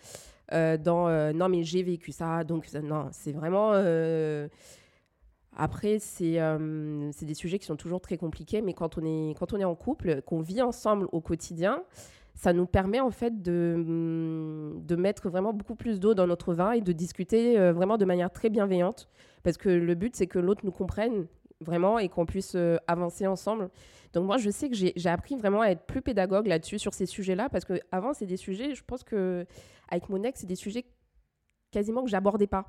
euh, 0.52 1.32
non 1.32 1.48
mais 1.48 1.62
j'ai 1.62 1.82
vécu 1.85 2.11
ça, 2.11 2.42
donc 2.42 2.66
non, 2.72 3.08
c'est 3.12 3.32
vraiment... 3.32 3.72
après, 5.56 5.98
c'est 5.98 6.40
euh, 6.40 7.10
c'est 7.12 7.26
des 7.26 7.34
sujets 7.34 7.58
qui 7.58 7.66
sont 7.66 7.76
toujours 7.76 8.00
très 8.00 8.16
compliqués, 8.16 8.62
mais 8.62 8.72
quand 8.72 8.96
on 8.98 9.04
est, 9.04 9.34
quand 9.38 9.52
on 9.52 9.58
est 9.58 9.64
en 9.64 9.74
couple, 9.74 10.22
qu'on 10.22 10.40
vit 10.40 10.62
ensemble 10.62 11.06
au 11.12 11.20
quotidien, 11.20 11.82
ça 12.34 12.52
nous 12.52 12.66
permet 12.66 13.00
en 13.00 13.10
fait 13.10 13.42
de, 13.42 13.74
hum, 13.76 14.82
de 14.86 14.96
mettre 14.96 15.28
vraiment 15.28 15.52
beaucoup 15.52 15.74
plus 15.74 16.00
d'eau 16.00 16.14
dans 16.14 16.26
notre 16.26 16.54
vin 16.54 16.72
et 16.72 16.80
de 16.80 16.92
discuter 16.92 17.58
euh, 17.58 17.72
vraiment 17.72 17.98
de 17.98 18.04
manière 18.06 18.30
très 18.30 18.48
bienveillante. 18.48 19.08
Parce 19.42 19.58
que 19.58 19.68
le 19.68 19.94
but, 19.94 20.16
c'est 20.16 20.26
que 20.26 20.38
l'autre 20.38 20.62
nous 20.64 20.72
comprenne 20.72 21.26
vraiment 21.60 21.98
et 21.98 22.08
qu'on 22.08 22.26
puisse 22.26 22.54
euh, 22.54 22.78
avancer 22.86 23.26
ensemble. 23.26 23.68
Donc 24.14 24.26
moi, 24.26 24.38
je 24.38 24.50
sais 24.50 24.68
que 24.68 24.74
j'ai 24.74 25.08
appris 25.08 25.36
vraiment 25.36 25.60
à 25.60 25.68
être 25.68 25.84
plus 25.86 26.02
pédagogue 26.02 26.46
là-dessus, 26.46 26.78
sur 26.78 26.94
ces 26.94 27.06
sujets-là, 27.06 27.48
parce 27.48 27.64
qu'avant, 27.64 28.12
c'est 28.12 28.26
des 28.26 28.36
sujets, 28.36 28.74
je 28.74 28.84
pense 28.84 29.04
que 29.04 29.46
avec 29.88 30.08
mon 30.08 30.22
ex, 30.22 30.40
c'est 30.40 30.46
des 30.46 30.56
sujets 30.56 30.84
quasiment 31.70 32.02
que 32.02 32.10
j'abordais 32.10 32.46
pas. 32.46 32.66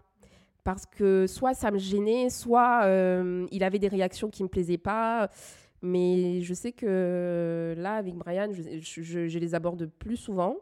Parce 0.63 0.85
que 0.85 1.27
soit 1.27 1.53
ça 1.53 1.71
me 1.71 1.77
gênait, 1.77 2.29
soit 2.29 2.83
euh, 2.85 3.45
il 3.51 3.63
avait 3.63 3.79
des 3.79 3.89
réactions 3.89 4.29
qui 4.29 4.43
me 4.43 4.47
plaisaient 4.47 4.77
pas. 4.77 5.29
Mais 5.81 6.39
je 6.39 6.53
sais 6.53 6.71
que 6.71 7.75
là, 7.77 7.95
avec 7.95 8.15
Brian, 8.15 8.49
je, 8.51 9.37
les 9.37 9.55
aborde 9.55 9.85
plus 9.99 10.15
souvent. 10.15 10.55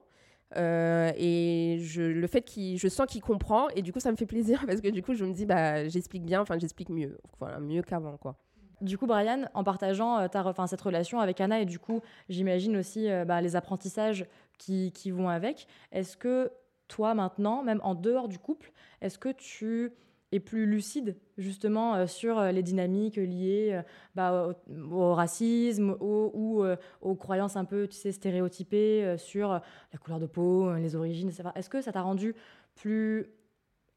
Euh, 0.57 1.11
et 1.15 1.77
je, 1.81 2.01
le 2.01 2.27
fait 2.27 2.41
qu'il, 2.41 2.77
je 2.77 2.87
sens 2.87 3.05
qu'il 3.07 3.21
comprend, 3.21 3.69
et 3.69 3.81
du 3.81 3.93
coup, 3.93 3.99
ça 3.99 4.11
me 4.11 4.17
fait 4.17 4.25
plaisir 4.25 4.63
parce 4.67 4.81
que 4.81 4.89
du 4.89 5.01
coup, 5.01 5.13
je 5.13 5.23
me 5.23 5.31
dis, 5.31 5.45
bah, 5.45 5.87
j'explique 5.87 6.23
bien, 6.23 6.41
enfin, 6.41 6.57
j'explique 6.59 6.89
mieux, 6.89 7.17
voilà, 7.39 7.59
mieux 7.59 7.83
qu'avant, 7.83 8.17
quoi. 8.17 8.35
Du 8.81 8.97
coup, 8.97 9.05
Brian, 9.05 9.45
en 9.53 9.63
partageant 9.63 10.17
euh, 10.17 10.27
ta, 10.27 10.43
enfin, 10.43 10.65
cette 10.65 10.81
relation 10.81 11.19
avec 11.19 11.39
Anna 11.39 11.61
et 11.61 11.65
du 11.65 11.77
coup, 11.77 12.01
j'imagine 12.29 12.75
aussi 12.77 13.09
euh, 13.09 13.25
bah, 13.25 13.39
les 13.39 13.55
apprentissages 13.55 14.25
qui 14.57 14.91
vont 15.11 15.29
avec, 15.29 15.67
est-ce 15.91 16.17
que 16.17 16.51
toi, 16.91 17.13
maintenant, 17.13 17.63
même 17.63 17.79
en 17.83 17.95
dehors 17.95 18.27
du 18.27 18.37
couple, 18.37 18.71
est-ce 19.01 19.17
que 19.17 19.29
tu 19.29 19.93
es 20.33 20.39
plus 20.39 20.65
lucide 20.65 21.15
justement 21.37 21.95
euh, 21.95 22.07
sur 22.07 22.37
euh, 22.37 22.51
les 22.51 22.63
dynamiques 22.63 23.15
liées 23.15 23.71
euh, 23.73 23.81
bah, 24.15 24.55
au, 24.91 25.13
racisme 25.13 25.95
ou 25.99 26.63
aux 27.01 27.15
croyances 27.15 27.55
un 27.55 27.65
peu, 27.65 27.87
tu 27.87 27.95
sais, 27.95 28.11
stéréotypées 28.11 29.15
sur 29.17 29.49
la 29.49 29.99
couleur 29.99 30.19
de 30.19 30.25
peau, 30.25 30.73
les 30.75 30.95
origines, 30.95 31.29
etc. 31.29 31.49
Est-ce 31.55 31.69
que 31.69 31.81
ça 31.81 31.91
t'a 31.91 32.01
rendu 32.01 32.35
plus 32.75 33.27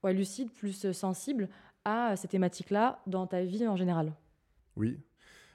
lucide, 0.05 0.51
plus 0.53 0.93
sensible 0.93 1.49
à 1.85 2.17
ces 2.17 2.29
thématiques-là 2.29 3.01
dans 3.07 3.27
ta 3.27 3.43
vie 3.43 3.67
en 3.67 3.77
général? 3.77 4.13
Oui. 4.77 4.99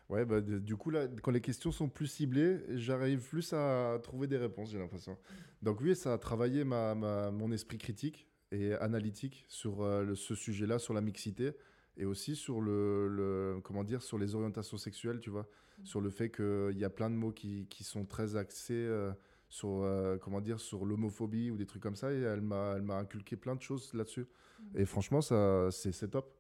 Ouais, 0.10 0.26
bah, 0.26 0.42
de- 0.42 0.58
du 0.58 0.76
coup, 0.76 0.90
là, 0.90 1.08
quand 1.22 1.30
les 1.32 1.42
questions 1.42 1.72
sont 1.72 1.88
plus 1.88 2.08
ciblées, 2.08 2.62
j'arrive 2.78 3.22
plus 3.28 3.54
à 3.54 4.00
trouver 4.02 4.26
des 4.28 4.38
réponses, 4.38 4.72
j'ai 4.72 4.80
l'impression. 4.80 5.18
Donc 5.62 5.82
oui, 5.82 5.96
ça 5.96 6.14
a 6.14 6.18
travaillé 6.18 6.64
ma, 6.64 6.96
ma- 6.96 7.30
mon 7.32 7.52
esprit 7.52 7.78
critique 7.78 8.28
et 8.52 8.74
analytique 8.74 9.46
sur 9.48 9.84
euh, 9.84 10.04
le- 10.04 10.16
ce 10.16 10.34
sujet-là, 10.34 10.80
sur 10.80 10.96
la 10.96 11.02
mixité, 11.02 11.52
et 11.96 12.06
aussi 12.06 12.36
sur 12.36 12.60
le, 12.62 13.08
le- 13.08 13.60
comment 13.64 13.84
dire, 13.84 14.02
sur 14.02 14.18
les 14.18 14.34
orientations 14.34 14.78
sexuelles, 14.78 15.20
tu 15.20 15.30
vois, 15.30 15.48
sur 15.84 16.02
le 16.02 16.10
fait 16.10 16.32
qu'il 16.32 16.78
y 16.78 16.84
a 16.86 16.90
plein 16.90 17.10
de 17.12 17.16
mots 17.16 17.32
qui, 17.32 17.68
qui 17.68 17.84
sont 17.84 18.06
très 18.06 18.36
axés 18.36 18.74
euh, 18.74 19.12
sur, 19.48 19.84
euh, 19.84 20.18
comment 20.18 20.42
dire, 20.42 20.60
sur 20.60 20.86
l'homophobie 20.86 21.52
ou 21.52 21.58
des 21.58 21.68
trucs 21.68 21.84
comme 21.84 21.96
ça, 21.96 22.12
et 22.12 22.20
elle 22.22 22.42
m'a, 22.42 22.74
elle 22.76 22.82
m'a 22.82 22.96
inculqué 22.98 23.36
plein 23.36 23.56
de 23.56 23.62
choses 23.62 23.94
là-dessus. 23.94 24.26
Et 24.74 24.86
franchement, 24.86 25.22
ça, 25.22 25.70
c'est 25.72 26.10
top. 26.10 26.34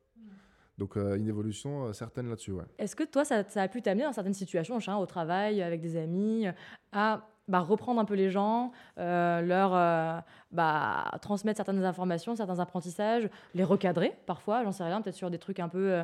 Donc 0.80 0.98
euh, 0.98 1.18
une 1.18 1.28
évolution 1.28 1.86
euh, 1.86 1.94
certaine 1.94 2.30
là-dessus, 2.30 2.52
ouais. 2.52 2.64
Est-ce 2.78 2.96
que 2.96 3.04
toi, 3.04 3.26
ça, 3.26 3.44
ça 3.50 3.62
a 3.62 3.68
pu 3.68 3.82
t'amener 3.82 4.06
dans 4.06 4.14
certaines 4.14 4.34
situations, 4.34 4.80
je 4.80 4.86
sais 4.86 4.92
pas, 4.92 4.98
au 4.98 5.06
travail, 5.06 5.62
avec 5.62 5.82
des 5.82 5.98
amis, 5.98 6.48
à 6.94 7.28
bah, 7.50 7.60
reprendre 7.60 8.00
un 8.00 8.06
peu 8.06 8.14
les 8.14 8.30
gens, 8.30 8.72
euh, 8.98 9.42
leur 9.42 9.76
euh, 9.76 10.20
bah, 10.52 11.12
transmettre 11.22 11.58
certaines 11.58 11.84
informations, 11.84 12.36
certains 12.36 12.60
apprentissages, 12.60 13.30
les 13.54 13.64
recadrer 13.64 14.18
parfois, 14.26 14.64
j'en 14.64 14.72
sais 14.72 14.84
rien, 14.84 15.02
peut-être 15.02 15.16
sur 15.16 15.30
des 15.30 15.40
trucs 15.40 15.60
un 15.60 15.70
peu 15.70 16.04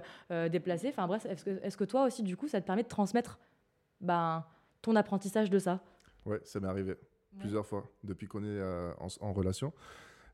déplacés. 0.49 0.89
Enfin 0.89 1.07
bref, 1.07 1.25
est-ce 1.25 1.45
que, 1.45 1.63
est-ce 1.63 1.77
que 1.77 1.85
toi 1.85 2.05
aussi, 2.05 2.21
du 2.21 2.35
coup, 2.35 2.47
ça 2.47 2.59
te 2.59 2.65
permet 2.65 2.83
de 2.83 2.87
transmettre 2.89 3.39
ben, 4.01 4.43
ton 4.81 4.95
apprentissage 4.95 5.49
de 5.49 5.57
ça? 5.57 5.79
Ouais, 6.25 6.41
ça 6.43 6.59
m'est 6.59 6.67
arrivé 6.67 6.95
plusieurs 7.39 7.65
fois 7.65 7.89
depuis 8.03 8.27
qu'on 8.27 8.43
est 8.43 8.47
euh, 8.47 8.91
en, 8.99 9.07
en, 9.21 9.33
relation. 9.33 9.73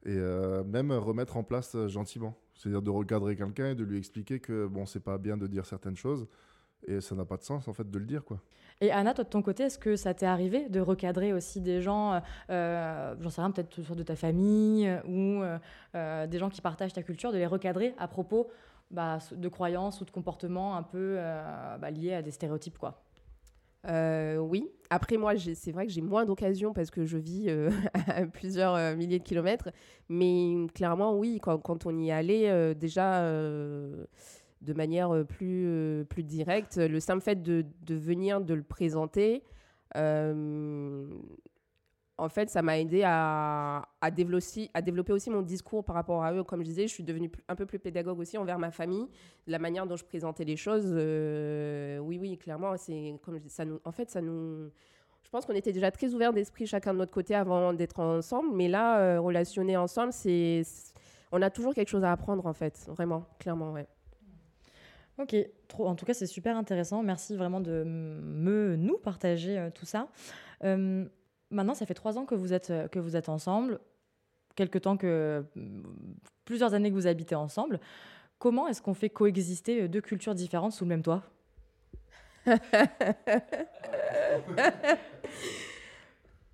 Et 0.05 0.15
euh, 0.15 0.63
même 0.63 0.91
remettre 0.91 1.37
en 1.37 1.43
place 1.43 1.75
gentiment. 1.87 2.35
C'est-à-dire 2.61 2.81
de 2.81 2.91
recadrer 2.91 3.35
quelqu'un 3.35 3.71
et 3.71 3.75
de 3.75 3.83
lui 3.83 3.97
expliquer 3.97 4.39
que 4.39 4.67
bon, 4.67 4.85
c'est 4.85 4.99
pas 4.99 5.17
bien 5.17 5.35
de 5.35 5.47
dire 5.47 5.65
certaines 5.65 5.95
choses 5.95 6.27
et 6.87 7.01
ça 7.01 7.15
n'a 7.15 7.25
pas 7.25 7.37
de 7.37 7.43
sens 7.43 7.67
en 7.67 7.73
fait 7.73 7.89
de 7.89 7.97
le 7.97 8.05
dire 8.05 8.23
quoi. 8.23 8.39
Et 8.81 8.91
Anna, 8.91 9.13
toi 9.13 9.23
de 9.23 9.29
ton 9.29 9.41
côté, 9.41 9.63
est-ce 9.63 9.77
que 9.77 9.95
ça 9.95 10.13
t'est 10.13 10.25
arrivé 10.25 10.67
de 10.69 10.79
recadrer 10.79 11.33
aussi 11.33 11.61
des 11.61 11.81
gens, 11.81 12.19
euh, 12.49 13.15
j'en 13.19 13.29
sais 13.29 13.41
rien, 13.41 13.51
peut-être 13.51 13.95
de 13.95 14.03
ta 14.03 14.15
famille 14.15 14.91
ou 15.07 15.43
euh, 15.95 16.27
des 16.27 16.37
gens 16.39 16.49
qui 16.49 16.61
partagent 16.61 16.93
ta 16.93 17.03
culture, 17.03 17.31
de 17.31 17.37
les 17.37 17.45
recadrer 17.45 17.93
à 17.99 18.07
propos 18.07 18.47
bah, 18.89 19.19
de 19.31 19.47
croyances 19.49 20.01
ou 20.01 20.05
de 20.05 20.11
comportements 20.11 20.75
un 20.75 20.83
peu 20.83 21.15
euh, 21.17 21.77
bah, 21.77 21.91
liés 21.91 22.13
à 22.13 22.21
des 22.21 22.31
stéréotypes 22.31 22.77
quoi? 22.77 23.03
Euh, 23.87 24.37
oui. 24.37 24.69
Après, 24.89 25.17
moi, 25.17 25.33
c'est 25.37 25.71
vrai 25.71 25.87
que 25.87 25.91
j'ai 25.91 26.01
moins 26.01 26.25
d'occasions 26.25 26.73
parce 26.73 26.91
que 26.91 27.05
je 27.05 27.17
vis 27.17 27.45
euh, 27.47 27.69
à 28.07 28.25
plusieurs 28.25 28.75
euh, 28.75 28.95
milliers 28.95 29.19
de 29.19 29.23
kilomètres. 29.23 29.69
Mais 30.09 30.67
clairement, 30.73 31.17
oui, 31.17 31.39
quand, 31.41 31.85
on 31.85 31.97
y 31.97 32.11
allait, 32.11 32.75
déjà 32.75 33.21
de 33.23 34.73
manière 34.75 35.25
plus, 35.25 36.05
plus 36.09 36.23
directe, 36.23 36.77
le 36.77 36.99
simple 36.99 37.21
fait 37.21 37.41
de, 37.41 37.65
de 37.85 37.95
venir, 37.95 38.41
de 38.41 38.53
le 38.53 38.63
présenter, 38.63 39.43
en 42.21 42.29
fait, 42.29 42.51
ça 42.51 42.61
m'a 42.61 42.77
aidé 42.77 43.01
à, 43.03 43.83
développer, 44.13 45.11
aussi 45.11 45.31
mon 45.31 45.41
discours 45.41 45.83
par 45.83 45.95
rapport 45.95 46.23
à 46.23 46.31
eux. 46.33 46.43
Comme 46.43 46.61
je 46.61 46.67
disais, 46.67 46.87
je 46.87 46.93
suis 46.93 47.03
devenue 47.03 47.31
un 47.47 47.55
peu 47.55 47.65
plus 47.65 47.79
pédagogue 47.79 48.19
aussi 48.19 48.37
envers 48.37 48.59
ma 48.59 48.69
famille, 48.69 49.07
la 49.47 49.57
manière 49.57 49.87
dont 49.87 49.95
je 49.95 50.05
présentais 50.05 50.43
les 50.43 50.55
choses. 50.55 50.85
Euh, 50.85 51.97
oui, 51.97 52.19
oui, 52.19 52.37
clairement, 52.37 52.77
c'est 52.77 53.15
comme 53.23 53.39
je 53.43 53.49
ça 53.49 53.65
nous, 53.65 53.79
en 53.83 53.91
fait, 53.91 54.11
ça 54.11 54.21
nous. 54.21 54.69
Je 55.23 55.29
pense 55.31 55.47
qu'on 55.47 55.55
était 55.55 55.71
déjà 55.71 55.89
très 55.89 56.13
ouverts 56.13 56.31
d'esprit 56.31 56.67
chacun 56.67 56.93
de 56.93 56.99
notre 56.99 57.11
côté 57.11 57.33
avant 57.33 57.73
d'être 57.73 57.99
ensemble, 57.99 58.55
mais 58.55 58.67
là, 58.67 58.99
euh, 58.99 59.19
relationner 59.19 59.75
ensemble, 59.75 60.13
c'est, 60.13 60.61
on 61.31 61.41
a 61.41 61.49
toujours 61.49 61.73
quelque 61.73 61.89
chose 61.89 62.03
à 62.03 62.11
apprendre 62.11 62.45
en 62.45 62.53
fait, 62.53 62.85
vraiment, 62.87 63.25
clairement, 63.39 63.71
ouais. 63.71 63.87
Ok, 65.17 65.35
en 65.79 65.95
tout 65.95 66.05
cas 66.05 66.13
c'est 66.13 66.27
super 66.27 66.55
intéressant. 66.55 67.01
Merci 67.01 67.35
vraiment 67.35 67.61
de 67.61 67.83
me 67.83 68.75
nous 68.75 68.97
partager 68.97 69.57
euh, 69.57 69.69
tout 69.69 69.85
ça. 69.85 70.07
Euh, 70.63 71.05
Maintenant, 71.51 71.73
ça 71.73 71.85
fait 71.85 71.93
trois 71.93 72.17
ans 72.17 72.25
que 72.25 72.33
vous 72.33 72.53
êtes, 72.53 72.69
euh, 72.69 72.87
que 72.87 72.97
vous 72.97 73.15
êtes 73.15 73.29
ensemble, 73.29 73.79
quelque 74.55 74.79
temps 74.79 74.97
que. 74.97 75.45
Mm, 75.55 75.81
plusieurs 76.45 76.73
années 76.73 76.89
que 76.89 76.95
vous 76.95 77.07
habitez 77.07 77.35
ensemble. 77.35 77.79
Comment 78.39 78.67
est-ce 78.67 78.81
qu'on 78.81 78.93
fait 78.93 79.09
coexister 79.09 79.83
euh, 79.83 79.87
deux 79.87 80.01
cultures 80.01 80.33
différentes 80.33 80.71
sous 80.71 80.85
le 80.85 80.89
même 80.89 81.03
toit? 81.03 81.23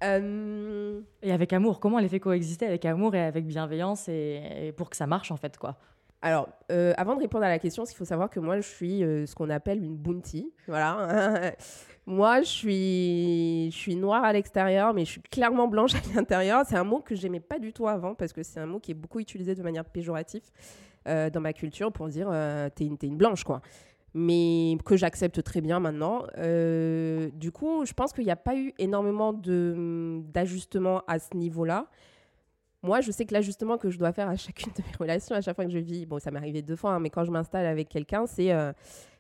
Euh, 0.04 1.02
Et 1.24 1.32
avec 1.32 1.52
amour, 1.54 1.80
comment 1.80 1.96
on 1.98 2.00
les 2.00 2.08
fait 2.08 2.20
coexister 2.20 2.68
avec 2.68 2.86
amour 2.86 3.16
et 3.16 3.24
avec 3.24 3.48
bienveillance 3.48 4.08
et, 4.08 4.72
pour 4.78 4.92
que 4.92 4.96
ça 4.96 5.08
marche 5.08 5.32
en 5.32 5.38
fait 5.38 5.58
quoi? 5.58 5.76
Alors, 6.22 6.50
avant 6.70 7.16
de 7.16 7.22
répondre 7.22 7.44
à 7.44 7.50
la 7.50 7.58
question, 7.58 7.84
il 7.84 7.96
faut 7.96 8.06
savoir 8.06 8.30
que 8.30 8.40
moi, 8.40 8.58
je 8.58 8.68
suis 8.68 9.00
ce 9.00 9.34
qu'on 9.34 9.50
appelle 9.50 9.84
une 9.84 9.98
bounty. 9.98 10.54
Voilà. 10.68 11.56
Moi, 12.10 12.42
je 12.42 12.48
suis, 12.48 13.70
je 13.70 13.78
suis 13.78 13.96
noire 13.98 14.24
à 14.24 14.32
l'extérieur, 14.32 14.94
mais 14.94 15.04
je 15.04 15.12
suis 15.12 15.22
clairement 15.22 15.68
blanche 15.68 15.94
à 15.94 16.16
l'intérieur. 16.16 16.64
C'est 16.66 16.78
un 16.78 16.86
mot 16.86 17.02
que 17.02 17.16
j'aimais 17.16 17.42
pas 17.42 17.60
du 17.60 17.74
tout 17.74 17.86
avant 17.86 18.16
parce 18.16 18.32
que 18.32 18.44
c'est 18.44 18.62
un 18.62 18.66
mot 18.66 18.80
qui 18.80 18.92
est 18.92 18.94
beaucoup 18.94 19.20
utilisé 19.20 19.56
de 19.56 19.62
manière 19.62 19.84
péjorative 19.84 20.44
euh, 21.10 21.30
dans 21.30 21.42
ma 21.42 21.52
culture 21.52 21.92
pour 21.92 22.08
dire 22.08 22.30
euh, 22.32 22.70
t'es 22.74 22.86
une, 22.86 22.98
une 23.04 23.18
blanche, 23.18 23.44
quoi. 23.44 23.62
Mais 24.14 24.78
que 24.86 24.96
j'accepte 24.96 25.44
très 25.44 25.60
bien 25.60 25.82
maintenant. 25.82 26.24
Euh, 26.38 27.30
du 27.34 27.52
coup, 27.52 27.86
je 27.86 27.92
pense 27.92 28.14
qu'il 28.14 28.24
n'y 28.24 28.32
a 28.32 28.38
pas 28.38 28.56
eu 28.56 28.74
énormément 28.80 29.34
d'ajustements 29.34 31.04
à 31.08 31.20
ce 31.20 31.36
niveau-là. 31.36 31.88
Moi, 32.84 33.02
je 33.02 33.12
sais 33.12 33.26
que 33.26 33.34
l'ajustement 33.34 33.78
que 33.78 33.90
je 33.90 34.00
dois 34.00 34.14
faire 34.14 34.30
à 34.30 34.38
chacune 34.38 34.72
de 34.78 34.82
mes 34.82 34.96
relations, 34.98 35.36
à 35.36 35.42
chaque 35.42 35.58
fois 35.58 35.66
que 35.66 35.72
je 35.72 35.78
vis, 35.78 36.06
bon, 36.06 36.20
ça 36.20 36.32
m'est 36.32 36.40
arrivé 36.40 36.62
deux 36.62 36.78
fois, 36.78 36.92
hein, 36.92 37.00
mais 37.02 37.10
quand 37.10 37.26
je 37.26 37.32
m'installe 37.32 37.66
avec 37.66 37.90
quelqu'un, 37.90 38.26
c'est 38.28 38.54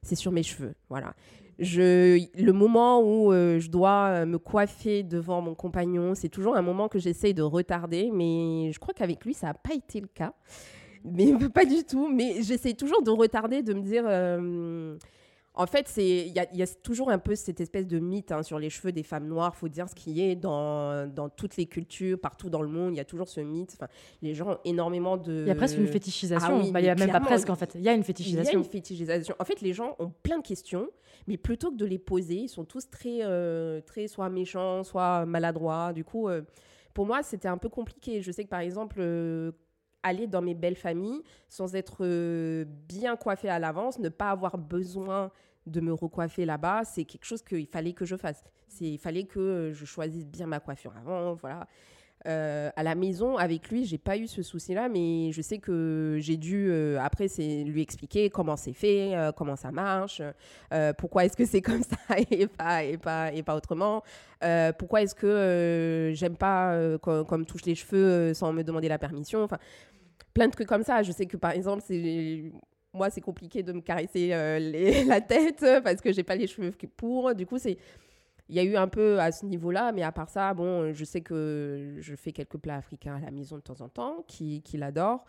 c'est 0.01 0.15
sur 0.15 0.31
mes 0.31 0.43
cheveux. 0.43 0.73
Voilà 0.87 1.13
le 1.59 2.51
moment 2.51 3.01
où 3.01 3.31
euh, 3.31 3.59
je 3.59 3.69
dois 3.69 4.07
euh, 4.09 4.25
me 4.25 4.37
coiffer 4.37 5.03
devant 5.03 5.41
mon 5.41 5.55
compagnon, 5.55 6.13
c'est 6.15 6.29
toujours 6.29 6.55
un 6.55 6.61
moment 6.61 6.87
que 6.87 6.99
j'essaye 6.99 7.33
de 7.33 7.41
retarder, 7.41 8.11
mais 8.13 8.71
je 8.71 8.79
crois 8.79 8.93
qu'avec 8.93 9.25
lui, 9.25 9.33
ça 9.33 9.47
n'a 9.47 9.53
pas 9.53 9.73
été 9.73 9.99
le 9.99 10.07
cas. 10.07 10.33
Mais 11.03 11.33
pas 11.53 11.65
du 11.65 11.83
tout. 11.83 12.09
Mais 12.09 12.41
j'essaie 12.41 12.73
toujours 12.73 13.01
de 13.01 13.11
retarder, 13.11 13.61
de 13.61 13.73
me 13.73 13.81
dire. 13.81 14.03
Euh, 14.07 14.97
en 15.57 15.65
fait, 15.65 15.91
il 15.97 16.27
y, 16.27 16.33
y 16.33 16.61
a, 16.61 16.67
toujours 16.83 17.09
un 17.09 17.17
peu 17.17 17.35
cette 17.35 17.59
espèce 17.59 17.87
de 17.87 17.97
mythe 17.97 18.31
hein, 18.31 18.43
sur 18.43 18.59
les 18.59 18.69
cheveux 18.69 18.91
des 18.91 19.01
femmes 19.01 19.27
noires. 19.27 19.55
faut 19.55 19.67
dire 19.67 19.89
ce 19.89 19.95
qui 19.95 20.21
est 20.21 20.35
dans, 20.35 21.07
dans, 21.07 21.29
toutes 21.29 21.57
les 21.57 21.65
cultures, 21.65 22.19
partout 22.19 22.49
dans 22.49 22.61
le 22.61 22.69
monde. 22.69 22.93
Il 22.93 22.97
y 22.97 22.99
a 22.99 23.05
toujours 23.05 23.27
ce 23.27 23.41
mythe. 23.41 23.73
Enfin, 23.73 23.87
les 24.21 24.35
gens 24.35 24.51
ont 24.51 24.59
énormément 24.65 25.17
de. 25.17 25.41
Il 25.41 25.47
y 25.47 25.51
a 25.51 25.55
presque 25.55 25.79
une 25.79 25.87
fétichisation. 25.87 26.61
Ah 26.63 26.71
bah, 26.71 26.79
il 26.79 26.83
n'y 26.83 26.89
a 26.89 26.95
même 26.95 27.11
pas 27.11 27.19
presque, 27.19 27.49
en 27.49 27.55
fait. 27.55 27.73
Il 27.73 27.81
y 27.81 27.89
a 27.89 27.93
une 27.93 28.03
fétichisation. 28.03 28.51
Il 28.51 28.53
y 28.53 28.55
a 28.55 28.59
une 28.59 28.69
fétichisation. 28.69 29.35
En 29.39 29.45
fait, 29.45 29.61
les 29.61 29.73
gens 29.73 29.95
ont 29.97 30.11
plein 30.21 30.37
de 30.37 30.45
questions, 30.45 30.89
mais 31.25 31.37
plutôt 31.37 31.71
que 31.71 31.77
de 31.77 31.85
les 31.85 31.99
poser, 31.99 32.35
ils 32.35 32.49
sont 32.49 32.63
tous 32.63 32.89
très, 32.91 33.19
euh, 33.23 33.81
très 33.81 34.07
soit 34.07 34.29
méchants, 34.29 34.83
soit 34.83 35.25
maladroits. 35.25 35.91
Du 35.91 36.03
coup, 36.03 36.29
euh, 36.29 36.43
pour 36.93 37.07
moi, 37.07 37.23
c'était 37.23 37.47
un 37.47 37.57
peu 37.57 37.69
compliqué. 37.69 38.21
Je 38.21 38.31
sais 38.31 38.43
que, 38.43 38.49
par 38.49 38.59
exemple, 38.59 38.97
euh, 38.99 39.51
aller 40.07 40.27
dans 40.27 40.41
mes 40.41 40.55
belles 40.55 40.75
familles 40.75 41.21
sans 41.49 41.75
être 41.75 42.05
bien 42.87 43.15
coiffée 43.15 43.49
à 43.49 43.59
l'avance, 43.59 43.99
ne 43.99 44.09
pas 44.09 44.31
avoir 44.31 44.57
besoin 44.57 45.31
de 45.65 45.81
me 45.81 45.93
recoiffer 45.93 46.45
là-bas, 46.45 46.83
c'est 46.85 47.03
quelque 47.03 47.25
chose 47.25 47.41
qu'il 47.43 47.67
fallait 47.67 47.93
que 47.93 48.05
je 48.05 48.15
fasse. 48.15 48.43
Il 48.79 48.97
fallait 48.97 49.25
que 49.25 49.71
je 49.73 49.85
choisisse 49.85 50.25
bien 50.25 50.47
ma 50.47 50.59
coiffure 50.59 50.93
avant, 50.97 51.33
voilà. 51.35 51.67
Euh, 52.25 52.69
à 52.75 52.83
la 52.83 52.95
maison, 52.95 53.37
avec 53.37 53.69
lui, 53.69 53.85
j'ai 53.85 53.97
pas 53.97 54.17
eu 54.17 54.27
ce 54.27 54.41
souci-là, 54.41 54.89
mais 54.89 55.31
je 55.31 55.41
sais 55.41 55.59
que 55.59 56.17
j'ai 56.19 56.35
dû, 56.35 56.67
euh, 56.69 56.99
après, 56.99 57.27
c'est 57.27 57.63
lui 57.63 57.81
expliquer 57.81 58.29
comment 58.29 58.57
c'est 58.57 58.73
fait, 58.73 59.15
euh, 59.15 59.31
comment 59.31 59.55
ça 59.55 59.71
marche, 59.71 60.21
pourquoi 60.97 61.25
est-ce 61.25 61.37
que 61.37 61.45
c'est 61.45 61.61
comme 61.61 61.83
ça 61.83 61.97
et 62.29 62.47
pas, 62.47 62.83
et 62.83 62.97
pas, 62.97 63.31
et 63.31 63.43
pas 63.43 63.55
autrement, 63.55 64.03
pourquoi 64.77 65.03
est-ce 65.03 65.15
que 65.15 66.11
j'aime 66.15 66.35
pas 66.35 66.97
qu'on 67.01 67.37
me 67.37 67.45
touche 67.45 67.65
les 67.65 67.75
cheveux 67.75 68.33
sans 68.33 68.51
me 68.51 68.63
demander 68.63 68.89
la 68.89 68.97
permission, 68.97 69.43
enfin, 69.43 69.59
plein 70.37 70.47
de 70.47 70.51
trucs 70.51 70.67
comme 70.67 70.83
ça. 70.83 71.01
Je 71.01 71.11
sais 71.11 71.25
que, 71.25 71.35
par 71.35 71.51
exemple, 71.51 71.83
moi, 72.93 73.09
c'est 73.09 73.21
compliqué 73.21 73.63
de 73.63 73.73
me 73.73 73.81
caresser 73.81 74.29
euh, 74.33 74.59
la 75.07 75.19
tête 75.19 75.65
parce 75.83 75.99
que 75.99 76.11
j'ai 76.13 76.23
pas 76.23 76.35
les 76.35 76.47
cheveux 76.47 76.71
pour. 76.95 77.33
Du 77.33 77.45
coup, 77.45 77.57
il 77.65 78.55
y 78.55 78.59
a 78.59 78.63
eu 78.63 78.75
un 78.75 78.87
peu 78.87 79.19
à 79.19 79.31
ce 79.31 79.45
niveau-là, 79.45 79.91
mais 79.91 80.03
à 80.03 80.11
part 80.11 80.29
ça, 80.29 80.53
bon, 80.53 80.93
je 80.93 81.03
sais 81.03 81.21
que 81.21 81.95
je 81.99 82.15
fais 82.15 82.31
quelques 82.31 82.57
plats 82.57 82.75
africains 82.75 83.15
à 83.15 83.19
la 83.19 83.31
maison 83.31 83.55
de 83.55 83.61
temps 83.61 83.81
en 83.81 83.89
temps, 83.89 84.23
qu'il 84.27 84.61
qui 84.61 84.81
adore. 84.81 85.25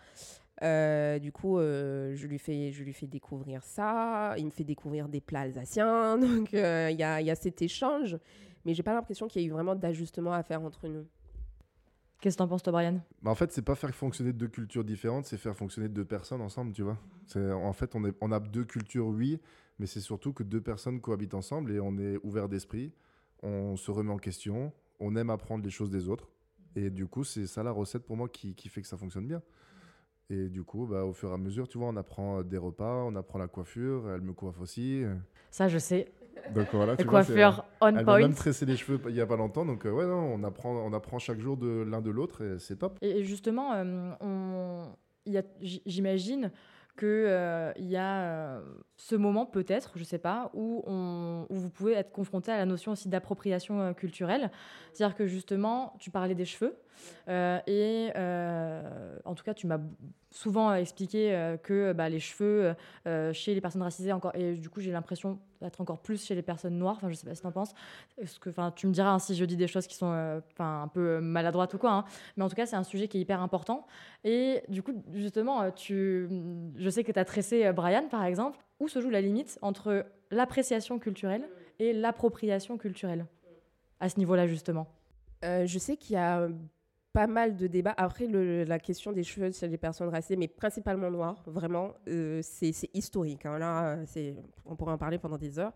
Euh, 0.63 1.19
du 1.19 1.33
coup, 1.33 1.59
euh, 1.59 2.15
je, 2.17 2.27
lui 2.27 2.39
fais, 2.39 2.73
découvrir 3.07 3.63
ça. 3.63 4.35
Il 4.37 4.47
me 4.47 4.51
fait 4.51 4.65
découvrir 4.65 5.09
des 5.09 5.21
plats 5.21 5.43
alsaciens. 5.43 6.19
Donc, 6.19 6.53
il 6.53 6.59
y, 6.59 6.63
a, 7.03 7.21
y, 7.21 7.31
a, 7.31 7.35
cet 7.35 7.63
échange. 7.63 8.19
Mais 8.65 8.75
j'ai 8.75 8.83
pas 8.83 8.93
l'impression 8.93 9.29
qu'il 9.29 9.41
y 9.41 9.45
ait 9.45 9.49
eu 9.49 9.53
vraiment 9.53 9.75
d'ajustement 9.75 10.33
à 10.33 10.43
faire 10.43 10.63
entre 10.63 10.89
nous. 10.89 11.07
Qu'est-ce 12.21 12.37
que 12.37 12.39
t'en 12.39 12.49
penses, 12.49 12.63
toi, 12.63 12.73
Brian? 12.73 13.01
Bah 13.23 13.31
En 13.31 13.35
fait, 13.37 13.53
c'est 13.53 13.63
pas 13.63 13.77
faire 13.77 13.95
fonctionner 13.95 14.33
deux 14.33 14.49
cultures 14.49 14.85
différentes, 14.85 15.27
c'est 15.27 15.37
faire 15.37 15.57
fonctionner 15.57 15.89
deux 15.89 16.05
personnes 16.05 16.41
ensemble, 16.41 16.73
tu 16.73 16.83
vois. 16.83 16.99
En 17.37 17.73
fait, 17.73 17.95
on, 17.95 18.05
est, 18.05 18.15
on 18.21 18.33
a 18.33 18.41
deux 18.41 18.65
cultures, 18.65 19.07
oui, 19.07 19.41
mais 19.79 19.87
c'est 19.87 20.01
surtout 20.01 20.33
que 20.33 20.43
deux 20.43 20.61
personnes 20.61 21.01
cohabitent 21.01 21.35
ensemble 21.35 21.71
et 21.71 21.79
on 21.79 21.97
est 21.99 22.19
ouvert 22.25 22.49
d'esprit, 22.49 22.93
on 23.43 23.77
se 23.77 23.91
remet 23.93 24.11
en 24.11 24.19
question, 24.19 24.73
on 24.99 25.15
aime 25.15 25.31
apprendre 25.31 25.63
les 25.65 25.71
choses 25.71 25.91
des 25.91 26.09
autres. 26.09 26.29
Et 26.75 26.91
du 26.91 27.07
coup, 27.07 27.23
c'est 27.23 27.47
ça 27.47 27.63
la 27.63 27.71
recette 27.71 28.05
pour 28.05 28.17
moi 28.17 28.29
qui, 28.29 28.55
qui, 28.55 28.69
fait 28.69 28.83
que 28.83 28.89
ça 28.89 28.97
fonctionne 28.97 29.27
bien. 29.27 29.43
Et 30.29 30.49
du 30.49 30.65
coup, 30.65 30.87
bah, 30.87 31.05
au 31.05 31.13
fur 31.13 31.31
et 31.31 31.35
à 31.35 31.39
mesure, 31.39 31.69
tu 31.69 31.79
vois, 31.79 31.89
on 31.89 31.97
apprend 31.97 32.43
des 32.43 32.59
repas, 32.59 33.05
on 33.05 33.15
apprend 33.15 33.39
la 33.39 33.49
coiffure, 33.49 34.11
elle 34.11 34.23
me 34.23 34.33
coiffe 34.33 34.61
aussi. 34.61 35.05
Ça, 35.51 35.69
je 35.69 35.79
sais. 35.79 36.13
Donc 36.55 36.67
voilà, 36.73 36.97
tu 36.97 37.05
coiffure 37.05 37.65
on 37.81 37.89
elle 37.89 38.05
point. 38.05 38.17
Elle 38.17 38.23
m'a 38.23 38.29
même 38.29 38.35
tressé 38.35 38.67
les 38.67 38.77
cheveux 38.77 39.01
il 39.09 39.15
y 39.15 39.21
a 39.21 39.27
pas 39.27 39.37
longtemps, 39.37 39.65
donc 39.65 39.87
euh, 39.87 39.91
ouais, 39.91 40.07
non, 40.07 40.35
on 40.35 40.43
apprend, 40.45 40.71
on 40.71 40.93
apprend 40.93 41.19
chaque 41.19 41.41
jour 41.41 41.57
de 41.57 41.83
l'un 41.83 42.01
de 42.01 42.11
l'autre 42.11 42.43
et 42.43 42.59
c'est 42.59 42.77
top. 42.77 42.99
Et 43.03 43.25
justement, 43.25 43.73
euh, 43.75 44.13
on, 44.21 44.85
j'imagine 45.61 46.51
qu'il 46.99 47.09
euh, 47.09 47.73
y 47.77 47.97
a 47.97 48.61
ce 48.97 49.15
moment 49.15 49.47
peut-être, 49.47 49.93
je 49.97 50.05
sais 50.05 50.19
pas, 50.19 50.51
où, 50.55 50.83
on, 50.87 51.47
où 51.49 51.55
vous 51.55 51.71
pouvez 51.71 51.93
être 51.93 52.11
confronté 52.11 52.51
à 52.51 52.57
la 52.57 52.67
notion 52.67 52.93
aussi 52.93 53.09
d'appropriation 53.09 53.95
culturelle. 53.95 54.51
C'est-à-dire 54.93 55.17
que 55.17 55.27
justement, 55.27 55.95
tu 56.01 56.11
parlais 56.11 56.35
des 56.35 56.45
cheveux. 56.45 56.77
Euh, 57.29 57.59
et 57.67 58.11
euh, 58.17 59.17
en 59.25 59.35
tout 59.35 59.45
cas, 59.45 59.55
tu 59.55 59.67
m'as 59.67 59.79
souvent 60.39 60.73
expliqué 60.75 61.35
euh, 61.35 61.57
que 61.57 61.93
bah, 61.93 62.09
les 62.09 62.21
cheveux 62.21 62.75
chez 63.33 63.55
les 63.55 63.61
personnes 63.61 63.83
racisées, 63.83 64.13
encore, 64.13 64.35
et 64.35 64.55
du 64.55 64.69
coup, 64.69 64.81
j'ai 64.81 64.93
l'impression 64.93 65.39
d'être 65.61 65.81
encore 65.81 65.99
plus 65.99 66.25
chez 66.25 66.35
les 66.35 66.43
personnes 66.43 66.79
noires. 66.79 66.95
Enfin, 66.97 67.09
je 67.09 67.15
sais 67.15 67.27
pas 67.27 67.35
si 67.35 67.41
tu 67.41 67.47
en 67.47 67.53
penses. 67.53 67.75
Enfin, 68.47 68.73
tu 68.75 68.87
me 68.87 68.93
diras 68.93 69.11
hein, 69.11 69.19
si 69.19 69.35
je 69.35 69.45
dis 69.45 69.57
des 69.57 69.67
choses 69.67 69.87
qui 69.87 69.97
sont 69.97 70.13
un 70.59 70.89
peu 70.89 71.21
maladroites 71.21 71.75
ou 71.75 71.79
quoi. 71.79 71.93
Hein. 71.93 72.05
Mais 72.37 72.45
en 72.45 72.49
tout 72.49 72.55
cas, 72.55 72.67
c'est 72.67 72.77
un 72.77 72.85
sujet 72.85 73.09
qui 73.09 73.19
est 73.19 73.21
hyper 73.21 73.43
important. 73.43 73.87
Et 74.25 74.63
du 74.69 74.83
coup, 74.83 74.93
justement, 75.13 75.71
tu, 75.73 76.29
je 76.77 76.91
sais 76.91 77.03
que 77.03 77.13
tu 77.13 77.19
as 77.19 77.25
tressé 77.25 77.73
Brian, 77.73 78.09
par 78.09 78.25
exemple. 78.25 78.59
Où 78.81 78.87
se 78.87 79.01
joue 79.01 79.11
la 79.11 79.21
limite 79.21 79.59
entre 79.61 80.07
l'appréciation 80.31 81.01
culturelle 81.01 81.49
et 81.81 81.93
l'appropriation 81.93 82.79
culturelle 82.79 83.27
à 83.99 84.09
ce 84.09 84.19
niveau-là, 84.19 84.47
justement? 84.47 84.87
Euh, 85.45 85.67
Je 85.67 85.79
sais 85.79 85.97
qu'il 85.97 86.15
y 86.15 86.19
a 86.19 86.49
pas 87.13 87.27
mal 87.27 87.57
de 87.57 87.67
débats. 87.67 87.95
Après, 87.97 88.27
la 88.27 88.79
question 88.79 89.13
des 89.13 89.25
cheveux 89.25 89.51
chez 89.53 89.69
les 89.69 89.79
personnes 89.79 90.09
racisées, 90.09 90.37
mais 90.37 90.49
principalement 90.49 91.11
noires, 91.11 91.43
vraiment, 91.47 91.95
euh, 92.09 92.41
c'est 92.43 92.73
historique. 92.95 93.47
Hein. 93.47 93.59
Là, 93.59 93.99
on 94.65 94.77
pourrait 94.77 94.93
en 94.93 94.99
parler 94.99 95.19
pendant 95.19 95.39
des 95.39 95.59
heures. 95.59 95.73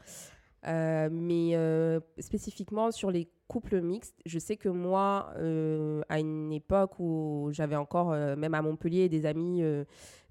Euh, 0.69 1.09
mais 1.11 1.57
euh, 1.57 1.99
spécifiquement 2.21 2.93
sur 2.93 3.11
les 3.11 3.29
couples 3.49 3.81
mixtes, 3.81 4.21
je 4.25 4.39
sais 4.39 4.57
que 4.57 4.69
moi, 4.69 5.35
à 6.09 6.21
une 6.21 6.53
époque 6.53 6.99
où 6.99 7.49
j'avais 7.53 7.77
encore, 7.77 8.11
même 8.11 8.55
à 8.55 8.63
Montpellier, 8.63 9.09
des 9.09 9.27
amis 9.27 9.63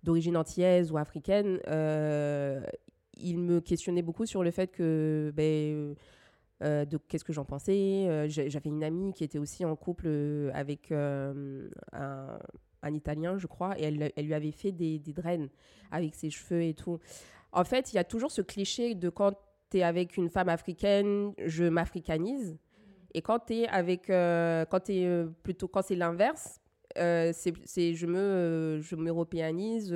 d'origine 0.03 0.37
antillaise 0.37 0.91
ou 0.91 0.97
africaine, 0.97 1.59
ils 3.17 3.37
me 3.37 3.59
questionnaient 3.59 4.01
beaucoup 4.01 4.25
sur 4.25 4.43
le 4.43 4.51
fait 4.51 4.67
que 4.67 5.31
ben, 5.35 5.95
euh, 6.61 6.85
de 6.85 6.97
qu'est-ce 6.97 7.23
que 7.23 7.33
j'en 7.33 7.45
pensais. 7.45 8.05
Euh, 8.07 8.27
j'avais 8.27 8.69
une 8.69 8.83
amie 8.83 9.13
qui 9.13 9.23
était 9.23 9.39
aussi 9.39 9.65
en 9.65 9.75
couple 9.75 10.05
euh, 10.05 10.51
avec 10.53 10.91
un, 10.91 12.93
Italien, 12.93 13.37
je 13.37 13.47
crois, 13.47 13.79
et 13.79 13.83
elle, 13.83 14.11
elle 14.15 14.25
lui 14.25 14.33
avait 14.33 14.51
fait 14.51 14.71
des, 14.71 14.99
des 14.99 15.13
draines 15.13 15.49
avec 15.91 16.13
ses 16.13 16.29
cheveux 16.29 16.63
et 16.63 16.73
tout. 16.73 16.99
En 17.51 17.63
fait, 17.63 17.93
il 17.93 17.95
y 17.95 17.99
a 17.99 18.03
toujours 18.03 18.31
ce 18.31 18.41
cliché 18.41 18.95
de 18.95 19.09
quand 19.09 19.33
tu 19.69 19.77
es 19.77 19.83
avec 19.83 20.17
une 20.17 20.29
femme 20.29 20.49
africaine, 20.49 21.33
je 21.45 21.63
m'africanise. 21.63 22.57
Et 23.13 23.21
quand 23.21 23.39
tu 23.39 23.65
avec. 23.65 24.07
quand 24.07 24.89
es, 24.89 25.25
plutôt 25.43 25.67
quand 25.67 25.83
c'est 25.83 25.95
l'inverse, 25.95 26.59
c'est 26.95 27.93
je 27.93 28.05
me 28.05 28.79
je 28.81 28.95
m'européanise 28.95 29.93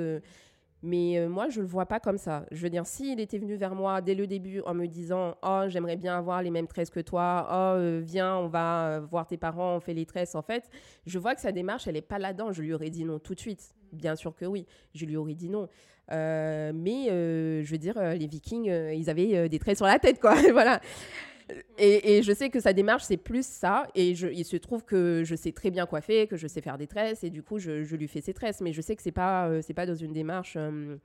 mais 0.86 1.18
euh, 1.18 1.28
moi, 1.28 1.48
je 1.48 1.58
ne 1.58 1.64
le 1.64 1.68
vois 1.68 1.84
pas 1.84 1.98
comme 1.98 2.16
ça. 2.16 2.46
Je 2.52 2.62
veux 2.62 2.70
dire, 2.70 2.86
s'il 2.86 3.18
était 3.18 3.38
venu 3.38 3.56
vers 3.56 3.74
moi 3.74 4.00
dès 4.00 4.14
le 4.14 4.28
début 4.28 4.60
en 4.60 4.72
me 4.72 4.86
disant 4.86 5.36
Oh, 5.42 5.62
j'aimerais 5.66 5.96
bien 5.96 6.16
avoir 6.16 6.42
les 6.42 6.50
mêmes 6.50 6.68
tresses 6.68 6.90
que 6.90 7.00
toi, 7.00 7.48
oh, 7.50 7.76
euh, 7.76 8.00
viens, 8.04 8.36
on 8.36 8.46
va 8.46 8.86
euh, 8.86 9.00
voir 9.00 9.26
tes 9.26 9.36
parents, 9.36 9.74
on 9.74 9.80
fait 9.80 9.94
les 9.94 10.06
tresses, 10.06 10.36
en 10.36 10.42
fait, 10.42 10.70
je 11.04 11.18
vois 11.18 11.34
que 11.34 11.40
sa 11.40 11.50
démarche, 11.50 11.88
elle 11.88 11.94
n'est 11.94 12.02
pas 12.02 12.20
là-dedans. 12.20 12.52
Je 12.52 12.62
lui 12.62 12.72
aurais 12.72 12.90
dit 12.90 13.04
non 13.04 13.18
tout 13.18 13.34
de 13.34 13.40
suite. 13.40 13.74
Bien 13.92 14.14
sûr 14.14 14.36
que 14.36 14.44
oui, 14.44 14.64
je 14.94 15.06
lui 15.06 15.16
aurais 15.16 15.34
dit 15.34 15.48
non. 15.48 15.68
mais 16.08 17.08
je 17.08 17.68
veux 17.68 17.78
dire, 17.78 18.00
les 18.00 18.28
Vikings, 18.28 18.70
ils 18.94 19.10
avaient 19.10 19.48
des 19.48 19.58
tresses 19.58 19.78
sur 19.78 19.86
la 19.86 19.98
tête, 19.98 20.20
quoi. 20.20 20.34
voilà. 20.52 20.80
Et, 21.78 22.22
je 22.22 22.32
sais 22.32 22.50
que 22.50 22.58
sa 22.58 22.72
démarche, 22.72 23.04
c'est 23.04 23.16
plus 23.16 23.46
ça. 23.46 23.86
Et 23.94 24.10
il 24.10 24.44
se 24.44 24.56
trouve 24.56 24.84
que 24.84 25.22
je 25.24 25.36
sais 25.36 25.52
très 25.52 25.70
bien 25.70 25.86
coiffer, 25.86 26.26
que 26.26 26.36
je 26.36 26.46
sais 26.46 26.60
faire 26.60 26.78
des 26.78 26.86
tresses. 26.86 27.22
Et 27.22 27.30
du 27.30 27.42
coup, 27.42 27.58
je, 27.58 27.94
lui 27.94 28.08
fais 28.08 28.20
ses 28.20 28.34
tresses. 28.34 28.60
Mais 28.60 28.72
je 28.72 28.80
sais 28.80 28.96
que 28.96 29.02
c'est 29.02 29.12
pas, 29.12 29.48
euh, 29.48 29.62
pas 29.74 29.86
dans 29.86 29.94
une 29.94 30.12
démarche. 30.12 30.54
Euh, 30.56 30.96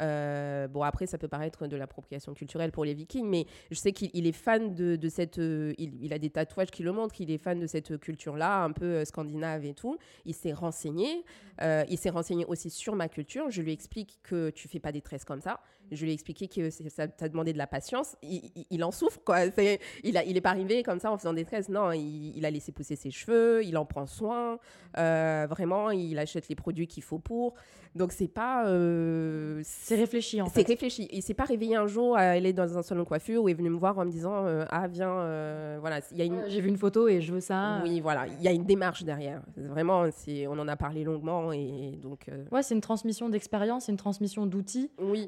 euh, 0.00 0.68
bon, 0.68 0.82
après, 0.82 1.06
ça 1.06 1.18
peut 1.18 1.26
paraître 1.26 1.66
de 1.66 1.76
l'appropriation 1.76 2.34
culturelle 2.34 2.70
pour 2.70 2.84
les 2.84 2.94
Vikings, 2.94 3.26
mais 3.26 3.46
je 3.70 3.74
sais 3.74 3.92
qu'il 3.92 4.26
est 4.26 4.32
fan 4.32 4.72
de, 4.74 5.08
cette. 5.08 5.38
il, 5.38 6.12
a 6.12 6.18
des 6.18 6.30
tatouages 6.30 6.70
qui 6.70 6.84
le 6.84 6.92
montrent 6.92 7.14
qu'il 7.14 7.32
est 7.32 7.38
fan 7.38 7.58
de 7.58 7.66
cette 7.66 7.98
culture-là, 7.98 8.62
un 8.62 8.70
peu 8.70 9.04
scandinave 9.04 9.64
et 9.64 9.74
tout. 9.74 9.98
Il 10.24 10.34
s'est 10.34 10.52
renseigné. 10.52 11.24
il 11.60 11.98
s'est 11.98 12.10
renseigné 12.10 12.44
aussi 12.44 12.70
sur 12.70 12.94
ma 12.94 13.08
culture. 13.08 13.50
Je 13.50 13.62
lui 13.62 13.72
explique 13.72 14.20
que 14.22 14.50
tu 14.50 14.68
fais 14.68 14.78
pas 14.78 14.92
des 14.92 15.00
tresses 15.00 15.24
comme 15.24 15.40
ça. 15.40 15.60
Je 15.90 16.04
lui 16.04 16.10
ai 16.10 16.14
expliqué 16.14 16.48
que 16.48 16.70
ça, 16.70 17.06
ça 17.16 17.28
demandé 17.28 17.52
de 17.52 17.58
la 17.58 17.66
patience. 17.66 18.16
Il, 18.22 18.84
en 18.84 18.90
souffre, 18.90 19.20
quoi. 19.24 19.44
il, 19.44 19.52
n'est 19.56 19.80
il 20.26 20.36
est 20.36 20.40
pas 20.40 20.50
arrivé 20.50 20.82
comme 20.82 20.98
ça 20.98 21.10
en 21.10 21.18
faisant 21.18 21.32
des 21.32 21.44
tresses. 21.44 21.68
Non, 21.68 21.92
il, 21.92 22.44
a 22.44 22.50
laissé 22.50 22.72
pousser 22.72 22.96
ses 22.96 23.10
cheveux, 23.10 23.64
il 23.64 23.76
en 23.76 23.84
prend 23.84 24.06
soin. 24.06 24.58
Euh, 24.96 25.46
vraiment, 25.48 25.90
il 25.90 26.18
achète 26.18 26.48
les 26.48 26.54
produits 26.54 26.86
qu'il 26.86 27.02
faut 27.02 27.18
pour. 27.18 27.54
Donc, 27.94 28.12
c'est 28.12 28.28
pas. 28.28 28.66
Euh, 28.66 29.60
c'est 29.64 29.96
réfléchi, 29.96 30.40
en 30.42 30.46
fait. 30.46 30.60
C'est 30.60 30.68
réfléchi. 30.68 31.08
Il 31.10 31.22
s'est 31.22 31.34
pas 31.34 31.44
réveillé 31.44 31.76
un 31.76 31.86
jour 31.86 32.16
à 32.16 32.20
aller 32.20 32.52
dans 32.52 32.76
un 32.76 32.82
salon 32.82 33.02
de 33.02 33.08
coiffure 33.08 33.42
où 33.42 33.48
il 33.48 33.52
est 33.52 33.54
venu 33.54 33.70
me 33.70 33.78
voir 33.78 33.98
en 33.98 34.04
me 34.04 34.10
disant 34.10 34.44
euh, 34.46 34.64
Ah, 34.70 34.86
viens, 34.88 35.78
voilà. 35.80 36.00
Y 36.12 36.22
a 36.22 36.24
une... 36.24 36.44
J'ai 36.48 36.60
vu 36.60 36.68
une 36.68 36.76
photo 36.76 37.08
et 37.08 37.20
je 37.20 37.32
veux 37.32 37.40
ça. 37.40 37.80
Oui, 37.82 38.00
voilà. 38.00 38.26
Il 38.26 38.42
y 38.42 38.48
a 38.48 38.52
une 38.52 38.64
démarche 38.64 39.04
derrière. 39.04 39.42
Vraiment, 39.56 40.04
on 40.48 40.58
en 40.58 40.68
a 40.68 40.76
parlé 40.76 41.04
longuement. 41.04 41.52
Et 41.52 41.98
donc. 42.02 42.26
Ouais, 42.52 42.62
c'est 42.62 42.74
une 42.74 42.80
transmission 42.80 43.28
d'expérience, 43.28 43.88
une 43.88 43.96
transmission 43.96 44.46
d'outils. 44.46 44.90
Oui 45.00 45.26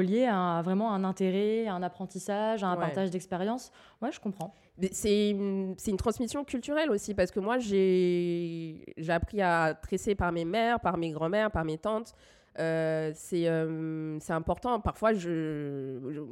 lié 0.00 0.26
à 0.26 0.60
vraiment 0.62 0.92
un 0.92 1.04
intérêt, 1.04 1.66
à 1.66 1.74
un 1.74 1.82
apprentissage, 1.82 2.64
à 2.64 2.68
un 2.68 2.76
partage 2.76 3.10
d'expérience. 3.10 3.70
Ouais, 4.02 4.12
je 4.12 4.20
comprends. 4.20 4.54
C'est 4.92 5.30
une, 5.30 5.74
une, 5.86 5.96
transmission 5.96 6.44
culturelle 6.44 6.90
aussi, 6.90 7.14
parce 7.14 7.30
que 7.30 7.40
moi, 7.40 7.58
j'ai 7.58 8.82
appris 9.08 9.42
à 9.42 9.74
tresser 9.74 10.14
par 10.14 10.32
mes 10.32 10.44
mères, 10.44 10.80
par 10.80 10.96
mes 10.96 11.10
grands-mères, 11.10 11.50
par 11.50 11.64
mes 11.64 11.78
tantes. 11.78 12.14
Euh, 12.58 13.12
euh, 13.32 14.16
c'est 14.20 14.32
important. 14.32 14.80
Parfois, 14.80 15.12
je, 15.12 15.28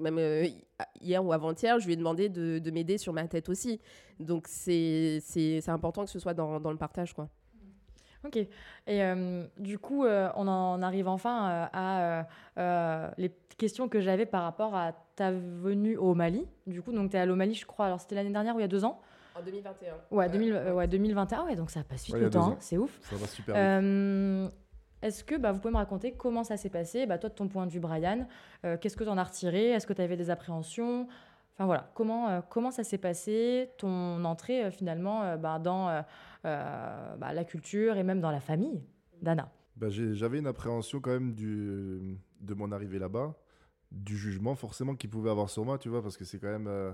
même 0.01 0.19
euh, 0.19 0.47
hier 1.01 1.25
ou 1.25 1.33
avant-hier, 1.33 1.79
je 1.79 1.87
lui 1.87 1.93
ai 1.93 1.97
demandé 1.97 2.29
de, 2.29 2.59
de 2.59 2.71
m'aider 2.71 2.99
sur 2.99 3.13
ma 3.13 3.27
tête 3.29 3.49
aussi. 3.49 3.81
Donc, 4.19 4.47
c'est 4.49 5.21
important 5.69 6.05
que 6.05 6.11
ce 6.11 6.19
soit 6.19 6.35
dans, 6.35 6.61
dans 6.61 6.71
le 6.71 6.79
partage. 6.79 7.15
quoi. 7.15 7.29
Ok. 8.25 8.37
Et 8.37 8.49
euh, 8.89 9.47
du 9.59 9.79
coup, 9.79 10.05
euh, 10.05 10.29
on 10.35 10.49
en 10.49 10.83
arrive 10.83 11.09
enfin 11.09 11.69
euh, 11.77 12.23
à 12.57 13.11
les 13.17 13.31
questions 13.57 13.89
que 13.89 14.01
j'avais 14.01 14.27
par 14.27 14.43
rapport 14.43 14.75
à 14.75 14.93
ta 15.17 15.33
venue 15.33 15.97
au 15.97 16.15
Mali. 16.15 16.47
Du 16.67 16.83
coup, 16.83 16.93
donc 16.93 17.11
tu 17.11 17.17
es 17.17 17.21
allé 17.21 17.33
au 17.33 17.37
Mali, 17.37 17.55
je 17.55 17.67
crois. 17.67 17.87
Alors, 17.87 18.01
c'était 18.01 18.15
l'année 18.15 18.33
dernière 18.33 18.55
ou 18.55 18.59
il 18.59 18.63
y 18.63 18.65
a 18.65 18.69
deux 18.69 18.85
ans? 18.85 19.01
En 19.35 19.43
2021. 19.43 19.95
Ouais, 20.11 20.29
2021. 20.29 21.45
Ouais, 21.45 21.57
donc 21.57 21.71
ça 21.71 21.83
passe 21.85 22.07
vite 22.07 22.17
le 22.17 22.31
temps. 22.31 22.53
Hein. 22.53 22.57
C'est 22.61 22.77
ouf. 22.77 22.99
Ça 23.03 23.17
va 23.17 23.27
super 23.27 23.55
vite. 23.55 24.55
Est-ce 25.01 25.23
que 25.23 25.37
bah, 25.37 25.53
vous 25.53 25.61
pouvez 25.61 25.73
me 25.73 25.79
raconter 25.79 26.11
comment 26.11 26.43
ça 26.43 26.57
s'est 26.57 26.71
passé? 26.71 27.07
Bah, 27.07 27.19
Toi, 27.19 27.31
de 27.31 27.35
ton 27.35 27.47
point 27.47 27.67
de 27.67 27.71
vue, 27.71 27.79
Brian, 27.79 28.27
qu'est-ce 28.81 28.97
que 28.97 29.05
tu 29.05 29.11
en 29.11 29.17
as 29.17 29.23
retiré? 29.23 29.71
Est-ce 29.71 29.87
que 29.87 29.93
tu 29.93 30.03
avais 30.03 30.17
des 30.17 30.29
appréhensions? 30.29 31.07
Enfin 31.55 31.67
voilà, 31.67 31.91
comment, 31.95 32.41
comment 32.49 32.71
ça 32.71 32.85
s'est 32.85 32.99
passé, 32.99 33.71
ton 33.79 34.25
entrée 34.25 34.71
finalement 34.71 35.37
bah, 35.37 35.59
dans 35.59 35.89
euh, 35.89 36.03
bah, 36.45 37.33
la 37.33 37.45
culture 37.45 37.97
et 37.97 38.03
même 38.03 38.21
dans 38.21 38.31
la 38.31 38.41
famille 38.41 38.83
d'Anna 39.23 39.53
bah, 39.77 39.89
J'avais 39.91 40.39
une 40.39 40.47
appréhension 40.47 41.01
quand 41.01 41.11
même 41.11 41.35
du, 41.35 42.19
de 42.41 42.55
mon 42.55 42.73
arrivée 42.73 42.99
là-bas, 42.99 43.35
du 43.93 44.17
jugement 44.17 44.55
forcément 44.55 44.95
qu'il 44.95 45.11
pouvait 45.11 45.31
avoir 45.31 45.51
sur 45.51 45.65
moi, 45.65 45.79
tu 45.79 45.89
vois, 45.89 46.03
parce 46.03 46.17
que 46.17 46.25
c'est 46.25 46.39
quand 46.39 46.49
même 46.49 46.67
euh, 46.69 46.93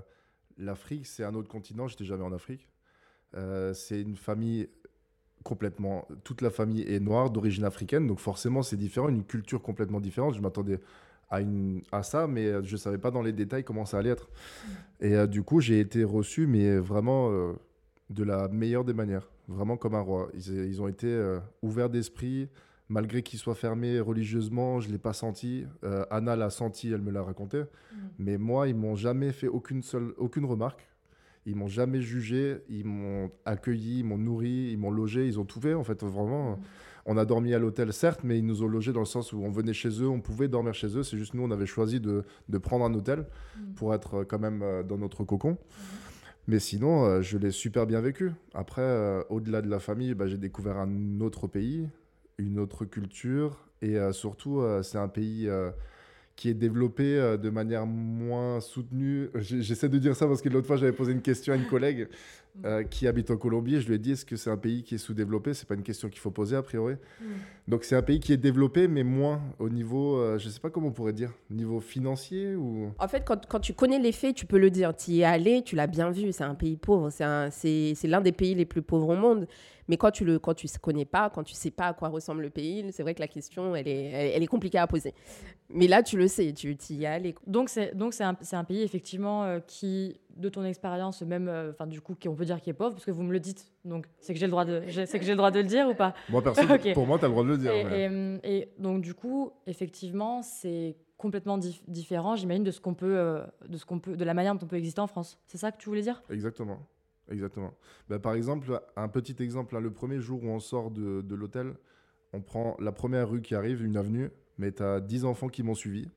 l'Afrique, 0.59 1.07
c'est 1.07 1.25
un 1.25 1.35
autre 1.35 1.49
continent, 1.49 1.89
j'étais 1.89 2.05
jamais 2.05 2.25
en 2.25 2.33
Afrique. 2.33 2.69
Euh, 3.35 3.75
c'est 3.75 4.01
une 4.01 4.17
famille 4.17 4.69
complètement, 5.43 6.07
toute 6.23 6.41
la 6.41 6.51
famille 6.51 6.83
est 6.83 7.01
noire, 7.01 7.31
d'origine 7.31 7.65
africaine, 7.65 8.07
donc 8.07 8.19
forcément 8.19 8.63
c'est 8.63 8.77
différent, 8.77 9.09
une 9.09 9.25
culture 9.25 9.61
complètement 9.61 10.01
différente. 10.01 10.35
Je 10.35 10.41
m'attendais 10.41 10.81
à, 11.31 11.41
une, 11.41 11.83
à 11.91 12.03
ça, 12.03 12.27
mais 12.27 12.63
je 12.63 12.73
ne 12.73 12.79
savais 12.79 12.99
pas 12.99 13.11
dans 13.11 13.23
les 13.23 13.33
détails 13.33 13.65
comment 13.65 13.85
ça 13.85 13.99
allait 13.99 14.11
être. 14.11 14.29
Mmh. 14.29 15.05
Et 15.05 15.27
du 15.27 15.43
coup, 15.43 15.61
j'ai 15.61 15.81
été 15.81 16.05
reçu, 16.05 16.47
mais 16.47 16.79
vraiment 16.79 17.31
de 18.09 18.23
la 18.23 18.49
meilleure 18.49 18.85
des 18.85 18.95
manières, 18.95 19.29
vraiment 19.49 19.77
comme 19.77 19.95
un 19.95 20.01
roi. 20.01 20.29
Ils, 20.35 20.81
ont 20.81 20.89
été 20.89 21.07
euh, 21.07 21.41
ouverts 21.63 21.91
d'esprit, 21.91 22.49
malgré 22.89 23.23
qu'ils 23.23 23.39
soient 23.39 23.55
fermés 23.55 24.01
religieusement, 24.01 24.81
je 24.81 24.89
ne 24.89 24.93
l'ai 24.93 24.99
pas 24.99 25.13
senti. 25.13 25.65
Euh, 25.85 26.05
Anna 26.11 26.37
l'a 26.37 26.51
senti, 26.51 26.91
elle 26.91 27.03
me 27.03 27.11
l'a 27.11 27.23
raconté. 27.23 27.61
Mm. 27.61 27.97
Mais 28.19 28.39
moi, 28.39 28.69
ils 28.69 28.75
m'ont 28.75 28.95
jamais 28.95 29.33
fait 29.33 29.49
aucune, 29.49 29.83
seule, 29.83 30.13
aucune 30.17 30.45
remarque. 30.45 30.89
Ils 31.47 31.57
m'ont 31.57 31.69
jamais 31.69 32.01
jugé, 32.01 32.63
ils 32.71 32.87
m'ont 32.87 33.31
accueilli, 33.45 33.99
ils 33.99 34.05
m'ont 34.05 34.17
nourri, 34.17 34.71
ils 34.73 34.79
m'ont 34.79 34.91
logé, 34.91 35.27
ils 35.27 35.39
ont 35.39 35.45
tout 35.45 35.61
fait 35.61 35.75
en 35.75 35.85
fait, 35.85 36.03
vraiment. 36.03 36.53
Mm. 36.53 36.61
On 37.07 37.19
a 37.19 37.27
dormi 37.27 37.53
à 37.53 37.59
l'hôtel, 37.59 37.93
certes, 37.93 38.21
mais 38.25 38.39
ils 38.39 38.47
nous 38.47 38.63
ont 38.63 38.67
logés 38.67 38.95
dans 38.95 39.01
le 39.01 39.07
sens 39.07 39.35
où 39.35 39.43
on 39.43 39.51
venait 39.51 39.75
chez 39.75 39.91
eux, 40.01 40.09
on 40.09 40.23
pouvait 40.23 40.49
dormir 40.49 40.73
chez 40.73 40.97
eux. 40.97 41.03
C'est 41.03 41.19
juste 41.19 41.35
nous, 41.35 41.43
on 41.43 41.51
avait 41.51 41.67
choisi 41.67 42.01
de, 42.01 42.25
de 42.49 42.59
prendre 42.59 42.87
un 42.87 42.95
hôtel 42.95 43.27
mm. 43.59 43.75
pour 43.75 43.95
être 43.95 44.15
euh, 44.21 44.25
quand 44.25 44.39
même 44.39 44.65
dans 44.89 44.97
notre 44.97 45.23
cocon. 45.25 45.59
Mais 46.47 46.59
sinon, 46.59 47.05
euh, 47.05 47.23
je 47.23 47.39
l'ai 47.39 47.51
super 47.51 47.87
bien 47.87 48.01
vécu. 48.01 48.33
Après, 48.53 48.83
euh, 48.83 49.23
au-delà 49.31 49.63
de 49.63 49.69
la 49.69 49.79
famille, 49.79 50.15
bah, 50.15 50.27
j'ai 50.27 50.37
découvert 50.37 50.77
un 50.77 51.21
autre 51.21 51.47
pays, 51.47 51.89
une 52.39 52.59
autre 52.59 52.85
culture. 52.85 53.67
Et 53.81 53.97
euh, 53.97 54.13
surtout, 54.13 54.63
c'est 54.83 54.99
un 54.99 55.09
pays 55.09 55.49
qui 56.37 56.49
est 56.49 56.55
développé 56.55 57.37
de 57.41 57.51
manière 57.51 57.87
moins 57.87 58.61
soutenue. 58.61 59.29
J'essaie 59.35 59.89
de 59.89 59.99
dire 59.99 60.17
ça 60.17 60.27
parce 60.27 60.43
que 60.43 60.49
l'autre 60.49 60.67
fois, 60.67 60.77
j'avais 60.77 60.93
posé 60.93 61.13
une 61.13 61.23
question 61.23 61.53
à 61.53 61.57
une 61.57 61.67
collègue 61.67 62.09
euh, 62.65 62.85
qui 62.85 63.09
habite 63.09 63.33
en 63.33 63.37
Colombie. 63.37 63.81
Je 63.81 63.89
lui 63.89 63.97
ai 63.97 63.99
dit 63.99 64.13
est-ce 64.13 64.25
que 64.25 64.37
c'est 64.37 64.51
un 64.51 64.57
pays 64.57 64.85
qui 64.85 64.95
est 64.95 64.99
sous-développé? 64.99 65.55
C'est 65.55 65.67
pas 65.67 65.75
une 65.75 65.83
question 65.83 66.09
qu'il 66.09 66.21
faut 66.21 66.31
poser 66.31 66.55
a 66.55 66.63
priori. 66.63 66.95
Mm. 67.21 67.25
Donc 67.67 67.83
c'est 67.83 67.97
un 67.97 68.03
pays 68.03 68.21
qui 68.21 68.33
est 68.33 68.37
développé, 68.37 68.87
mais 68.87 69.03
moins 69.03 69.41
au 69.59 69.69
niveau, 69.69 70.19
euh, 70.19 70.39
je 70.39 70.49
sais 70.49 70.61
pas 70.61 70.71
comment 70.71 70.89
on 70.89 70.93
pourrait 70.93 71.13
dire, 71.13 71.33
niveau 71.51 71.81
financier 71.81 72.55
ou? 72.55 72.93
En 72.99 73.09
fait, 73.09 73.25
quand, 73.25 73.47
quand 73.47 73.59
tu 73.59 73.75
connais 73.75 73.99
les 73.99 74.13
faits, 74.13 74.37
tu 74.37 74.47
peux 74.47 74.59
le 74.59 74.71
dire. 74.71 74.95
Tu 74.97 75.11
y 75.11 75.21
es 75.23 75.25
allé, 75.25 75.63
tu 75.63 75.75
l'as 75.75 75.89
bien 75.89 76.11
vu. 76.11 76.33
C'est 76.33 76.45
un 76.45 76.55
pays 76.55 76.77
pauvre. 76.77 77.11
C'est 77.11 77.97
l'un 78.05 78.21
des 78.21 78.33
pays 78.33 78.55
les 78.55 78.67
plus 78.67 78.83
pauvres 78.83 79.09
au 79.09 79.17
monde. 79.17 79.49
Mais 79.89 79.97
quand 79.97 80.11
tu 80.11 80.25
le 80.25 80.39
quand 80.39 80.55
tu 80.55 80.67
connais 80.81 81.05
pas, 81.05 81.31
quand 81.31 81.43
tu 81.43 81.55
sais 81.55 81.71
pas 81.71 81.89
à 81.89 81.93
quoi 81.93 82.09
ressemble 82.09 82.43
le 82.43 82.51
pays, 82.51 82.85
c'est 82.93 83.03
vrai 83.03 83.15
que 83.15 83.21
la 83.21 83.29
question 83.29 83.77
elle 83.77 83.89
est 83.89 84.33
elle, 84.35 84.43
est 84.43 84.47
compliquée 84.47 84.79
à 84.79 84.87
poser. 84.87 85.15
Mais 85.69 85.87
là 85.87 86.03
tu 86.03 86.17
le 86.17 86.29
sais, 86.29 86.53
tu 86.53 86.77
y 86.91 87.05
es 87.05 87.07
allé. 87.07 87.35
Donc 87.47 87.69
c'est 87.69 87.95
donc 87.95 88.15
c'est 88.15 88.25
un, 88.25 88.37
un, 88.53 88.65
pays 88.65 88.83
effectivement 88.83 89.45
euh, 89.45 89.61
qui 89.67 90.17
de 90.37 90.49
ton 90.49 90.65
expérience, 90.65 91.23
même, 91.23 91.49
euh, 91.49 91.71
enfin 91.71 91.87
du 91.87 92.01
coup, 92.01 92.15
qu'on 92.21 92.35
peut 92.35 92.45
dire 92.45 92.61
qu'il 92.61 92.71
est 92.71 92.75
pauvre, 92.75 92.93
parce 92.93 93.05
que 93.05 93.11
vous 93.11 93.23
me 93.23 93.33
le 93.33 93.41
dites, 93.41 93.73
donc 93.85 94.07
c'est 94.21 94.35
que 94.35 94.41
j'ai 94.41 94.47
le 94.47 94.51
droit 94.51 94.65
de, 94.65 94.83
c'est 95.07 95.19
que 95.19 95.25
j'ai 95.25 95.33
le 95.33 95.37
droit 95.37 95.51
de 95.51 95.61
le 95.61 95.67
dire 95.67 95.89
ou 95.89 95.95
pas? 95.95 96.15
Moi, 96.29 96.43
perso, 96.43 96.63
pour 96.95 97.07
moi, 97.07 97.19
tu 97.19 97.25
as 97.25 97.29
le 97.29 97.33
droit 97.33 97.45
de 97.45 97.49
le 97.49 97.59
dire. 97.59 97.73
Et, 97.73 98.09
et, 98.43 98.69
donc 98.79 99.03
du 99.03 99.15
coup, 99.15 99.53
effectivement, 99.67 100.43
c'est 100.43 100.97
complètement 101.17 101.59
différent, 101.89 102.37
j'imagine, 102.37 102.65
de 102.65 102.71
ce 102.71 102.81
qu'on 102.81 102.95
peut, 102.95 103.17
euh, 103.17 103.45
de 103.69 103.77
ce 103.77 103.87
qu'on 103.87 103.99
peut, 103.99 104.17
de 104.17 104.25
la 104.25 104.35
manière 104.35 104.55
dont 104.55 104.65
on 104.65 104.69
peut 104.69 104.77
exister 104.77 105.01
en 105.01 105.07
France. 105.07 105.39
C'est 105.47 105.59
ça 105.59 105.73
que 105.73 105.79
tu 105.79 105.89
voulais 105.89 106.03
dire? 106.03 106.23
Exactement. 106.31 106.87
Exactement. 107.31 107.73
Bah, 108.09 108.19
par 108.19 108.35
exemple, 108.35 108.83
un 108.97 109.09
petit 109.09 109.43
exemple, 109.43 109.79
le 109.79 109.91
premier 109.91 110.21
jour 110.21 110.43
où 110.43 110.49
on 110.49 110.61
sort 110.61 110.91
de, 110.91 111.23
de 111.23 111.35
l'hôtel, 111.35 111.75
on 112.35 112.43
prend 112.43 112.77
la 112.79 112.93
première 112.93 113.31
rue 113.31 113.41
qui 113.41 113.55
arrive, 113.55 113.83
une 113.83 113.97
avenue, 113.97 114.31
mais 114.59 114.73
tu 114.73 114.83
as 114.83 115.01
10 115.01 115.25
enfants 115.25 115.49
qui 115.49 115.63
m'ont 115.63 115.75
suivi. 115.75 116.09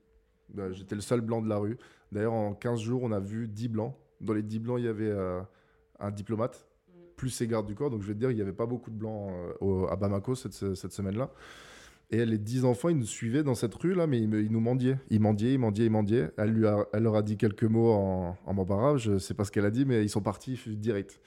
Bah, 0.52 0.70
j'étais 0.72 0.94
le 0.94 1.00
seul 1.00 1.20
blanc 1.20 1.40
de 1.40 1.48
la 1.48 1.56
rue. 1.56 1.78
D'ailleurs, 2.12 2.32
en 2.32 2.54
15 2.54 2.80
jours, 2.80 3.02
on 3.02 3.12
a 3.12 3.20
vu 3.20 3.48
10 3.48 3.68
blancs. 3.68 3.94
Dans 4.20 4.32
les 4.32 4.42
10 4.42 4.58
blancs, 4.60 4.78
il 4.78 4.84
y 4.84 4.88
avait 4.88 5.10
euh, 5.10 5.40
un 6.00 6.10
diplomate, 6.10 6.66
plus 7.16 7.30
ses 7.30 7.46
gardes 7.46 7.66
du 7.66 7.74
corps. 7.74 7.90
Donc, 7.90 8.02
je 8.02 8.08
vais 8.08 8.14
te 8.14 8.18
dire, 8.18 8.30
il 8.30 8.36
n'y 8.36 8.42
avait 8.42 8.52
pas 8.52 8.66
beaucoup 8.66 8.90
de 8.90 8.96
blancs 8.96 9.30
euh, 9.62 9.86
à 9.86 9.96
Bamako 9.96 10.34
cette, 10.34 10.74
cette 10.74 10.92
semaine-là. 10.92 11.30
Et 12.10 12.24
les 12.24 12.38
10 12.38 12.64
enfants, 12.64 12.88
ils 12.88 12.96
nous 12.96 13.04
suivaient 13.06 13.42
dans 13.42 13.54
cette 13.54 13.74
rue-là, 13.74 14.06
mais 14.06 14.18
ils, 14.18 14.50
nous 14.50 14.60
mendiaient. 14.60 14.96
Ils 15.10 15.20
mendiaient, 15.20 15.52
ils 15.52 15.58
mendiaient, 15.58 15.86
ils 15.86 15.90
mendiaient. 15.90 16.30
Elle, 16.38 16.50
lui 16.50 16.66
a, 16.66 16.86
elle 16.94 17.02
leur 17.02 17.16
a 17.16 17.22
dit 17.22 17.36
quelques 17.36 17.64
mots 17.64 17.92
en, 17.92 18.36
en 18.46 18.54
bambara, 18.54 18.96
je 18.96 19.12
ne 19.12 19.18
sais 19.18 19.34
pas 19.34 19.44
ce 19.44 19.50
qu'elle 19.50 19.66
a 19.66 19.70
dit, 19.70 19.84
mais 19.84 20.02
ils 20.02 20.08
sont 20.08 20.22
partis 20.22 20.58
direct. 20.66 21.20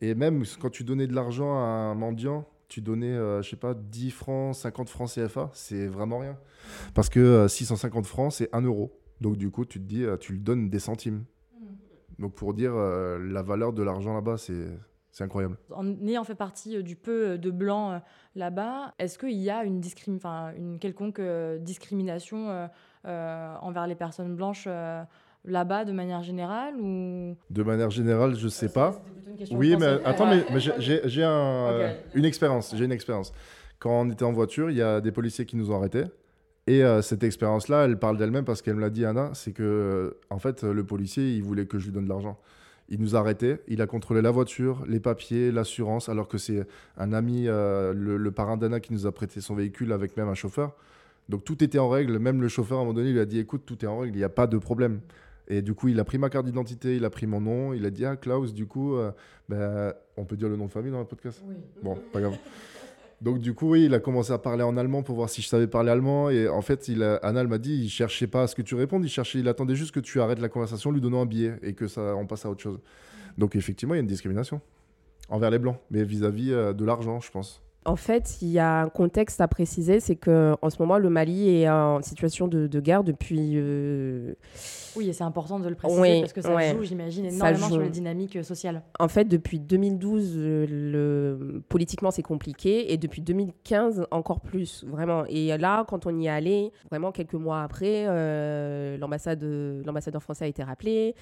Et 0.00 0.14
même 0.14 0.44
quand 0.60 0.70
tu 0.70 0.82
donnais 0.82 1.06
de 1.06 1.14
l'argent 1.14 1.54
à 1.54 1.66
un 1.66 1.94
mendiant, 1.94 2.48
tu 2.68 2.82
donnais, 2.82 3.14
je 3.14 3.18
euh, 3.18 3.42
je 3.42 3.50
sais 3.50 3.56
pas, 3.56 3.74
10 3.74 4.10
francs, 4.10 4.54
50 4.54 4.88
francs 4.88 5.10
CFA, 5.10 5.50
c'est 5.54 5.86
vraiment 5.86 6.18
rien. 6.18 6.36
Parce 6.94 7.08
que 7.08 7.48
650 7.48 8.04
euh, 8.04 8.08
francs, 8.08 8.32
c'est 8.32 8.54
1 8.54 8.62
euro. 8.62 8.92
Donc 9.20 9.36
du 9.36 9.50
coup, 9.50 9.64
tu 9.64 9.80
te 9.80 9.84
dis, 9.84 10.04
euh, 10.04 10.16
tu 10.16 10.32
lui 10.32 10.40
donnes 10.40 10.68
des 10.68 10.78
centimes. 10.78 11.24
Donc 12.18 12.34
pour 12.34 12.54
dire 12.54 12.74
la 12.74 13.42
valeur 13.42 13.72
de 13.72 13.82
l'argent 13.82 14.14
là-bas, 14.14 14.36
c'est 14.36 14.66
c'est 15.10 15.24
incroyable. 15.24 15.56
En 15.74 15.88
ayant 16.06 16.22
fait 16.24 16.34
partie 16.34 16.82
du 16.82 16.94
peu 16.94 17.38
de 17.38 17.50
blancs 17.50 18.00
là-bas, 18.34 18.94
est-ce 18.98 19.18
qu'il 19.18 19.38
y 19.38 19.50
a 19.50 19.64
une, 19.64 19.80
une 20.56 20.78
quelconque 20.78 21.20
discrimination 21.60 22.68
envers 23.04 23.86
les 23.86 23.94
personnes 23.94 24.36
blanches 24.36 24.68
là-bas 25.44 25.84
de 25.84 25.92
manière 25.92 26.22
générale 26.22 26.74
ou... 26.80 27.36
De 27.50 27.62
manière 27.62 27.90
générale, 27.90 28.34
je 28.34 28.48
sais 28.48 28.68
pas. 28.68 29.00
Oui, 29.50 29.76
mais 29.78 30.04
attends, 30.04 30.26
mais, 30.26 30.44
j'ai 30.58 31.24
un, 31.24 31.94
une 32.14 32.24
expérience. 32.24 32.74
J'ai 32.76 32.84
une 32.84 32.92
expérience. 32.92 33.32
Quand 33.78 34.00
on 34.00 34.10
était 34.10 34.24
en 34.24 34.32
voiture, 34.32 34.70
il 34.70 34.76
y 34.76 34.82
a 34.82 35.00
des 35.00 35.12
policiers 35.12 35.46
qui 35.46 35.56
nous 35.56 35.70
ont 35.70 35.76
arrêtés. 35.76 36.04
Et 36.68 36.84
euh, 36.84 37.00
cette 37.00 37.22
expérience-là, 37.22 37.86
elle 37.86 37.98
parle 37.98 38.18
d'elle-même 38.18 38.44
parce 38.44 38.60
qu'elle 38.60 38.74
me 38.74 38.82
l'a 38.82 38.90
dit, 38.90 39.06
Anna, 39.06 39.30
c'est 39.32 39.52
que, 39.52 39.62
euh, 39.62 40.20
en 40.28 40.38
fait, 40.38 40.64
le 40.64 40.84
policier, 40.84 41.34
il 41.34 41.42
voulait 41.42 41.64
que 41.64 41.78
je 41.78 41.86
lui 41.86 41.92
donne 41.92 42.04
de 42.04 42.10
l'argent. 42.10 42.38
Il 42.90 43.00
nous 43.00 43.16
a 43.16 43.20
arrêtés, 43.20 43.56
il 43.68 43.80
a 43.80 43.86
contrôlé 43.86 44.20
la 44.20 44.30
voiture, 44.30 44.84
les 44.86 45.00
papiers, 45.00 45.50
l'assurance, 45.50 46.10
alors 46.10 46.28
que 46.28 46.36
c'est 46.36 46.66
un 46.98 47.14
ami, 47.14 47.44
euh, 47.48 47.94
le, 47.94 48.18
le, 48.18 48.30
parrain 48.32 48.58
d'Anna, 48.58 48.80
qui 48.80 48.92
nous 48.92 49.06
a 49.06 49.12
prêté 49.12 49.40
son 49.40 49.54
véhicule 49.54 49.92
avec 49.92 50.14
même 50.18 50.28
un 50.28 50.34
chauffeur. 50.34 50.76
Donc 51.30 51.42
tout 51.42 51.64
était 51.64 51.78
en 51.78 51.88
règle, 51.88 52.18
même 52.18 52.42
le 52.42 52.48
chauffeur 52.48 52.78
à 52.78 52.80
un 52.82 52.84
moment 52.84 52.94
donné 52.94 53.08
il 53.08 53.14
lui 53.14 53.20
a 53.20 53.26
dit 53.26 53.38
écoute, 53.38 53.62
tout 53.64 53.82
est 53.82 53.88
en 53.88 53.98
règle, 54.00 54.14
il 54.14 54.18
n'y 54.18 54.24
a 54.24 54.30
pas 54.30 54.46
de 54.46 54.58
problème. 54.58 55.00
Et 55.48 55.62
du 55.62 55.74
coup, 55.74 55.88
il 55.88 55.98
a 55.98 56.04
pris 56.04 56.18
ma 56.18 56.28
carte 56.28 56.44
d'identité, 56.44 56.96
il 56.96 57.04
a 57.06 57.10
pris 57.10 57.26
mon 57.26 57.40
nom, 57.40 57.72
il 57.72 57.86
a 57.86 57.90
dit 57.90 58.04
Ah, 58.04 58.16
Klaus, 58.16 58.52
du 58.52 58.66
coup, 58.66 58.96
euh, 58.96 59.10
ben, 59.48 59.94
on 60.18 60.26
peut 60.26 60.36
dire 60.36 60.50
le 60.50 60.56
nom 60.56 60.66
de 60.66 60.70
famille 60.70 60.92
dans 60.92 60.98
le 60.98 61.06
podcast? 61.06 61.42
Oui. 61.46 61.54
Bon, 61.82 61.98
pas 62.12 62.20
grave. 62.20 62.36
Donc, 63.20 63.40
du 63.40 63.52
coup, 63.52 63.70
oui, 63.70 63.86
il 63.86 63.94
a 63.94 63.98
commencé 63.98 64.32
à 64.32 64.38
parler 64.38 64.62
en 64.62 64.76
allemand 64.76 65.02
pour 65.02 65.16
voir 65.16 65.28
si 65.28 65.42
je 65.42 65.48
savais 65.48 65.66
parler 65.66 65.90
allemand. 65.90 66.30
Et 66.30 66.48
en 66.48 66.62
fait, 66.62 66.88
il 66.88 67.02
Anna, 67.22 67.42
m'a 67.44 67.58
dit 67.58 67.74
il 67.74 67.88
cherchait 67.88 68.28
pas 68.28 68.42
à 68.42 68.46
ce 68.46 68.54
que 68.54 68.62
tu 68.62 68.74
répondes, 68.74 69.04
il, 69.04 69.08
cherchait, 69.08 69.40
il 69.40 69.48
attendait 69.48 69.74
juste 69.74 69.92
que 69.92 70.00
tu 70.00 70.20
arrêtes 70.20 70.40
la 70.40 70.48
conversation, 70.48 70.92
lui 70.92 71.00
donnant 71.00 71.22
un 71.22 71.26
billet 71.26 71.58
et 71.62 71.74
que 71.74 71.88
ça, 71.88 72.14
on 72.14 72.26
passe 72.26 72.46
à 72.46 72.50
autre 72.50 72.62
chose. 72.62 72.78
Donc, 73.36 73.56
effectivement, 73.56 73.94
il 73.94 73.98
y 73.98 74.00
a 74.00 74.02
une 74.02 74.06
discrimination 74.06 74.60
envers 75.28 75.50
les 75.50 75.58
blancs, 75.58 75.78
mais 75.90 76.04
vis-à-vis 76.04 76.50
-vis, 76.50 76.52
euh, 76.52 76.72
de 76.72 76.84
l'argent, 76.84 77.20
je 77.20 77.30
pense. 77.30 77.60
En 77.84 77.96
fait, 77.96 78.38
il 78.42 78.48
y 78.48 78.58
a 78.58 78.82
un 78.82 78.88
contexte 78.88 79.40
à 79.40 79.48
préciser, 79.48 80.00
c'est 80.00 80.16
que 80.16 80.54
en 80.60 80.68
ce 80.68 80.76
moment, 80.78 80.98
le 80.98 81.08
Mali 81.08 81.48
est 81.48 81.70
en 81.70 82.02
situation 82.02 82.46
de, 82.48 82.80
guerre 82.80 83.02
depuis. 83.02 83.52
Euh, 83.54 84.34
oui, 84.96 85.08
et 85.08 85.12
c'est 85.12 85.24
important 85.24 85.60
de 85.60 85.68
le 85.68 85.74
préciser 85.74 86.20
parce 86.20 86.32
que 86.32 86.42
ça 86.42 86.72
joue, 86.72 86.82
j'imagine, 86.82 87.26
énormément 87.26 87.68
sur 87.68 87.80
les 87.80 87.88
dynamiques 87.88 88.44
sociales. 88.44 88.82
En 88.98 89.08
fait, 89.08 89.24
depuis 89.24 89.60
2012, 89.60 90.34
euh, 90.36 90.66
le... 90.68 91.62
politiquement, 91.68 92.10
c'est 92.10 92.22
compliqué, 92.22 92.92
et 92.92 92.96
depuis 92.96 93.22
2015, 93.22 94.06
encore 94.10 94.40
plus, 94.40 94.84
vraiment. 94.84 95.24
Et 95.28 95.56
là, 95.56 95.84
quand 95.88 96.06
on 96.06 96.18
y 96.18 96.26
est 96.26 96.30
allé, 96.30 96.72
vraiment 96.90 97.12
quelques 97.12 97.34
mois 97.34 97.62
après, 97.62 98.06
euh, 98.08 98.98
l'ambassadeur 98.98 100.22
français 100.22 100.46
a 100.46 100.48
été 100.48 100.62
rappelé. 100.62 101.14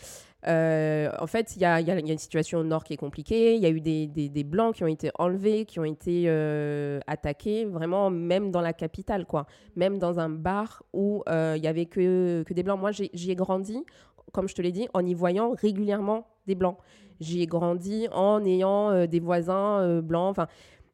Euh, 0.46 1.10
en 1.18 1.26
fait, 1.26 1.56
il 1.56 1.58
y, 1.58 1.62
y 1.62 1.66
a, 1.66 1.98
une 1.98 2.18
situation 2.18 2.60
au 2.60 2.64
nord 2.64 2.84
qui 2.84 2.92
est 2.94 2.98
compliquée. 2.98 3.56
Il 3.56 3.62
y 3.62 3.66
a 3.66 3.70
eu 3.70 3.80
des, 3.80 4.06
des, 4.06 4.44
blancs 4.44 4.76
qui 4.76 4.84
ont 4.84 4.88
été 4.88 5.10
enlevés, 5.18 5.64
qui 5.64 5.80
ont 5.80 5.84
été 5.84 6.26
euh, 6.46 7.68
vraiment, 7.68 8.10
même 8.10 8.50
dans 8.50 8.60
la 8.60 8.72
capitale, 8.72 9.26
quoi. 9.26 9.46
Même 9.74 9.98
dans 9.98 10.18
un 10.18 10.28
bar 10.28 10.82
où 10.92 11.22
euh, 11.28 11.54
il 11.56 11.62
y 11.62 11.66
avait 11.66 11.86
que, 11.86 12.42
que 12.44 12.54
des 12.54 12.62
blancs. 12.62 12.80
Moi, 12.80 12.90
j'y 12.92 13.30
ai 13.30 13.34
grandi, 13.34 13.84
comme 14.32 14.48
je 14.48 14.54
te 14.54 14.62
l'ai 14.62 14.72
dit, 14.72 14.88
en 14.94 15.04
y 15.04 15.14
voyant 15.14 15.54
régulièrement 15.54 16.26
des 16.46 16.54
blancs. 16.54 16.78
J'y 17.20 17.42
ai 17.42 17.46
grandi 17.46 18.08
en 18.12 18.44
ayant 18.44 19.06
des 19.06 19.20
voisins 19.20 20.00
blancs. 20.00 20.30
Enfin. 20.30 20.46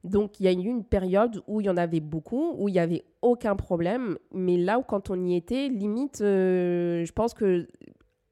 Donc, 0.05 0.41
il 0.41 0.45
y 0.45 0.49
a 0.49 0.53
eu 0.53 0.57
une 0.57 0.85
période 0.85 1.43
où 1.47 1.61
il 1.61 1.67
y 1.67 1.71
en 1.71 1.77
avait 1.77 2.01
beaucoup, 2.01 2.55
où 2.59 2.69
il 2.69 2.73
n'y 2.73 2.79
avait 2.79 3.05
aucun 3.23 3.57
problème. 3.57 4.19
Mais 4.33 4.57
là 4.57 4.79
où, 4.79 4.83
quand 4.83 5.11
on 5.11 5.25
y 5.25 5.37
était, 5.37 5.69
limite, 5.69 6.19
je 6.21 7.13
pense 7.13 7.35
que 7.35 7.67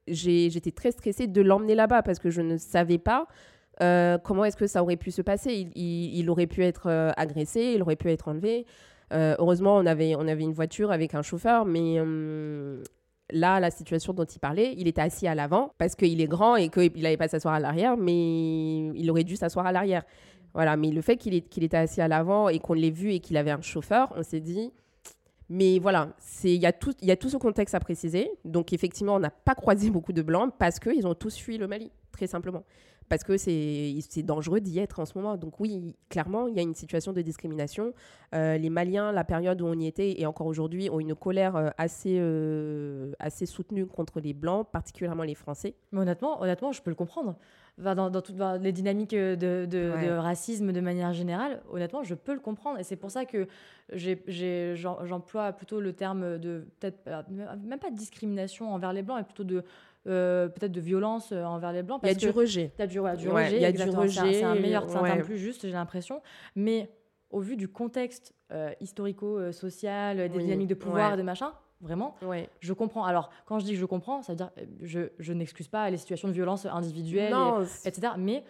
j'étais 0.06 0.72
très 0.72 0.92
stressée 0.92 1.26
de 1.26 1.42
l'emmener 1.42 1.74
là-bas 1.74 2.02
parce 2.02 2.18
que 2.18 2.30
je 2.30 2.42
ne 2.42 2.56
savais 2.56 2.98
pas 2.98 3.26
euh, 3.82 4.18
comment 4.18 4.44
est-ce 4.44 4.56
que 4.56 4.66
ça 4.66 4.82
aurait 4.82 4.96
pu 4.96 5.10
se 5.10 5.22
passer? 5.22 5.70
Il, 5.74 6.28
aurait 6.30 6.46
pu 6.46 6.62
être 6.64 6.86
euh, 6.86 7.12
agressé, 7.16 7.72
il 7.74 7.82
aurait 7.82 7.96
pu 7.96 8.10
être 8.10 8.28
enlevé. 8.28 8.66
Euh, 9.12 9.34
heureusement, 9.38 9.76
on 9.76 9.86
avait, 9.86 10.14
on 10.16 10.28
avait 10.28 10.42
une 10.42 10.52
voiture 10.52 10.92
avec 10.92 11.14
un 11.14 11.22
chauffeur, 11.22 11.64
mais 11.64 11.96
là, 13.32 13.60
la 13.60 13.70
situation 13.70 14.12
dont 14.12 14.24
il 14.24 14.38
parlait, 14.38 14.74
il 14.76 14.86
était 14.86 15.00
assis 15.00 15.26
à 15.26 15.34
l'avant 15.34 15.72
parce 15.78 15.94
qu'il 15.94 16.20
est 16.20 16.28
grand 16.28 16.56
et 16.56 16.68
qu'il 16.68 17.02
n'allait 17.02 17.16
pas 17.16 17.28
s'asseoir 17.28 17.54
à 17.54 17.60
l'arrière, 17.60 17.96
mais 17.96 18.88
il 18.88 19.10
aurait 19.10 19.24
dû 19.24 19.36
s'asseoir 19.36 19.66
à 19.66 19.72
l'arrière. 19.72 20.02
Voilà, 20.52 20.76
mais 20.76 20.90
le 20.90 21.00
fait 21.00 21.16
qu'il 21.16 21.42
qu'il 21.44 21.62
était 21.62 21.76
assis 21.76 22.00
à 22.00 22.08
l'avant 22.08 22.48
et 22.48 22.58
qu'on 22.58 22.74
l'ait 22.74 22.90
vu 22.90 23.12
et 23.12 23.20
qu'il 23.20 23.36
avait 23.36 23.52
un 23.52 23.62
chauffeur, 23.62 24.12
on 24.16 24.22
s'est 24.24 24.40
dit, 24.40 24.72
mais 25.48 25.78
voilà, 25.78 26.08
il 26.42 26.50
y, 26.50 26.58
y 26.58 26.66
a 26.66 26.72
tout 27.16 27.28
ce 27.28 27.36
contexte 27.36 27.74
à 27.74 27.80
préciser. 27.80 28.30
Donc 28.44 28.72
effectivement, 28.72 29.14
on 29.14 29.20
n'a 29.20 29.30
pas 29.30 29.54
croisé 29.54 29.90
beaucoup 29.90 30.12
de 30.12 30.22
blancs 30.22 30.52
parce 30.58 30.80
qu'ils 30.80 31.06
ont 31.06 31.14
tous 31.14 31.36
fui 31.36 31.56
le 31.56 31.68
Mali, 31.68 31.90
très 32.12 32.26
simplement. 32.26 32.64
Parce 33.10 33.24
que 33.24 33.36
c'est 33.36 34.22
dangereux 34.22 34.60
d'y 34.60 34.78
être 34.78 35.00
en 35.00 35.04
ce 35.04 35.18
moment. 35.18 35.36
Donc 35.36 35.58
oui, 35.58 35.96
clairement, 36.08 36.46
il 36.46 36.54
y 36.54 36.60
a 36.60 36.62
une 36.62 36.76
situation 36.76 37.12
de 37.12 37.20
discrimination. 37.22 37.92
Euh, 38.36 38.56
les 38.56 38.70
Maliens, 38.70 39.10
la 39.10 39.24
période 39.24 39.60
où 39.60 39.66
on 39.66 39.74
y 39.74 39.88
était 39.88 40.20
et 40.20 40.26
encore 40.26 40.46
aujourd'hui, 40.46 40.88
ont 40.90 41.00
une 41.00 41.16
colère 41.16 41.56
euh, 41.56 41.70
assez, 41.76 42.18
euh, 42.20 43.10
assez 43.18 43.46
soutenue 43.46 43.84
contre 43.84 44.20
les 44.20 44.32
Blancs, 44.32 44.68
particulièrement 44.70 45.24
les 45.24 45.34
Français. 45.34 45.74
Mais 45.90 45.98
honnêtement, 45.98 46.40
honnêtement 46.40 46.70
je 46.70 46.82
peux 46.82 46.90
le 46.90 46.94
comprendre 46.94 47.34
dans, 47.80 48.20
toutes 48.20 48.36
les 48.60 48.72
dynamiques 48.72 49.14
euh, 49.14 49.36
de, 49.36 50.18
racisme 50.18 50.72
de 50.72 50.80
manière 50.80 51.12
générale, 51.12 51.62
honnêtement, 51.70 52.02
je 52.02 52.14
peux 52.14 52.34
le 52.34 52.40
comprendre. 52.40 52.78
Et 52.78 52.84
c'est 52.84 52.96
pour 52.96 53.10
ça 53.10 53.24
que 53.24 53.46
j'emploie 53.94 55.52
plutôt 55.52 55.80
le 55.80 55.92
terme 55.92 56.38
de, 56.38 56.66
peut-être, 56.78 56.98
même 57.30 57.78
pas 57.78 57.90
de 57.90 57.96
discrimination 57.96 58.72
envers 58.72 58.92
les 58.92 59.02
Blancs, 59.02 59.18
mais 59.18 59.24
plutôt 59.24 59.44
de, 59.44 59.64
euh, 60.10 60.48
peut-être 60.48 60.72
de 60.72 60.80
violence 60.80 61.32
envers 61.32 61.72
les 61.72 61.82
Blancs. 61.82 62.00
il 62.02 62.08
y 62.08 62.10
a 62.10 62.14
du 62.14 62.30
rejet. 62.30 62.72
Il 62.76 62.80
y 62.80 62.82
a 62.82 62.86
du, 62.86 63.00
rejet. 63.00 63.56
Il 63.56 63.62
y 63.62 63.64
a 63.64 63.72
du 63.72 63.82
rejet. 63.90 64.32
C'est 64.32 64.42
un, 64.42 64.54
meilleur, 64.54 64.88
c'est 64.88 64.96
un 64.96 65.16
plus 65.18 65.38
juste, 65.38 65.62
j'ai 65.62 65.72
l'impression. 65.72 66.22
Mais 66.56 66.90
au 67.30 67.40
vu 67.40 67.56
du 67.56 67.68
contexte 67.68 68.34
historico-social, 68.80 70.28
des 70.28 70.38
dynamiques 70.38 70.68
de 70.68 70.74
pouvoir 70.74 71.14
et 71.14 71.16
des 71.16 71.22
machins, 71.22 71.52
Vraiment 71.80 72.14
ouais. 72.20 72.48
Je 72.60 72.74
comprends. 72.74 73.04
Alors, 73.04 73.30
quand 73.46 73.58
je 73.58 73.64
dis 73.64 73.72
que 73.72 73.78
je 73.78 73.86
comprends, 73.86 74.20
ça 74.20 74.32
veut 74.32 74.36
dire 74.36 74.50
je, 74.82 75.00
je 75.18 75.32
n'excuse 75.32 75.68
pas 75.68 75.88
les 75.88 75.96
situations 75.96 76.28
de 76.28 76.34
violence 76.34 76.66
individuelle, 76.66 77.34
etc. 77.86 78.12
Mais 78.18 78.44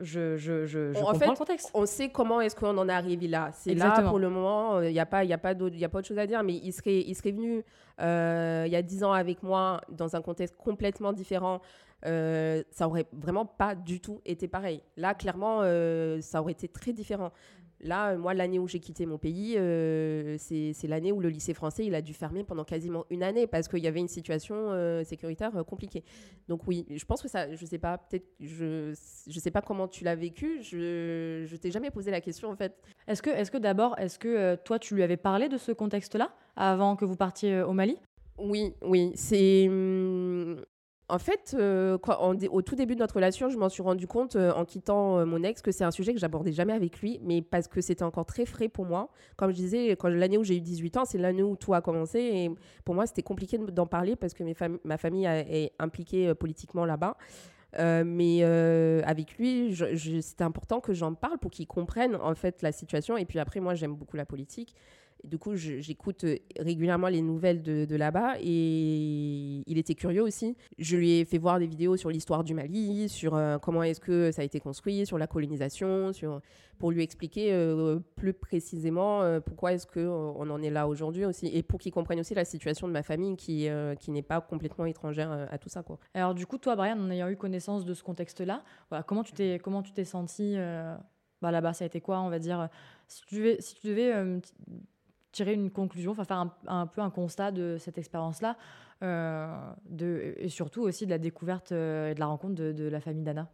je, 0.00 0.36
je, 0.36 0.66
je, 0.66 0.92
je 0.92 1.00
comprends 1.00 1.30
le 1.30 1.36
contexte. 1.36 1.70
On 1.74 1.86
sait 1.86 2.08
comment 2.08 2.40
est-ce 2.40 2.56
qu'on 2.56 2.76
en 2.76 2.88
est 2.88 2.92
arrivé 2.92 3.28
là. 3.28 3.50
C'est 3.52 3.74
là, 3.74 4.02
pour 4.02 4.18
le 4.18 4.28
moment, 4.28 4.80
il 4.80 4.92
n'y 4.92 5.00
a, 5.00 5.06
pas, 5.06 5.24
y 5.24 5.32
a, 5.32 5.38
pas 5.38 5.52
y 5.52 5.84
a 5.84 5.88
pas 5.88 5.98
autre 5.98 6.08
chose 6.08 6.18
à 6.18 6.26
dire, 6.26 6.42
mais 6.42 6.54
il 6.54 6.72
serait, 6.72 7.00
il 7.00 7.14
serait 7.14 7.32
venu 7.32 7.64
euh, 8.00 8.64
il 8.66 8.72
y 8.72 8.76
a 8.76 8.82
dix 8.82 9.02
ans 9.02 9.12
avec 9.12 9.42
moi 9.42 9.80
dans 9.90 10.14
un 10.14 10.22
contexte 10.22 10.56
complètement 10.56 11.12
différent. 11.12 11.60
Euh, 12.06 12.62
ça 12.70 12.86
aurait 12.86 13.06
vraiment 13.12 13.44
pas 13.44 13.74
du 13.74 14.00
tout 14.00 14.20
été 14.24 14.46
pareil. 14.46 14.82
Là, 14.96 15.14
clairement, 15.14 15.60
euh, 15.62 16.20
ça 16.20 16.40
aurait 16.40 16.52
été 16.52 16.68
très 16.68 16.92
différent. 16.92 17.32
Là, 17.80 18.16
moi, 18.16 18.34
l'année 18.34 18.58
où 18.58 18.66
j'ai 18.66 18.80
quitté 18.80 19.06
mon 19.06 19.18
pays, 19.18 19.54
euh, 19.56 20.36
c'est 20.38 20.88
l'année 20.88 21.12
où 21.12 21.20
le 21.20 21.28
lycée 21.28 21.54
français 21.54 21.86
il 21.86 21.94
a 21.94 22.02
dû 22.02 22.12
fermer 22.12 22.42
pendant 22.42 22.64
quasiment 22.64 23.04
une 23.08 23.22
année 23.22 23.46
parce 23.46 23.68
qu'il 23.68 23.78
y 23.78 23.86
avait 23.86 24.00
une 24.00 24.08
situation 24.08 24.56
euh, 24.56 25.04
sécuritaire 25.04 25.56
euh, 25.56 25.62
compliquée. 25.62 26.02
Donc 26.48 26.66
oui, 26.66 26.86
je 26.90 27.04
pense 27.04 27.22
que 27.22 27.28
ça, 27.28 27.54
je 27.54 27.64
sais 27.64 27.78
pas, 27.78 27.98
peut-être, 27.98 28.26
je, 28.40 28.94
je 29.28 29.40
sais 29.40 29.52
pas 29.52 29.62
comment 29.62 29.86
tu 29.86 30.02
l'as 30.02 30.16
vécu. 30.16 30.60
Je, 30.60 31.44
je 31.46 31.56
t'ai 31.56 31.70
jamais 31.70 31.90
posé 31.92 32.10
la 32.10 32.20
question 32.20 32.50
en 32.50 32.56
fait. 32.56 32.74
Est-ce 33.06 33.22
que, 33.22 33.30
est-ce 33.30 33.50
que 33.50 33.58
d'abord, 33.58 33.96
est-ce 33.98 34.18
que 34.18 34.56
toi, 34.56 34.80
tu 34.80 34.96
lui 34.96 35.04
avais 35.04 35.16
parlé 35.16 35.48
de 35.48 35.56
ce 35.56 35.70
contexte-là 35.70 36.34
avant 36.56 36.96
que 36.96 37.04
vous 37.04 37.16
partiez 37.16 37.62
au 37.62 37.72
Mali? 37.72 37.96
Oui, 38.38 38.74
oui, 38.82 39.12
c'est. 39.14 39.68
En 41.10 41.18
fait, 41.18 41.56
euh, 41.58 41.96
au 42.50 42.60
tout 42.62 42.74
début 42.74 42.94
de 42.94 43.00
notre 43.00 43.14
relation, 43.14 43.48
je 43.48 43.56
m'en 43.56 43.70
suis 43.70 43.82
rendu 43.82 44.06
compte 44.06 44.36
euh, 44.36 44.52
en 44.52 44.66
quittant 44.66 45.18
euh, 45.18 45.24
mon 45.24 45.42
ex 45.42 45.62
que 45.62 45.72
c'est 45.72 45.84
un 45.84 45.90
sujet 45.90 46.12
que 46.12 46.20
j'abordais 46.20 46.52
jamais 46.52 46.74
avec 46.74 47.00
lui, 47.00 47.18
mais 47.22 47.40
parce 47.40 47.66
que 47.66 47.80
c'était 47.80 48.02
encore 48.02 48.26
très 48.26 48.44
frais 48.44 48.68
pour 48.68 48.84
moi. 48.84 49.08
Comme 49.36 49.50
je 49.50 49.56
disais, 49.56 49.90
quand 49.96 50.08
l'année 50.08 50.36
où 50.36 50.44
j'ai 50.44 50.56
eu 50.56 50.60
18 50.60 50.98
ans, 50.98 51.04
c'est 51.06 51.16
l'année 51.16 51.42
où 51.42 51.56
tout 51.56 51.72
a 51.72 51.80
commencé. 51.80 52.18
Et 52.20 52.50
pour 52.84 52.94
moi, 52.94 53.06
c'était 53.06 53.22
compliqué 53.22 53.56
de- 53.56 53.70
d'en 53.70 53.86
parler 53.86 54.16
parce 54.16 54.34
que 54.34 54.44
ma 54.84 54.98
famille 54.98 55.24
est 55.24 55.72
impliquée 55.78 56.34
politiquement 56.34 56.84
là-bas. 56.84 57.16
Mais 58.04 58.42
avec 59.04 59.38
lui, 59.38 59.74
c'était 60.20 60.44
important 60.44 60.80
que 60.80 60.92
j'en 60.92 61.14
parle 61.14 61.38
pour 61.38 61.50
qu'il 61.50 61.66
comprenne 61.66 62.16
en 62.16 62.34
fait 62.34 62.60
la 62.62 62.72
situation. 62.72 63.16
Et 63.16 63.24
puis 63.24 63.38
après, 63.38 63.60
moi, 63.60 63.74
j'aime 63.74 63.94
beaucoup 63.94 64.16
la 64.16 64.26
politique. 64.26 64.74
Du 65.24 65.38
coup, 65.38 65.56
j'écoute 65.56 66.24
euh, 66.24 66.36
régulièrement 66.58 67.08
les 67.08 67.22
nouvelles 67.22 67.62
de, 67.62 67.96
là-bas 67.96 68.36
et 68.40 69.62
il 69.66 69.78
était 69.78 69.94
curieux 69.94 70.22
aussi. 70.22 70.56
Je 70.78 70.96
lui 70.96 71.18
ai 71.18 71.24
fait 71.24 71.38
voir 71.38 71.58
des 71.58 71.66
vidéos 71.66 71.96
sur 71.96 72.10
l'histoire 72.10 72.44
du 72.44 72.54
Mali, 72.54 73.08
sur 73.08 73.34
euh, 73.34 73.58
comment 73.58 73.82
est-ce 73.82 74.00
que 74.00 74.30
ça 74.30 74.42
a 74.42 74.44
été 74.44 74.60
construit, 74.60 75.04
sur 75.04 75.18
la 75.18 75.26
colonisation, 75.26 76.12
pour 76.78 76.92
lui 76.92 77.02
expliquer 77.02 77.52
euh, 77.52 77.98
plus 78.14 78.32
précisément 78.32 79.22
pourquoi 79.44 79.72
est-ce 79.72 79.86
qu'on 79.86 80.50
en 80.50 80.62
est 80.62 80.70
là 80.70 80.86
aujourd'hui 80.86 81.24
aussi 81.24 81.46
et 81.46 81.62
pour 81.62 81.80
qu'il 81.80 81.92
comprenne 81.92 82.20
aussi 82.20 82.34
la 82.34 82.44
situation 82.44 82.86
de 82.86 82.92
ma 82.92 83.02
famille 83.02 83.36
qui, 83.36 83.68
n'est 84.08 84.22
pas 84.22 84.40
complètement 84.40 84.86
étrangère 84.86 85.48
à 85.50 85.58
tout 85.58 85.68
ça. 85.68 85.82
Alors 86.14 86.34
du 86.34 86.46
coup, 86.46 86.58
toi, 86.58 86.76
Brian, 86.76 86.98
en 86.98 87.10
ayant 87.10 87.28
eu 87.28 87.36
connaissance 87.36 87.84
de 87.84 87.94
ce 87.94 88.02
contexte-là, 88.02 88.62
voilà, 88.90 89.02
comment 89.02 89.24
tu 89.24 89.32
t'es 89.32 89.58
comment 89.62 89.82
tu 89.82 89.92
t'es 89.92 90.04
senti 90.04 90.56
bah, 91.40 91.50
là-bas? 91.50 91.72
Ça 91.72 91.84
a 91.84 91.86
été 91.86 92.00
quoi, 92.00 92.20
on 92.20 92.30
va 92.30 92.38
dire? 92.38 92.68
Si 93.08 93.24
tu 93.26 93.36
devais, 93.88 94.12
tirer 95.32 95.54
une 95.54 95.70
conclusion, 95.70 96.12
enfin 96.12 96.24
faire 96.24 96.44
un, 96.66 96.86
peu 96.86 97.00
un 97.00 97.10
constat 97.10 97.52
de 97.52 97.76
cette 97.78 97.98
expérience-là, 97.98 98.56
euh, 99.02 99.72
et 100.36 100.48
surtout 100.48 100.82
aussi 100.82 101.04
de 101.04 101.10
la 101.10 101.18
découverte 101.18 101.72
euh, 101.72 102.10
et 102.10 102.14
de 102.14 102.20
la 102.20 102.26
rencontre 102.26 102.54
de, 102.54 102.88
la 102.88 103.00
famille 103.00 103.24
d'Anna. 103.24 103.50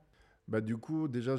Bah, 0.47 0.61
du 0.61 0.77
coup, 0.77 1.09
déjà, 1.09 1.37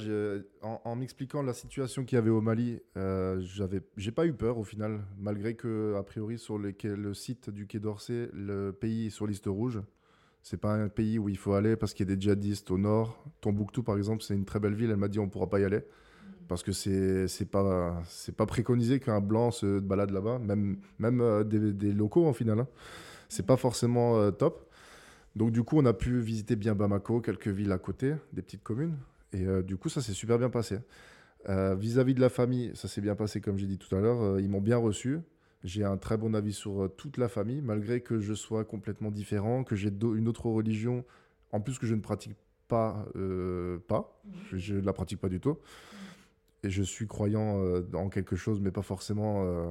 en, 0.62 0.96
m'expliquant 0.96 1.44
la 1.44 1.54
situation 1.54 2.06
qu'il 2.06 2.16
y 2.16 2.20
avait 2.20 2.32
au 2.32 2.42
Mali, 2.42 2.80
euh, 2.98 3.40
j'avais, 3.40 3.82
j'ai 3.98 4.12
pas 4.12 4.26
eu 4.26 4.34
peur 4.34 4.58
au 4.58 4.64
final, 4.64 5.02
malgré 5.18 5.56
que, 5.56 5.96
a 5.96 6.04
priori, 6.04 6.40
sur 6.40 6.58
le 6.58 7.14
site 7.14 7.50
du 7.50 7.68
Quai 7.68 7.80
d'Orsay, 7.80 8.30
le 8.34 8.72
pays 8.72 9.08
est 9.08 9.12
sur 9.12 9.28
liste 9.28 9.46
rouge. 9.46 9.82
C'est 10.42 10.58
pas 10.58 10.74
un 10.74 10.90
pays 10.90 11.18
où 11.18 11.28
il 11.30 11.38
faut 11.38 11.54
aller 11.54 11.76
parce 11.76 11.96
qu'il 11.96 12.08
y 12.08 12.12
a 12.12 12.16
des 12.16 12.22
djihadistes 12.22 12.70
au 12.70 12.78
nord. 12.78 13.24
Tombouctou, 13.42 13.82
par 13.82 13.98
exemple, 13.98 14.22
c'est 14.22 14.36
une 14.36 14.46
très 14.46 14.60
belle 14.60 14.76
ville. 14.76 14.92
Elle 14.92 14.98
m'a 14.98 15.08
dit 15.08 15.18
on 15.18 15.28
pourra 15.28 15.50
pas 15.50 15.60
y 15.60 15.64
aller 15.64 15.82
parce 16.48 16.64
que 16.64 16.72
c'est 16.72 17.28
c'est 17.28 17.50
pas 17.50 18.02
c'est 18.08 18.36
pas 18.36 18.46
préconisé 18.46 19.00
qu'un 19.00 19.22
blanc 19.22 19.52
se 19.52 19.80
balade 19.80 20.12
là-bas, 20.12 20.40
même 20.40 20.78
même 21.00 21.22
euh, 21.22 21.44
des, 21.44 21.74
des 21.74 21.94
locaux 21.94 22.26
en 22.28 22.34
final. 22.34 22.60
hein. 22.60 22.68
C'est 23.30 23.46
pas 23.46 23.58
forcément 23.58 24.18
euh, 24.18 24.32
top. 24.32 24.70
Donc 25.36 25.52
du 25.52 25.64
coup, 25.64 25.78
on 25.80 25.86
a 25.86 25.94
pu 25.94 26.20
visiter 26.20 26.56
bien 26.56 26.76
Bamako, 26.76 27.20
quelques 27.22 27.48
villes 27.50 27.72
à 27.72 27.78
côté, 27.78 28.14
des 28.34 28.42
petites 28.42 28.64
communes. 28.64 28.96
Et 29.34 29.46
euh, 29.46 29.62
du 29.62 29.76
coup, 29.76 29.90
ça 29.90 30.02
s'est 30.02 30.14
super 30.14 30.38
bien 30.38 30.50
passé. 30.50 30.78
Euh, 31.50 31.76
Vis-à-vis 31.76 32.14
de 32.14 32.22
la 32.22 32.30
famille, 32.30 32.72
ça 32.76 32.88
s'est 32.88 33.02
bien 33.02 33.16
passé, 33.16 33.42
comme 33.42 33.58
j'ai 33.58 33.68
dit 33.68 33.78
tout 33.78 33.94
à 33.96 34.00
l'heure. 34.00 34.40
Ils 34.40 34.50
m'ont 34.50 34.62
bien 34.62 34.78
reçu. 34.78 35.20
J'ai 35.64 35.84
un 35.84 35.98
très 35.98 36.16
bon 36.18 36.34
avis 36.36 36.54
sur 36.54 36.90
toute 36.96 37.18
la 37.18 37.28
famille, 37.28 37.62
malgré 37.62 38.00
que 38.02 38.20
je 38.20 38.34
sois 38.34 38.64
complètement 38.64 39.12
différent, 39.12 39.64
que 39.64 39.76
j'ai 39.76 39.90
une 39.90 40.28
autre 40.28 40.46
religion, 40.46 41.04
en 41.52 41.60
plus 41.60 41.80
que 41.80 41.88
je 41.88 41.96
ne 41.96 42.02
pratique 42.02 42.36
pas, 42.68 43.06
pas. 43.88 44.22
Je 44.54 44.76
ne 44.76 44.82
la 44.82 44.94
pratique 44.94 45.20
pas 45.20 45.30
du 45.30 45.40
tout. 45.40 45.58
Et 46.66 46.72
je 46.72 46.82
suis 46.82 47.06
croyant 47.06 47.60
euh, 47.60 47.88
en 47.94 48.10
quelque 48.10 48.36
chose, 48.36 48.60
mais 48.60 48.72
pas 48.72 48.82
forcément 48.82 49.44
euh, 49.46 49.70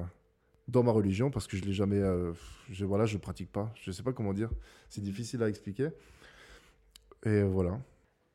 dans 0.69 0.81
ma 0.81 0.91
religion, 0.93 1.29
parce 1.29 1.45
que 1.45 1.57
je 1.57 1.63
l'ai 1.65 1.73
jamais. 1.73 1.99
euh, 1.99 2.31
je, 2.69 2.85
voilà, 2.85 3.05
je 3.05 3.17
pratique 3.17 3.51
pas. 3.51 3.69
Je 3.75 3.91
sais 3.91 4.01
pas 4.01 4.13
comment 4.13 4.33
dire. 4.33 4.49
C'est 4.87 5.01
difficile 5.01 5.43
à 5.43 5.49
expliquer. 5.49 5.89
Et 7.25 7.43
voilà. 7.43 7.79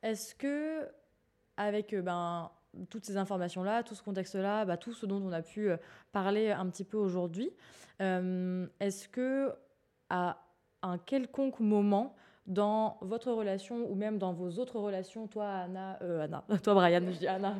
Est-ce 0.03 0.35
que, 0.35 0.87
avec 1.57 1.95
euh, 1.95 2.03
ben, 2.03 2.51
toutes 2.91 3.07
ces 3.07 3.17
informations-là, 3.17 3.83
tout 3.83 3.95
ce 3.95 4.03
contexte-là, 4.03 4.67
bah, 4.67 4.77
tout 4.77 4.93
ce 4.93 5.07
dont 5.07 5.23
on 5.23 5.33
a 5.33 5.41
pu 5.41 5.71
euh, 5.71 5.79
parler 6.13 6.51
un 6.51 6.69
petit 6.69 6.85
peu 6.85 6.99
aujourd'hui, 6.99 7.51
euh, 8.03 8.67
est-ce 8.79 9.09
que 9.09 9.53
à 10.11 10.45
un 10.83 10.99
quelconque 10.99 11.61
moment 11.61 12.15
dans 12.51 12.99
votre 13.01 13.31
relation 13.31 13.89
ou 13.91 13.95
même 13.95 14.19
dans 14.19 14.33
vos 14.33 14.51
autres 14.59 14.79
relations, 14.81 15.29
toi 15.29 15.49
Anna, 15.49 15.97
euh, 16.03 16.25
Anna, 16.25 16.45
toi 16.63 16.75
Brian, 16.75 17.01
je 17.07 17.19
dis 17.19 17.27
Anna, 17.29 17.55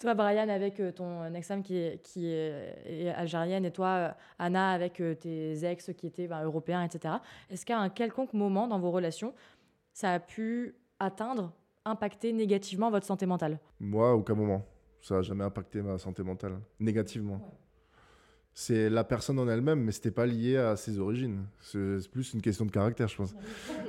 toi 0.00 0.14
Brian 0.14 0.48
avec 0.48 0.78
euh, 0.78 0.92
ton 0.92 1.34
ex-femme 1.34 1.62
qui 1.62 1.76
est, 1.76 2.00
qui 2.04 2.30
est, 2.30 3.12
algérienne 3.16 3.64
et 3.64 3.72
toi 3.72 3.88
euh, 3.88 4.10
Anna 4.38 4.70
avec 4.70 5.02
tes 5.20 5.64
ex 5.64 5.90
qui 5.96 6.06
étaient 6.06 6.28
ben, 6.28 6.44
européens, 6.44 6.84
etc. 6.84 7.14
Est-ce 7.50 7.66
qu'à 7.66 7.80
un 7.80 7.88
quelconque 7.88 8.32
moment 8.32 8.68
dans 8.68 8.78
vos 8.78 8.92
relations, 8.92 9.34
ça 9.92 10.12
a 10.12 10.20
pu 10.20 10.76
atteindre, 11.00 11.52
impacter 11.84 12.32
négativement 12.32 12.90
votre 12.90 13.06
santé 13.06 13.26
mentale? 13.26 13.58
Moi, 13.80 14.14
aucun 14.14 14.34
moment. 14.34 14.64
Ça 15.02 15.16
n'a 15.16 15.22
jamais 15.22 15.44
impacté 15.44 15.82
ma 15.82 15.98
santé 15.98 16.22
mentale, 16.22 16.60
négativement. 16.78 17.40
C'est 18.60 18.90
la 18.90 19.04
personne 19.04 19.38
en 19.38 19.48
elle-même, 19.48 19.84
mais 19.84 19.92
c'était 19.92 20.10
pas 20.10 20.26
lié 20.26 20.56
à 20.56 20.74
ses 20.74 20.98
origines. 20.98 21.44
C'est 21.60 22.10
plus 22.10 22.34
une 22.34 22.42
question 22.42 22.66
de 22.66 22.72
caractère, 22.72 23.06
je 23.06 23.16
pense. 23.16 23.32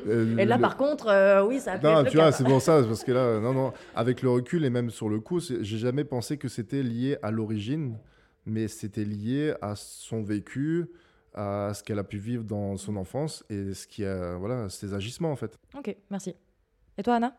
Euh, 0.05 0.37
Et 0.37 0.45
là, 0.45 0.57
le- 0.57 0.61
par 0.61 0.77
contre, 0.77 1.07
euh, 1.07 1.43
oui, 1.43 1.59
ça 1.59 1.73
a 1.73 1.77
Non, 1.79 2.03
tu 2.05 2.17
vois, 2.17 2.31
c'est 2.31 2.43
pour 2.43 2.61
ça, 2.61 2.83
parce 2.83 3.03
que 3.03 3.11
là, 3.11 3.39
non, 3.39 3.51
non, 3.51 3.73
avec 3.95 4.21
le 4.21 4.29
recul 4.29 4.63
et 4.63 4.69
même 4.69 4.91
sur 4.91 5.09
le 5.09 5.19
coup, 5.19 5.39
j'ai 5.39 5.77
jamais 5.79 6.03
pensé 6.03 6.37
que 6.37 6.47
c'était 6.47 6.83
lié 6.83 7.17
à 7.23 7.31
l'origine, 7.31 7.97
mais 8.45 8.67
c'était 8.67 9.05
lié 9.05 9.55
à 9.59 9.75
son 9.75 10.21
vécu, 10.21 10.85
à 11.33 11.71
ce 11.73 11.83
qu'elle 11.83 11.97
a 11.97 12.03
pu 12.03 12.19
vivre 12.19 12.43
dans 12.43 12.77
son 12.77 12.95
enfance 12.95 13.43
et 13.49 13.73
ce 13.73 13.87
qui 13.87 14.05
a, 14.05 14.35
voilà, 14.37 14.69
ses 14.69 14.93
agissements 14.93 15.31
en 15.31 15.35
fait. 15.35 15.57
Ok, 15.75 15.95
merci. 16.11 16.35
Et 16.95 17.01
toi, 17.01 17.15
Anna? 17.15 17.35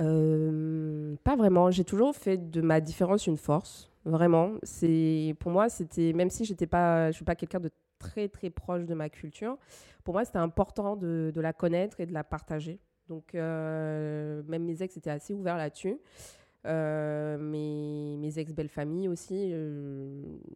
Euh, 0.00 1.16
pas 1.24 1.36
vraiment. 1.36 1.70
J'ai 1.70 1.84
toujours 1.84 2.14
fait 2.14 2.50
de 2.50 2.60
ma 2.60 2.80
différence 2.80 3.26
une 3.26 3.36
force. 3.36 3.90
Vraiment. 4.04 4.52
C'est 4.62 5.34
pour 5.40 5.50
moi, 5.50 5.68
c'était 5.68 6.12
même 6.12 6.30
si 6.30 6.44
j'étais 6.44 6.66
pas, 6.66 7.10
je 7.10 7.16
suis 7.16 7.24
pas 7.24 7.34
quelqu'un 7.34 7.60
de 7.60 7.70
très 7.98 8.28
très 8.28 8.48
proche 8.48 8.86
de 8.86 8.94
ma 8.94 9.10
culture. 9.10 9.58
Pour 10.04 10.14
moi, 10.14 10.24
c'était 10.24 10.38
important 10.38 10.96
de, 10.96 11.32
la 11.36 11.52
connaître 11.52 12.00
et 12.00 12.06
de 12.06 12.14
la 12.14 12.24
partager. 12.24 12.80
Donc 13.08 13.34
euh, 13.34 14.42
même 14.46 14.64
mes 14.64 14.82
ex 14.82 14.96
étaient 14.96 15.10
assez 15.10 15.34
ouverts 15.34 15.58
là-dessus. 15.58 15.98
Euh, 16.66 17.38
mes, 17.38 18.16
mes 18.18 18.38
ex 18.38 18.52
belles 18.52 18.68
familles 18.68 19.08
aussi. 19.08 19.52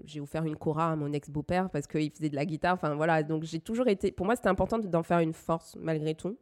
j'ai 0.05 0.21
offert 0.21 0.45
une 0.45 0.57
cora 0.57 0.93
à 0.93 0.97
mon 0.97 1.13
ex 1.13 1.29
beau-père 1.29 1.69
parce 1.69 1.87
qu'il 1.87 2.11
faisait 2.11 2.31
de 2.31 2.37
la 2.37 2.47
guitare. 2.47 2.75
Enfin 2.75 2.95
voilà. 2.95 3.23
Donc 3.23 3.43
j'ai 3.43 3.61
toujours 3.61 3.89
été. 3.89 4.11
Pour 4.11 4.25
moi, 4.25 4.37
c'était 4.37 4.49
important 4.49 4.79
d'en 4.79 5.03
faire 5.03 5.19
une 5.19 5.35
force 5.35 5.77
malgré 5.77 6.15
tout. 6.15 6.39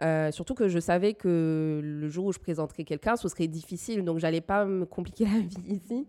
Euh, 0.00 0.30
surtout 0.30 0.54
que 0.54 0.68
je 0.68 0.78
savais 0.78 1.12
que 1.12 1.80
le 1.82 2.08
jour 2.08 2.26
où 2.26 2.32
je 2.32 2.38
présenterais 2.38 2.84
quelqu'un, 2.84 3.16
ce 3.16 3.28
serait 3.28 3.46
difficile, 3.46 4.04
donc 4.04 4.18
j'allais 4.18 4.40
pas 4.40 4.64
me 4.64 4.86
compliquer 4.86 5.24
la 5.32 5.40
vie 5.40 5.74
ici. 5.74 6.06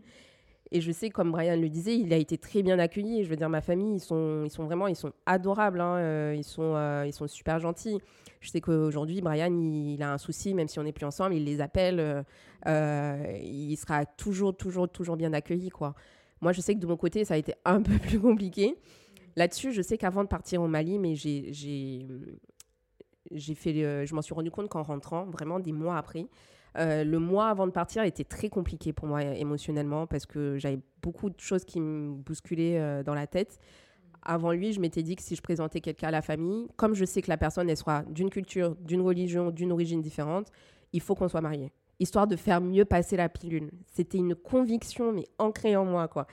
Et 0.72 0.82
je 0.82 0.92
sais, 0.92 1.12
comme 1.12 1.32
Brian 1.32 1.56
le 1.56 1.70
disait, 1.70 1.96
il 1.96 2.12
a 2.14 2.18
été 2.18 2.38
très 2.40 2.64
bien 2.64 2.80
accueilli. 2.80 3.24
Je 3.24 3.30
veux 3.30 3.36
dire, 3.36 3.50
ma 3.50 3.62
famille, 3.62 3.96
ils 3.96 4.00
sont, 4.00 4.44
ils 4.44 4.50
sont 4.50 4.64
vraiment, 4.64 4.88
ils 4.88 4.96
sont 4.96 5.12
adorables. 5.28 5.80
hein, 5.80 5.98
euh, 5.98 6.34
ils 6.36 6.44
sont, 6.44 6.74
euh, 6.76 7.04
ils 7.06 7.14
sont 7.14 7.28
super 7.28 7.60
gentils. 7.60 8.00
Je 8.40 8.50
sais 8.50 8.60
qu'aujourd'hui, 8.60 9.22
Brian, 9.22 9.54
il, 9.54 10.02
a 10.02 10.14
un 10.14 10.18
souci, 10.18 10.56
même 10.56 10.68
si 10.68 10.80
on 10.80 10.84
n'est 10.84 10.92
plus 10.92 11.06
ensemble, 11.06 11.36
il 11.36 11.46
les 11.46 11.62
appelle. 11.62 12.26
il 12.66 13.76
sera 13.78 14.06
toujours, 14.06 14.58
toujours, 14.58 14.90
toujours 14.90 15.16
bien 15.16 15.32
accueilli, 15.34 15.70
quoi. 15.70 15.94
Moi, 16.42 16.52
je 16.52 16.60
sais 16.60 16.74
que 16.74 16.80
de 16.80 16.88
mon 16.88 16.98
côté, 16.98 17.24
ça 17.24 17.36
a 17.36 17.38
été 17.38 17.54
un 17.66 17.82
peu 17.84 17.98
plus 18.00 18.20
compliqué. 18.20 18.76
Là-dessus, 19.36 19.72
je 19.72 19.82
sais 19.82 19.98
qu'avant 19.98 20.24
de 20.24 20.28
partir 20.28 20.62
au 20.62 20.68
Mali, 20.68 21.00
mais 21.00 21.16
j'ai, 21.16 22.06
j'ai, 23.32 23.56
fait, 23.56 23.74
le- 23.74 24.06
je 24.06 24.14
m'en 24.16 24.22
suis 24.22 24.34
rendu 24.34 24.52
compte 24.52 24.70
qu'en 24.70 24.84
rentrant, 24.84 25.26
vraiment 25.26 25.60
des 25.60 25.72
mois 25.72 25.98
après, 25.98 26.28
euh, 26.78 27.04
le 27.04 27.20
mois 27.20 27.50
avant 27.50 27.68
de 27.68 27.72
partir 27.72 28.04
était 28.04 28.24
très 28.24 28.50
compliqué 28.50 28.94
pour 28.94 29.08
moi 29.08 29.22
euh, 29.22 29.34
émotionnellement 29.34 30.08
parce 30.08 30.26
que 30.26 30.58
j'avais 30.58 30.80
beaucoup 31.02 31.30
de 31.30 31.40
choses 31.40 31.66
qui 31.66 31.80
me 31.80 32.14
bousculaient 32.16 32.80
euh, 32.80 33.04
dans 33.04 33.14
la 33.14 33.28
tête. 33.28 33.60
Avant 34.24 34.52
lui, 34.54 34.72
je 34.74 34.80
m'étais 34.80 35.04
dit 35.04 35.16
que 35.16 35.22
si 35.22 35.36
je 35.36 35.42
présentais 35.42 35.82
quelqu'un 35.82 36.08
à 36.08 36.12
la 36.12 36.22
famille, 36.22 36.68
comme 36.78 36.94
je 36.96 37.06
sais 37.06 37.22
que 37.22 37.30
la 37.30 37.38
personne 37.38 37.70
elle 37.70 37.78
soit 37.78 38.04
d'une 38.10 38.30
culture, 38.30 38.76
d'une 38.78 39.02
religion, 39.02 39.52
d'une 39.52 39.72
origine 39.72 40.02
différente, 40.02 40.48
il 40.94 41.02
faut 41.02 41.14
qu'on 41.14 41.28
soit 41.28 41.42
mariés, 41.42 41.72
histoire 42.00 42.26
de 42.26 42.36
faire 42.36 42.62
mieux 42.62 42.86
passer 42.86 43.18
la 43.18 43.30
pilule. 43.30 43.70
C'était 43.92 44.18
une 44.18 44.34
conviction 44.36 45.12
mais 45.12 45.26
ancrée 45.40 45.76
en 45.76 45.86
moi 45.86 46.08
quoi. 46.08 46.26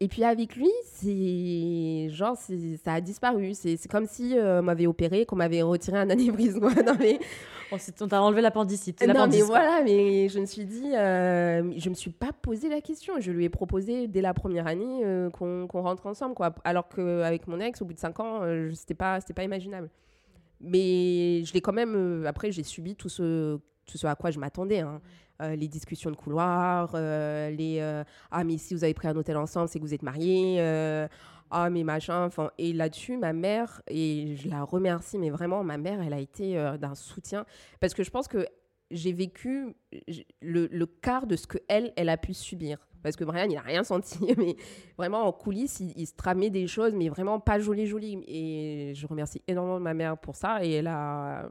Et 0.00 0.08
puis 0.08 0.24
avec 0.24 0.56
lui, 0.56 0.70
c'est 0.84 2.08
genre 2.10 2.36
ça 2.36 2.92
a 2.92 3.00
disparu. 3.00 3.54
C'est 3.54 3.88
comme 3.88 4.06
si 4.06 4.36
euh, 4.38 4.60
on 4.60 4.62
m'avait 4.62 4.86
opéré, 4.86 5.24
qu'on 5.24 5.36
m'avait 5.36 5.62
retiré 5.62 5.98
un 5.98 6.10
anévrisme. 6.10 6.68
Non, 6.84 6.96
mais 6.98 7.18
On, 7.72 8.08
t'a 8.08 8.22
enlevé 8.22 8.40
l'appendicite. 8.42 9.02
non, 9.06 9.26
mais 9.26 9.42
voilà, 9.42 9.82
mais 9.82 10.28
je 10.28 10.38
me 10.38 10.46
suis 10.46 10.64
dit, 10.64 10.94
euh, 10.94 11.72
je 11.76 11.88
me 11.88 11.94
suis 11.94 12.10
pas 12.10 12.32
posé 12.32 12.68
la 12.68 12.80
question. 12.80 13.14
Je 13.18 13.32
lui 13.32 13.44
ai 13.44 13.48
proposé 13.48 14.06
dès 14.06 14.20
la 14.20 14.34
première 14.34 14.66
année 14.66 15.02
euh, 15.04 15.30
qu'on 15.30 15.66
rentre 15.82 16.06
ensemble, 16.06 16.34
quoi. 16.34 16.54
Alors 16.64 16.88
qu'avec 16.88 17.46
mon 17.48 17.58
ex, 17.60 17.82
au 17.82 17.84
bout 17.84 17.94
de 17.94 17.98
cinq 17.98 18.20
ans, 18.20 18.40
euh, 18.42 18.70
c'était 18.74 18.94
pas, 18.94 19.20
c'était 19.20 19.34
pas 19.34 19.44
imaginable. 19.44 19.90
Mais 20.60 21.42
je 21.44 21.52
l'ai 21.52 21.60
quand 21.60 21.72
même. 21.72 22.24
après, 22.26 22.52
j'ai 22.52 22.62
subi 22.62 22.94
tout 22.94 23.08
ce, 23.08 23.58
tout 23.84 23.98
ce 23.98 24.06
à 24.06 24.14
quoi 24.14 24.30
je 24.30 24.38
m'attendais. 24.38 24.80
hein. 24.80 25.00
Euh, 25.42 25.54
les 25.54 25.68
discussions 25.68 26.10
de 26.10 26.16
couloir, 26.16 26.92
euh, 26.94 27.50
les 27.50 27.78
euh, 27.80 28.04
ah 28.30 28.42
mais 28.42 28.56
si 28.56 28.72
vous 28.72 28.84
avez 28.84 28.94
pris 28.94 29.06
un 29.06 29.16
hôtel 29.16 29.36
ensemble, 29.36 29.68
c'est 29.68 29.78
que 29.78 29.84
vous 29.84 29.92
êtes 29.92 30.02
mariés. 30.02 30.58
ah 31.50 31.70
mais 31.70 31.84
machin 31.84 32.24
enfin 32.24 32.50
et 32.58 32.72
là-dessus 32.72 33.16
ma 33.18 33.32
mère 33.32 33.80
et 33.86 34.34
je 34.36 34.48
la 34.48 34.64
remercie 34.64 35.16
mais 35.16 35.30
vraiment 35.30 35.62
ma 35.62 35.78
mère 35.78 36.02
elle 36.02 36.12
a 36.12 36.18
été 36.18 36.56
d'un 36.80 36.96
soutien 36.96 37.46
parce 37.80 37.94
que 37.94 38.02
je 38.02 38.10
pense 38.10 38.26
que 38.26 38.46
j'ai 38.90 39.12
vécu 39.12 39.76
le, 40.42 40.66
le, 40.66 40.86
quart 40.86 41.28
de 41.28 41.36
ce 41.36 41.46
que 41.46 41.58
elle 41.68 41.92
elle 41.96 42.08
a 42.08 42.16
pu 42.16 42.34
subir 42.34 42.78
parce 43.04 43.14
que 43.14 43.22
Brian 43.22 43.46
il 43.48 43.56
a 43.56 43.60
rien 43.60 43.84
senti 43.92 44.18
mais 44.36 44.56
vraiment 44.98 45.22
en 45.22 45.32
coulisses 45.32 45.78
il, 45.78 46.06
se 46.06 46.14
tramait 46.14 46.50
des 46.50 46.66
choses 46.66 46.94
mais 46.96 47.08
vraiment 47.08 47.38
pas 47.38 47.60
jolies 47.60 47.86
jolies 47.86 48.24
et 48.26 48.92
je 48.96 49.06
remercie 49.06 49.40
énormément 49.46 49.78
ma 49.78 49.94
mère 49.94 50.18
pour 50.18 50.34
ça 50.34 50.64
et 50.64 50.72
elle 50.72 50.88
a 50.88 51.48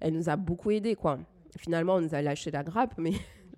elle 0.00 0.14
nous 0.14 0.28
a 0.28 0.34
beaucoup 0.34 0.72
aidé 0.72 0.96
quoi 0.96 1.20
finalement 1.58 1.94
on 1.94 2.00
nous 2.00 2.14
a 2.14 2.22
lâché 2.22 2.50
la 2.50 2.62
grappe 2.62 2.94
mais 2.98 3.12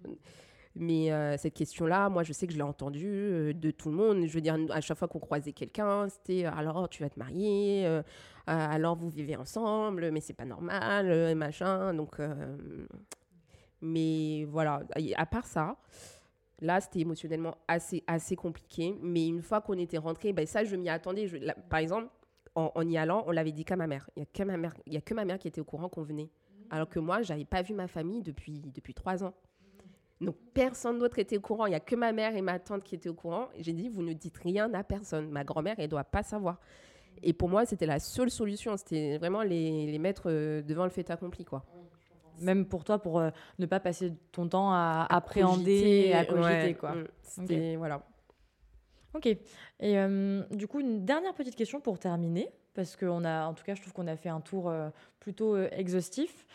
Mais 0.74 1.12
euh, 1.12 1.36
cette 1.36 1.54
question-là, 1.54 2.08
moi, 2.08 2.22
je 2.22 2.32
sais 2.32 2.46
que 2.46 2.52
je 2.52 2.58
l'ai 2.58 2.64
entendue 2.64 3.06
euh, 3.06 3.52
de 3.52 3.70
tout 3.70 3.90
le 3.90 3.96
monde. 3.96 4.26
Je 4.26 4.32
veux 4.32 4.40
dire, 4.40 4.56
à 4.70 4.80
chaque 4.80 4.96
fois 4.96 5.06
qu'on 5.06 5.18
croisait 5.18 5.52
quelqu'un, 5.52 6.08
c'était 6.08 6.46
euh, 6.46 6.50
alors 6.50 6.88
tu 6.88 7.02
vas 7.02 7.10
te 7.10 7.18
marier, 7.18 7.86
alors 8.46 8.96
vous 8.96 9.10
vivez 9.10 9.36
ensemble, 9.36 10.10
mais 10.10 10.20
c'est 10.20 10.32
pas 10.32 10.44
normal, 10.44 11.34
machin. 11.34 11.92
Donc, 11.94 12.16
mais 13.80 14.44
voilà, 14.44 14.82
à 15.16 15.26
part 15.26 15.46
ça, 15.46 15.76
là, 16.60 16.80
c'était 16.80 17.00
émotionnellement 17.00 17.56
assez, 17.68 18.02
assez 18.06 18.34
compliqué. 18.34 18.96
Mais 19.02 19.26
une 19.26 19.42
fois 19.42 19.60
qu'on 19.60 19.78
était 19.78 19.98
rentré, 19.98 20.32
ben, 20.32 20.46
ça, 20.46 20.64
je 20.64 20.74
m'y 20.76 20.88
attendais. 20.88 21.28
Par 21.68 21.80
exemple, 21.80 22.08
en, 22.54 22.88
y 22.88 22.96
allant, 22.96 23.24
on 23.26 23.30
l'avait 23.30 23.52
dit 23.52 23.64
qu'à 23.64 23.76
ma 23.76 23.86
mère. 23.86 24.08
Il 24.16 24.20
n'y 24.22 24.42
a, 24.42 24.72
y 24.86 24.96
a 24.96 25.00
que 25.00 25.14
ma 25.14 25.24
mère 25.24 25.38
qui 25.38 25.48
était 25.48 25.60
au 25.60 25.64
courant 25.64 25.88
qu'on 25.88 26.02
venait. 26.02 26.30
Alors 26.72 26.88
que 26.88 26.98
moi, 26.98 27.20
j'avais 27.20 27.44
pas 27.44 27.60
vu 27.60 27.74
ma 27.74 27.86
famille 27.86 28.22
depuis, 28.22 28.62
depuis 28.74 28.94
trois 28.94 29.22
ans. 29.22 29.34
Donc 30.22 30.36
personne 30.54 30.98
d'autre 30.98 31.18
était 31.18 31.36
au 31.36 31.40
courant. 31.40 31.66
Il 31.66 31.70
n'y 31.70 31.76
a 31.76 31.80
que 31.80 31.94
ma 31.94 32.12
mère 32.12 32.34
et 32.34 32.40
ma 32.40 32.58
tante 32.58 32.82
qui 32.82 32.94
étaient 32.94 33.10
au 33.10 33.14
courant. 33.14 33.48
J'ai 33.58 33.74
dit, 33.74 33.90
vous 33.90 34.02
ne 34.02 34.14
dites 34.14 34.38
rien 34.38 34.72
à 34.72 34.82
personne. 34.82 35.28
Ma 35.30 35.44
grand-mère, 35.44 35.74
elle 35.76 35.84
ne 35.84 35.90
doit 35.90 36.04
pas 36.04 36.22
savoir. 36.22 36.58
Et 37.22 37.34
pour 37.34 37.50
moi, 37.50 37.66
c'était 37.66 37.84
la 37.84 37.98
seule 37.98 38.30
solution. 38.30 38.78
C'était 38.78 39.18
vraiment 39.18 39.42
les, 39.42 39.86
les, 39.86 39.98
mettre 39.98 40.30
euh, 40.30 40.62
devant 40.62 40.84
le 40.84 40.90
fait 40.90 41.10
accompli. 41.10 41.44
quoi. 41.44 41.62
Même 42.40 42.64
pour 42.64 42.84
toi, 42.84 42.98
pour 42.98 43.20
euh, 43.20 43.28
ne 43.58 43.66
pas 43.66 43.78
passer 43.78 44.14
ton 44.32 44.48
temps 44.48 44.72
à, 44.72 45.06
appréhender 45.10 46.06
et 46.06 46.14
à 46.14 46.24
cogiter. 46.24 46.74
quoi. 46.74 46.94
Mm, 46.94 47.06
c'était, 47.22 47.76
voilà. 47.76 48.02
Ok. 49.12 49.26
Et 49.26 49.38
euh, 49.82 50.42
du 50.52 50.66
coup, 50.66 50.80
une 50.80 51.04
dernière 51.04 51.34
petite 51.34 51.54
question 51.54 51.82
pour 51.82 51.98
terminer, 51.98 52.50
parce 52.74 52.96
qu'on 52.96 53.24
a, 53.24 53.46
en 53.46 53.54
tout 53.54 53.64
cas, 53.64 53.74
je 53.74 53.80
trouve 53.80 53.92
qu'on 53.92 54.06
a 54.06 54.16
fait 54.16 54.28
un 54.28 54.40
tour 54.40 54.72
plutôt 55.20 55.56
exhaustif. 55.56 56.46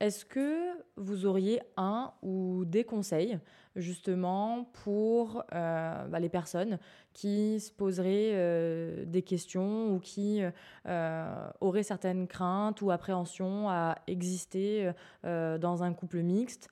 Est-ce 0.00 0.24
que 0.24 0.72
vous 0.96 1.24
auriez 1.24 1.62
un 1.76 2.12
ou 2.22 2.64
des 2.66 2.84
conseils 2.84 3.38
justement 3.76 4.64
pour 4.84 5.44
euh, 5.54 6.06
bah, 6.08 6.18
les 6.18 6.28
personnes 6.28 6.78
qui 7.12 7.60
se 7.60 7.72
poseraient 7.72 8.32
euh, 8.34 9.04
des 9.06 9.22
questions 9.22 9.94
ou 9.94 10.00
qui 10.00 10.42
euh, 10.86 11.48
auraient 11.60 11.84
certaines 11.84 12.26
craintes 12.26 12.82
ou 12.82 12.90
appréhensions 12.90 13.70
à 13.70 13.96
exister 14.06 14.90
dans 15.22 15.82
un 15.82 15.94
couple 15.94 16.20
mixte? 16.20 16.68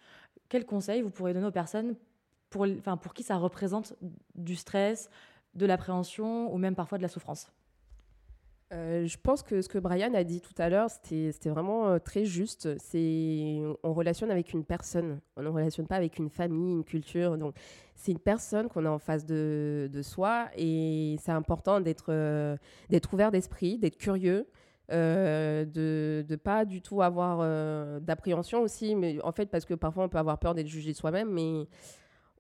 Quels 0.49 0.67
conseils 0.67 1.01
vous 1.01 1.11
pourriez 1.11 1.33
donner 1.33 1.47
aux 1.47 1.53
personnes 1.53 1.95
pour 2.51 3.15
qui 3.15 3.23
ça 3.23 3.37
représente 3.37 3.95
du 4.35 4.57
stress, 4.57 5.09
de 5.55 5.65
l'appréhension 5.65 6.53
ou 6.53 6.59
même 6.59 6.75
parfois 6.75 6.99
de 6.99 7.03
la 7.03 7.09
souffrance? 7.09 7.51
Euh, 8.73 9.07
je 9.07 9.19
pense 9.23 9.43
que 9.43 9.61
ce 9.61 9.69
que 9.69 9.79
Brian 9.79 10.15
a 10.15 10.25
dit 10.25 10.41
tout 10.41 10.55
à 10.57 10.71
l'heure, 10.71 10.89
c'était 10.89 11.51
vraiment 11.51 11.89
euh, 11.89 11.99
très 11.99 12.25
juste. 12.25 12.69
On 12.95 13.93
relationne 13.93 14.31
avec 14.31 14.53
une 14.53 14.65
personne, 14.65 15.21
on 15.37 15.43
ne 15.43 15.49
relationne 15.49 15.87
pas 15.87 15.97
avec 15.97 16.19
une 16.19 16.31
famille, 16.31 16.73
une 16.73 16.85
culture. 16.85 17.37
Donc 17.37 17.55
c'est 17.95 18.13
une 18.13 18.19
personne 18.19 18.69
qu'on 18.69 18.87
a 18.87 18.91
en 18.91 18.99
face 18.99 19.27
de, 19.27 19.91
soi 20.03 20.49
et 20.57 21.17
c'est 21.21 21.33
important 21.33 21.81
d'être 21.81 22.07
euh, 22.09 22.57
ouvert 23.13 23.31
d'esprit, 23.31 23.79
d'être 23.79 23.99
curieux. 23.99 24.47
de 24.89 26.25
ne 26.29 26.37
pas 26.37 26.65
du 26.65 26.81
tout 26.81 27.03
avoir 27.03 28.01
d'appréhension 28.01 28.63
aussi, 28.63 28.95
mais 28.95 29.21
en 29.23 29.33
fait 29.33 29.51
parce 29.51 29.67
que 29.67 29.75
parfois 29.75 30.05
on 30.05 30.09
peut 30.09 30.19
avoir 30.19 30.39
peur 30.39 30.55
d'être 30.55 30.67
jugé 30.69 30.95
soi-même, 30.95 31.31
mais 31.31 31.69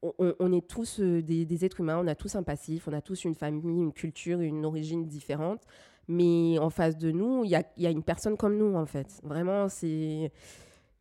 on, 0.02 0.34
on, 0.40 0.52
est 0.52 0.66
tous 0.66 0.98
des, 0.98 1.44
des, 1.44 1.64
êtres 1.64 1.80
humains, 1.80 2.00
on 2.02 2.06
a 2.06 2.14
tous 2.14 2.34
un 2.36 2.42
passif, 2.42 2.88
on 2.88 2.92
a 2.92 3.00
tous 3.02 3.24
une 3.24 3.34
famille, 3.34 3.82
une 3.82 3.92
culture, 3.92 4.40
une 4.40 4.64
origine 4.64 5.06
différente. 5.06 5.66
Mais 6.12 6.58
en 6.58 6.68
face 6.68 6.98
de 6.98 7.10
nous, 7.10 7.42
il 7.44 7.50
y 7.50 7.54
a, 7.54 7.64
y 7.78 7.86
a, 7.86 7.90
une 7.90 8.02
personne 8.02 8.36
comme 8.36 8.58
nous, 8.58 8.74
en 8.76 8.84
fait. 8.84 9.20
Vraiment, 9.22 9.68
c'est. 9.68 10.30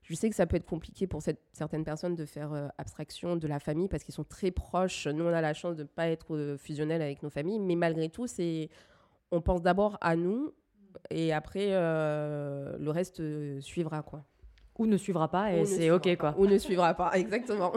Je 0.03 0.15
sais 0.15 0.29
que 0.29 0.35
ça 0.35 0.45
peut 0.45 0.55
être 0.55 0.65
compliqué 0.65 1.05
pour 1.05 1.21
cette, 1.21 1.41
certaines 1.53 1.83
personnes 1.83 2.15
de 2.15 2.25
faire 2.25 2.53
euh, 2.53 2.67
abstraction 2.77 3.35
de 3.35 3.47
la 3.47 3.59
famille 3.59 3.87
parce 3.87 4.03
qu'ils 4.03 4.13
sont 4.13 4.23
très 4.23 4.51
proches. 4.51 5.07
Nous, 5.07 5.23
on 5.23 5.33
a 5.33 5.41
la 5.41 5.53
chance 5.53 5.75
de 5.75 5.83
ne 5.83 5.87
pas 5.87 6.07
être 6.07 6.35
euh, 6.35 6.57
fusionnels 6.57 7.01
avec 7.01 7.23
nos 7.23 7.29
familles, 7.29 7.59
mais 7.59 7.75
malgré 7.75 8.09
tout, 8.09 8.25
c'est 8.25 8.69
on 9.31 9.41
pense 9.41 9.61
d'abord 9.61 9.97
à 10.01 10.15
nous 10.15 10.53
et 11.09 11.31
après 11.31 11.67
euh, 11.69 12.77
le 12.77 12.89
reste 12.89 13.21
suivra 13.61 14.01
quoi. 14.01 14.25
Ou 14.79 14.85
ne 14.85 14.97
suivra 14.97 15.29
pas 15.29 15.53
et 15.53 15.65
c'est 15.65 15.91
ok 15.91 16.17
quoi. 16.17 16.35
Ou 16.37 16.47
ne 16.47 16.57
suivra 16.57 16.93
pas, 16.93 17.11
exactement. 17.17 17.71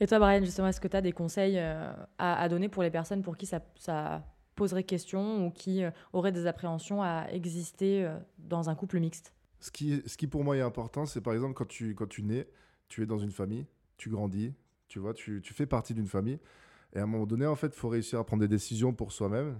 Et 0.00 0.06
toi, 0.06 0.18
Brian, 0.18 0.44
justement, 0.44 0.68
est-ce 0.68 0.80
que 0.80 0.88
tu 0.88 0.96
as 0.96 1.02
des 1.02 1.12
conseils 1.12 1.58
à, 1.58 2.08
à, 2.18 2.48
donner 2.48 2.68
pour 2.68 2.82
les 2.82 2.90
personnes 2.90 3.22
pour 3.22 3.36
qui 3.36 3.46
ça, 3.46 3.60
ça 3.76 4.22
poserait 4.58 4.84
question 4.84 5.46
ou 5.46 5.50
qui 5.50 5.82
euh, 5.82 5.90
aurait 6.12 6.32
des 6.32 6.46
appréhensions 6.46 7.02
à 7.02 7.26
exister 7.30 8.04
euh, 8.04 8.18
dans 8.38 8.68
un 8.68 8.74
couple 8.74 9.00
mixte 9.00 9.32
ce 9.60 9.70
qui, 9.70 10.02
ce 10.06 10.16
qui 10.16 10.26
pour 10.26 10.44
moi 10.44 10.56
est 10.56 10.60
important, 10.60 11.06
c'est 11.06 11.20
par 11.20 11.34
exemple 11.34 11.54
quand 11.54 11.66
tu, 11.66 11.94
quand 11.94 12.08
tu 12.08 12.22
nais, 12.22 12.48
tu 12.88 13.02
es 13.02 13.06
dans 13.06 13.18
une 13.18 13.30
famille, 13.30 13.66
tu 13.96 14.08
grandis, 14.08 14.52
tu 14.88 14.98
vois, 14.98 15.14
tu, 15.14 15.40
tu 15.42 15.52
fais 15.52 15.66
partie 15.66 15.94
d'une 15.94 16.06
famille. 16.06 16.38
Et 16.94 16.98
à 16.98 17.02
un 17.02 17.06
moment 17.06 17.26
donné, 17.26 17.46
en 17.46 17.56
fait, 17.56 17.68
il 17.68 17.78
faut 17.78 17.88
réussir 17.88 18.18
à 18.18 18.24
prendre 18.24 18.40
des 18.40 18.48
décisions 18.48 18.94
pour 18.94 19.12
soi-même 19.12 19.58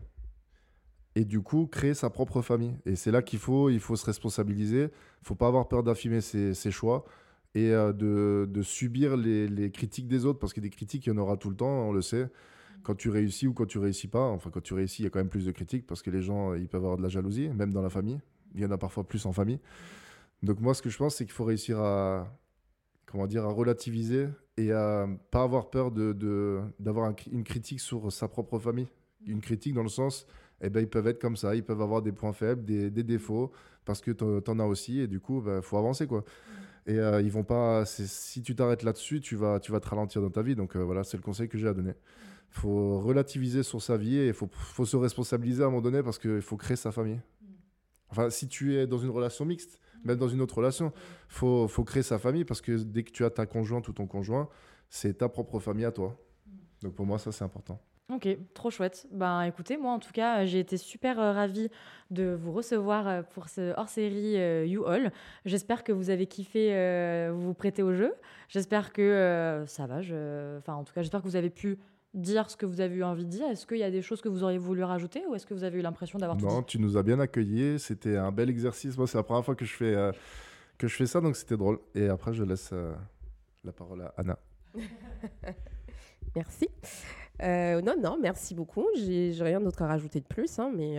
et 1.14 1.24
du 1.24 1.40
coup 1.40 1.66
créer 1.66 1.94
sa 1.94 2.10
propre 2.10 2.42
famille. 2.42 2.76
Et 2.86 2.96
c'est 2.96 3.10
là 3.10 3.22
qu'il 3.22 3.38
faut, 3.38 3.70
il 3.70 3.80
faut 3.80 3.96
se 3.96 4.06
responsabiliser. 4.06 4.84
Il 4.84 5.26
faut 5.26 5.34
pas 5.34 5.48
avoir 5.48 5.68
peur 5.68 5.82
d'affirmer 5.82 6.20
ses, 6.20 6.54
ses, 6.54 6.70
choix 6.70 7.04
et 7.54 7.72
euh, 7.72 7.92
de, 7.92 8.48
de, 8.48 8.62
subir 8.62 9.16
les, 9.16 9.48
les, 9.48 9.70
critiques 9.70 10.08
des 10.08 10.24
autres 10.24 10.38
parce 10.38 10.52
que 10.52 10.60
des 10.60 10.70
critiques, 10.70 11.06
il 11.06 11.10
y 11.10 11.12
en 11.12 11.18
aura 11.18 11.36
tout 11.36 11.50
le 11.50 11.56
temps, 11.56 11.88
on 11.88 11.92
le 11.92 12.02
sait 12.02 12.30
quand 12.82 12.94
tu 12.94 13.10
réussis 13.10 13.46
ou 13.46 13.52
quand 13.52 13.66
tu 13.66 13.78
réussis 13.78 14.08
pas, 14.08 14.28
enfin 14.28 14.50
quand 14.50 14.62
tu 14.62 14.74
réussis, 14.74 15.02
il 15.02 15.04
y 15.04 15.06
a 15.06 15.10
quand 15.10 15.18
même 15.18 15.28
plus 15.28 15.46
de 15.46 15.52
critiques 15.52 15.86
parce 15.86 16.02
que 16.02 16.10
les 16.10 16.22
gens, 16.22 16.54
ils 16.54 16.68
peuvent 16.68 16.82
avoir 16.82 16.96
de 16.96 17.02
la 17.02 17.08
jalousie, 17.08 17.48
même 17.48 17.72
dans 17.72 17.82
la 17.82 17.90
famille. 17.90 18.20
Il 18.54 18.60
y 18.60 18.64
en 18.64 18.70
a 18.70 18.78
parfois 18.78 19.04
plus 19.04 19.26
en 19.26 19.32
famille. 19.32 19.60
Donc 20.42 20.60
moi, 20.60 20.74
ce 20.74 20.82
que 20.82 20.88
je 20.88 20.96
pense, 20.96 21.16
c'est 21.16 21.24
qu'il 21.24 21.32
faut 21.32 21.44
réussir 21.44 21.80
à, 21.80 22.32
comment 23.06 23.26
dire, 23.26 23.44
à 23.44 23.52
relativiser 23.52 24.28
et 24.56 24.72
à 24.72 25.06
pas 25.30 25.42
avoir 25.42 25.70
peur 25.70 25.90
de, 25.90 26.60
d'avoir 26.78 27.12
une 27.30 27.44
critique 27.44 27.80
sur 27.80 28.12
sa 28.12 28.28
propre 28.28 28.58
famille. 28.58 28.88
Une 29.26 29.40
critique 29.40 29.74
dans 29.74 29.82
le 29.82 29.88
sens, 29.88 30.26
eh 30.60 30.70
ben, 30.70 30.80
ils 30.80 30.88
peuvent 30.88 31.08
être 31.08 31.20
comme 31.20 31.36
ça, 31.36 31.54
ils 31.54 31.64
peuvent 31.64 31.82
avoir 31.82 32.02
des 32.02 32.12
points 32.12 32.32
faibles, 32.32 32.64
des, 32.64 32.90
défauts, 32.90 33.52
parce 33.84 34.00
que 34.00 34.12
tu 34.12 34.50
en 34.50 34.58
as 34.58 34.64
aussi, 34.64 35.00
et 35.00 35.06
du 35.06 35.20
coup, 35.20 35.40
il 35.40 35.44
ben, 35.44 35.62
faut 35.62 35.76
avancer. 35.76 36.06
quoi. 36.06 36.24
Et 36.86 36.98
euh, 36.98 37.20
ils 37.20 37.30
vont 37.30 37.44
pas. 37.44 37.84
Si 37.84 38.42
tu 38.42 38.54
t'arrêtes 38.54 38.82
là-dessus, 38.82 39.20
tu 39.20 39.36
vas, 39.36 39.60
tu 39.60 39.72
vas 39.72 39.80
te 39.80 39.88
ralentir 39.88 40.22
dans 40.22 40.30
ta 40.30 40.42
vie. 40.42 40.56
Donc 40.56 40.74
euh, 40.74 40.82
voilà, 40.82 41.04
c'est 41.04 41.16
le 41.16 41.22
conseil 41.22 41.48
que 41.48 41.58
j'ai 41.58 41.68
à 41.68 41.74
donner 41.74 41.94
faut 42.50 43.00
relativiser 43.00 43.62
sur 43.62 43.82
sa 43.82 43.96
vie 43.96 44.16
et 44.16 44.28
il 44.28 44.32
faut, 44.32 44.48
faut, 44.52 44.86
se 44.86 44.96
responsabiliser 44.96 45.62
à 45.62 45.66
un 45.66 45.70
moment 45.70 45.82
donné 45.82 46.02
parce 46.02 46.18
qu'il 46.18 46.40
faut 46.40 46.56
créer 46.56 46.76
sa 46.76 46.92
famille. 46.92 47.20
Enfin, 48.10 48.30
si 48.30 48.48
tu 48.48 48.76
es 48.76 48.86
dans 48.86 48.98
une 48.98 49.10
relation 49.10 49.44
mixte, 49.44 49.78
même 50.04 50.16
dans 50.16 50.28
une 50.28 50.40
autre 50.40 50.56
relation, 50.56 50.92
il 50.96 51.34
faut, 51.34 51.68
faut, 51.68 51.84
créer 51.84 52.02
sa 52.02 52.18
famille 52.18 52.44
parce 52.44 52.60
que 52.60 52.72
dès 52.72 53.02
que 53.02 53.10
tu 53.10 53.24
as 53.24 53.30
ta 53.30 53.46
conjointe 53.46 53.86
ou 53.88 53.92
ton 53.92 54.06
conjoint, 54.06 54.48
c'est 54.88 55.18
ta 55.18 55.28
propre 55.28 55.58
famille 55.58 55.84
à 55.84 55.92
toi. 55.92 56.16
Donc 56.82 56.94
pour 56.94 57.06
moi, 57.06 57.18
ça, 57.18 57.32
c'est 57.32 57.44
important. 57.44 57.80
Ok, 58.10 58.26
trop 58.54 58.70
chouette. 58.70 59.06
Ben 59.10 59.42
écoutez, 59.42 59.76
moi 59.76 59.92
en 59.92 59.98
tout 59.98 60.12
cas, 60.12 60.46
j'ai 60.46 60.60
été 60.60 60.78
super 60.78 61.20
euh, 61.20 61.34
ravie 61.34 61.68
de 62.10 62.34
vous 62.40 62.52
recevoir 62.52 63.06
euh, 63.06 63.22
pour 63.22 63.50
ce 63.50 63.74
hors-série 63.76 64.38
euh, 64.38 64.64
You 64.64 64.86
All. 64.86 65.12
J'espère 65.44 65.84
que 65.84 65.92
vous 65.92 66.08
avez 66.08 66.26
kiffé 66.26 66.70
vous 67.30 67.48
vous 67.48 67.54
prêter 67.54 67.82
au 67.82 67.92
jeu. 67.92 68.14
J'espère 68.48 68.94
que 68.94 69.62
ça 69.66 69.86
va. 69.86 70.00
Je... 70.00 70.56
Enfin, 70.56 70.74
en 70.74 70.84
tout 70.84 70.94
cas, 70.94 71.02
j'espère 71.02 71.20
que 71.20 71.28
vous 71.28 71.36
avez 71.36 71.50
pu 71.50 71.78
dire 72.14 72.50
ce 72.50 72.56
que 72.56 72.66
vous 72.66 72.80
avez 72.80 72.96
eu 72.96 73.04
envie 73.04 73.24
de 73.24 73.30
dire 73.30 73.46
Est-ce 73.48 73.66
qu'il 73.66 73.78
y 73.78 73.82
a 73.82 73.90
des 73.90 74.02
choses 74.02 74.20
que 74.20 74.28
vous 74.28 74.42
auriez 74.42 74.58
voulu 74.58 74.82
rajouter 74.82 75.22
ou 75.28 75.34
est-ce 75.34 75.46
que 75.46 75.54
vous 75.54 75.64
avez 75.64 75.78
eu 75.78 75.82
l'impression 75.82 76.18
d'avoir 76.18 76.38
tout 76.38 76.46
Non, 76.46 76.62
tu 76.62 76.78
nous 76.78 76.96
as 76.96 77.02
bien 77.02 77.20
accueillis. 77.20 77.78
C'était 77.78 78.16
un 78.16 78.32
bel 78.32 78.50
exercice. 78.50 78.96
Moi, 78.96 79.06
c'est 79.06 79.18
la 79.18 79.24
première 79.24 79.44
fois 79.44 79.54
que 79.54 79.64
je 79.64 79.74
fais, 79.74 79.94
euh, 79.94 80.12
que 80.78 80.88
je 80.88 80.96
fais 80.96 81.06
ça, 81.06 81.20
donc 81.20 81.36
c'était 81.36 81.56
drôle. 81.56 81.78
Et 81.94 82.08
après, 82.08 82.32
je 82.32 82.44
laisse 82.44 82.70
euh, 82.72 82.94
la 83.64 83.72
parole 83.72 84.02
à 84.02 84.14
Anna. 84.16 84.38
merci. 86.34 86.68
Euh, 87.40 87.80
non, 87.82 87.94
non, 88.02 88.18
merci 88.20 88.54
beaucoup. 88.54 88.86
J'ai 88.96 89.32
rien 89.40 89.60
d'autre 89.60 89.82
à 89.82 89.86
rajouter 89.86 90.20
de 90.20 90.26
plus, 90.26 90.58
hein, 90.58 90.72
mais 90.74 90.96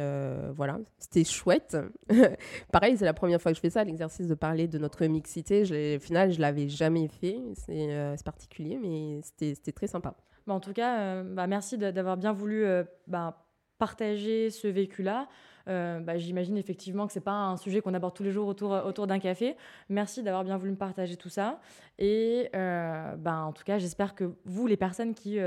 voilà, 0.53 0.79
c'était 0.99 1.25
chouette. 1.25 1.75
Pareil, 2.71 2.97
c'est 2.97 3.05
la 3.05 3.13
première 3.13 3.41
fois 3.41 3.51
que 3.51 3.57
je 3.57 3.61
fais 3.61 3.69
ça, 3.69 3.83
l'exercice 3.83 4.27
de 4.27 4.35
parler 4.35 4.67
de 4.67 4.77
notre 4.77 5.03
mixité. 5.05 5.63
au 5.97 5.99
final, 5.99 6.31
je 6.31 6.39
l'avais 6.39 6.69
jamais 6.69 7.07
fait. 7.07 7.39
C'est 7.55 8.23
particulier, 8.23 8.77
mais 8.81 9.19
c'était 9.23 9.71
très 9.73 9.87
sympa. 9.87 10.15
En 10.49 10.59
tout 10.59 10.73
cas, 10.73 10.99
euh, 10.99 11.23
bah, 11.23 11.47
merci 11.47 11.77
d'avoir 11.77 12.17
bien 12.17 12.33
voulu 12.33 12.65
euh, 12.65 12.83
bah, 13.07 13.45
partager 13.77 14.49
ce 14.49 14.67
vécu-là. 14.67 15.27
Euh, 15.67 15.99
bah, 15.99 16.17
j'imagine 16.17 16.57
effectivement 16.57 17.05
que 17.05 17.13
c'est 17.13 17.19
pas 17.19 17.31
un 17.31 17.57
sujet 17.57 17.81
qu'on 17.81 17.93
aborde 17.93 18.15
tous 18.15 18.23
les 18.23 18.31
jours 18.31 18.47
autour, 18.47 19.07
d'un 19.07 19.19
café. 19.19 19.55
Merci 19.89 20.23
d'avoir 20.23 20.43
bien 20.43 20.57
voulu 20.57 20.71
me 20.71 20.77
partager 20.77 21.15
tout 21.15 21.29
ça. 21.29 21.59
Et 21.99 22.49
en 22.53 23.53
tout 23.53 23.63
cas, 23.63 23.77
j'espère 23.77 24.15
que 24.15 24.33
vous, 24.45 24.65
les 24.65 24.77
personnes 24.77 25.13
qui 25.13 25.37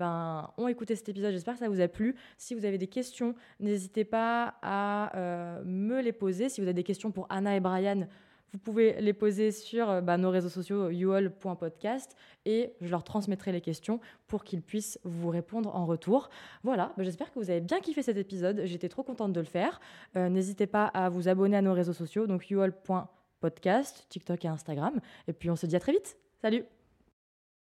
ont 0.00 0.68
écouté 0.68 0.94
cet 0.94 1.08
épisode, 1.08 1.32
j'espère 1.32 1.54
que 1.54 1.60
ça 1.60 1.68
vous 1.68 1.80
a 1.80 1.88
plu. 1.88 2.14
Si 2.38 2.54
vous 2.54 2.64
avez 2.64 2.78
des 2.78 2.86
questions, 2.86 3.34
n'hésitez 3.58 4.04
pas 4.04 4.54
à 4.62 5.60
me 5.64 6.00
les 6.00 6.12
poser. 6.12 6.48
Si 6.48 6.60
vous 6.60 6.66
avez 6.66 6.74
des 6.74 6.84
questions 6.84 7.10
pour 7.10 7.26
Anna 7.28 7.56
et 7.56 7.60
Brian, 7.60 8.06
vous 8.52 8.58
pouvez 8.58 9.00
les 9.00 9.12
poser 9.12 9.50
sur 9.50 9.88
euh, 9.88 10.00
bah, 10.00 10.18
nos 10.18 10.30
réseaux 10.30 10.48
sociaux 10.48 10.90
youall.podcast 10.90 12.16
et 12.44 12.74
je 12.80 12.90
leur 12.90 13.04
transmettrai 13.04 13.52
les 13.52 13.60
questions 13.60 14.00
pour 14.26 14.44
qu'ils 14.44 14.62
puissent 14.62 14.98
vous 15.04 15.30
répondre 15.30 15.74
en 15.74 15.86
retour. 15.86 16.28
Voilà, 16.62 16.92
bah, 16.96 17.02
j'espère 17.02 17.32
que 17.32 17.38
vous 17.38 17.50
avez 17.50 17.60
bien 17.60 17.80
kiffé 17.80 18.02
cet 18.02 18.16
épisode. 18.16 18.62
J'étais 18.64 18.88
trop 18.88 19.02
contente 19.02 19.32
de 19.32 19.40
le 19.40 19.46
faire. 19.46 19.80
Euh, 20.16 20.28
n'hésitez 20.28 20.66
pas 20.66 20.86
à 20.86 21.08
vous 21.08 21.28
abonner 21.28 21.56
à 21.56 21.62
nos 21.62 21.72
réseaux 21.72 21.92
sociaux, 21.92 22.26
donc 22.26 22.50
youall.podcast, 22.50 24.06
TikTok 24.08 24.44
et 24.44 24.48
Instagram. 24.48 25.00
Et 25.28 25.32
puis 25.32 25.50
on 25.50 25.56
se 25.56 25.66
dit 25.66 25.76
à 25.76 25.80
très 25.80 25.92
vite. 25.92 26.16
Salut 26.40 26.64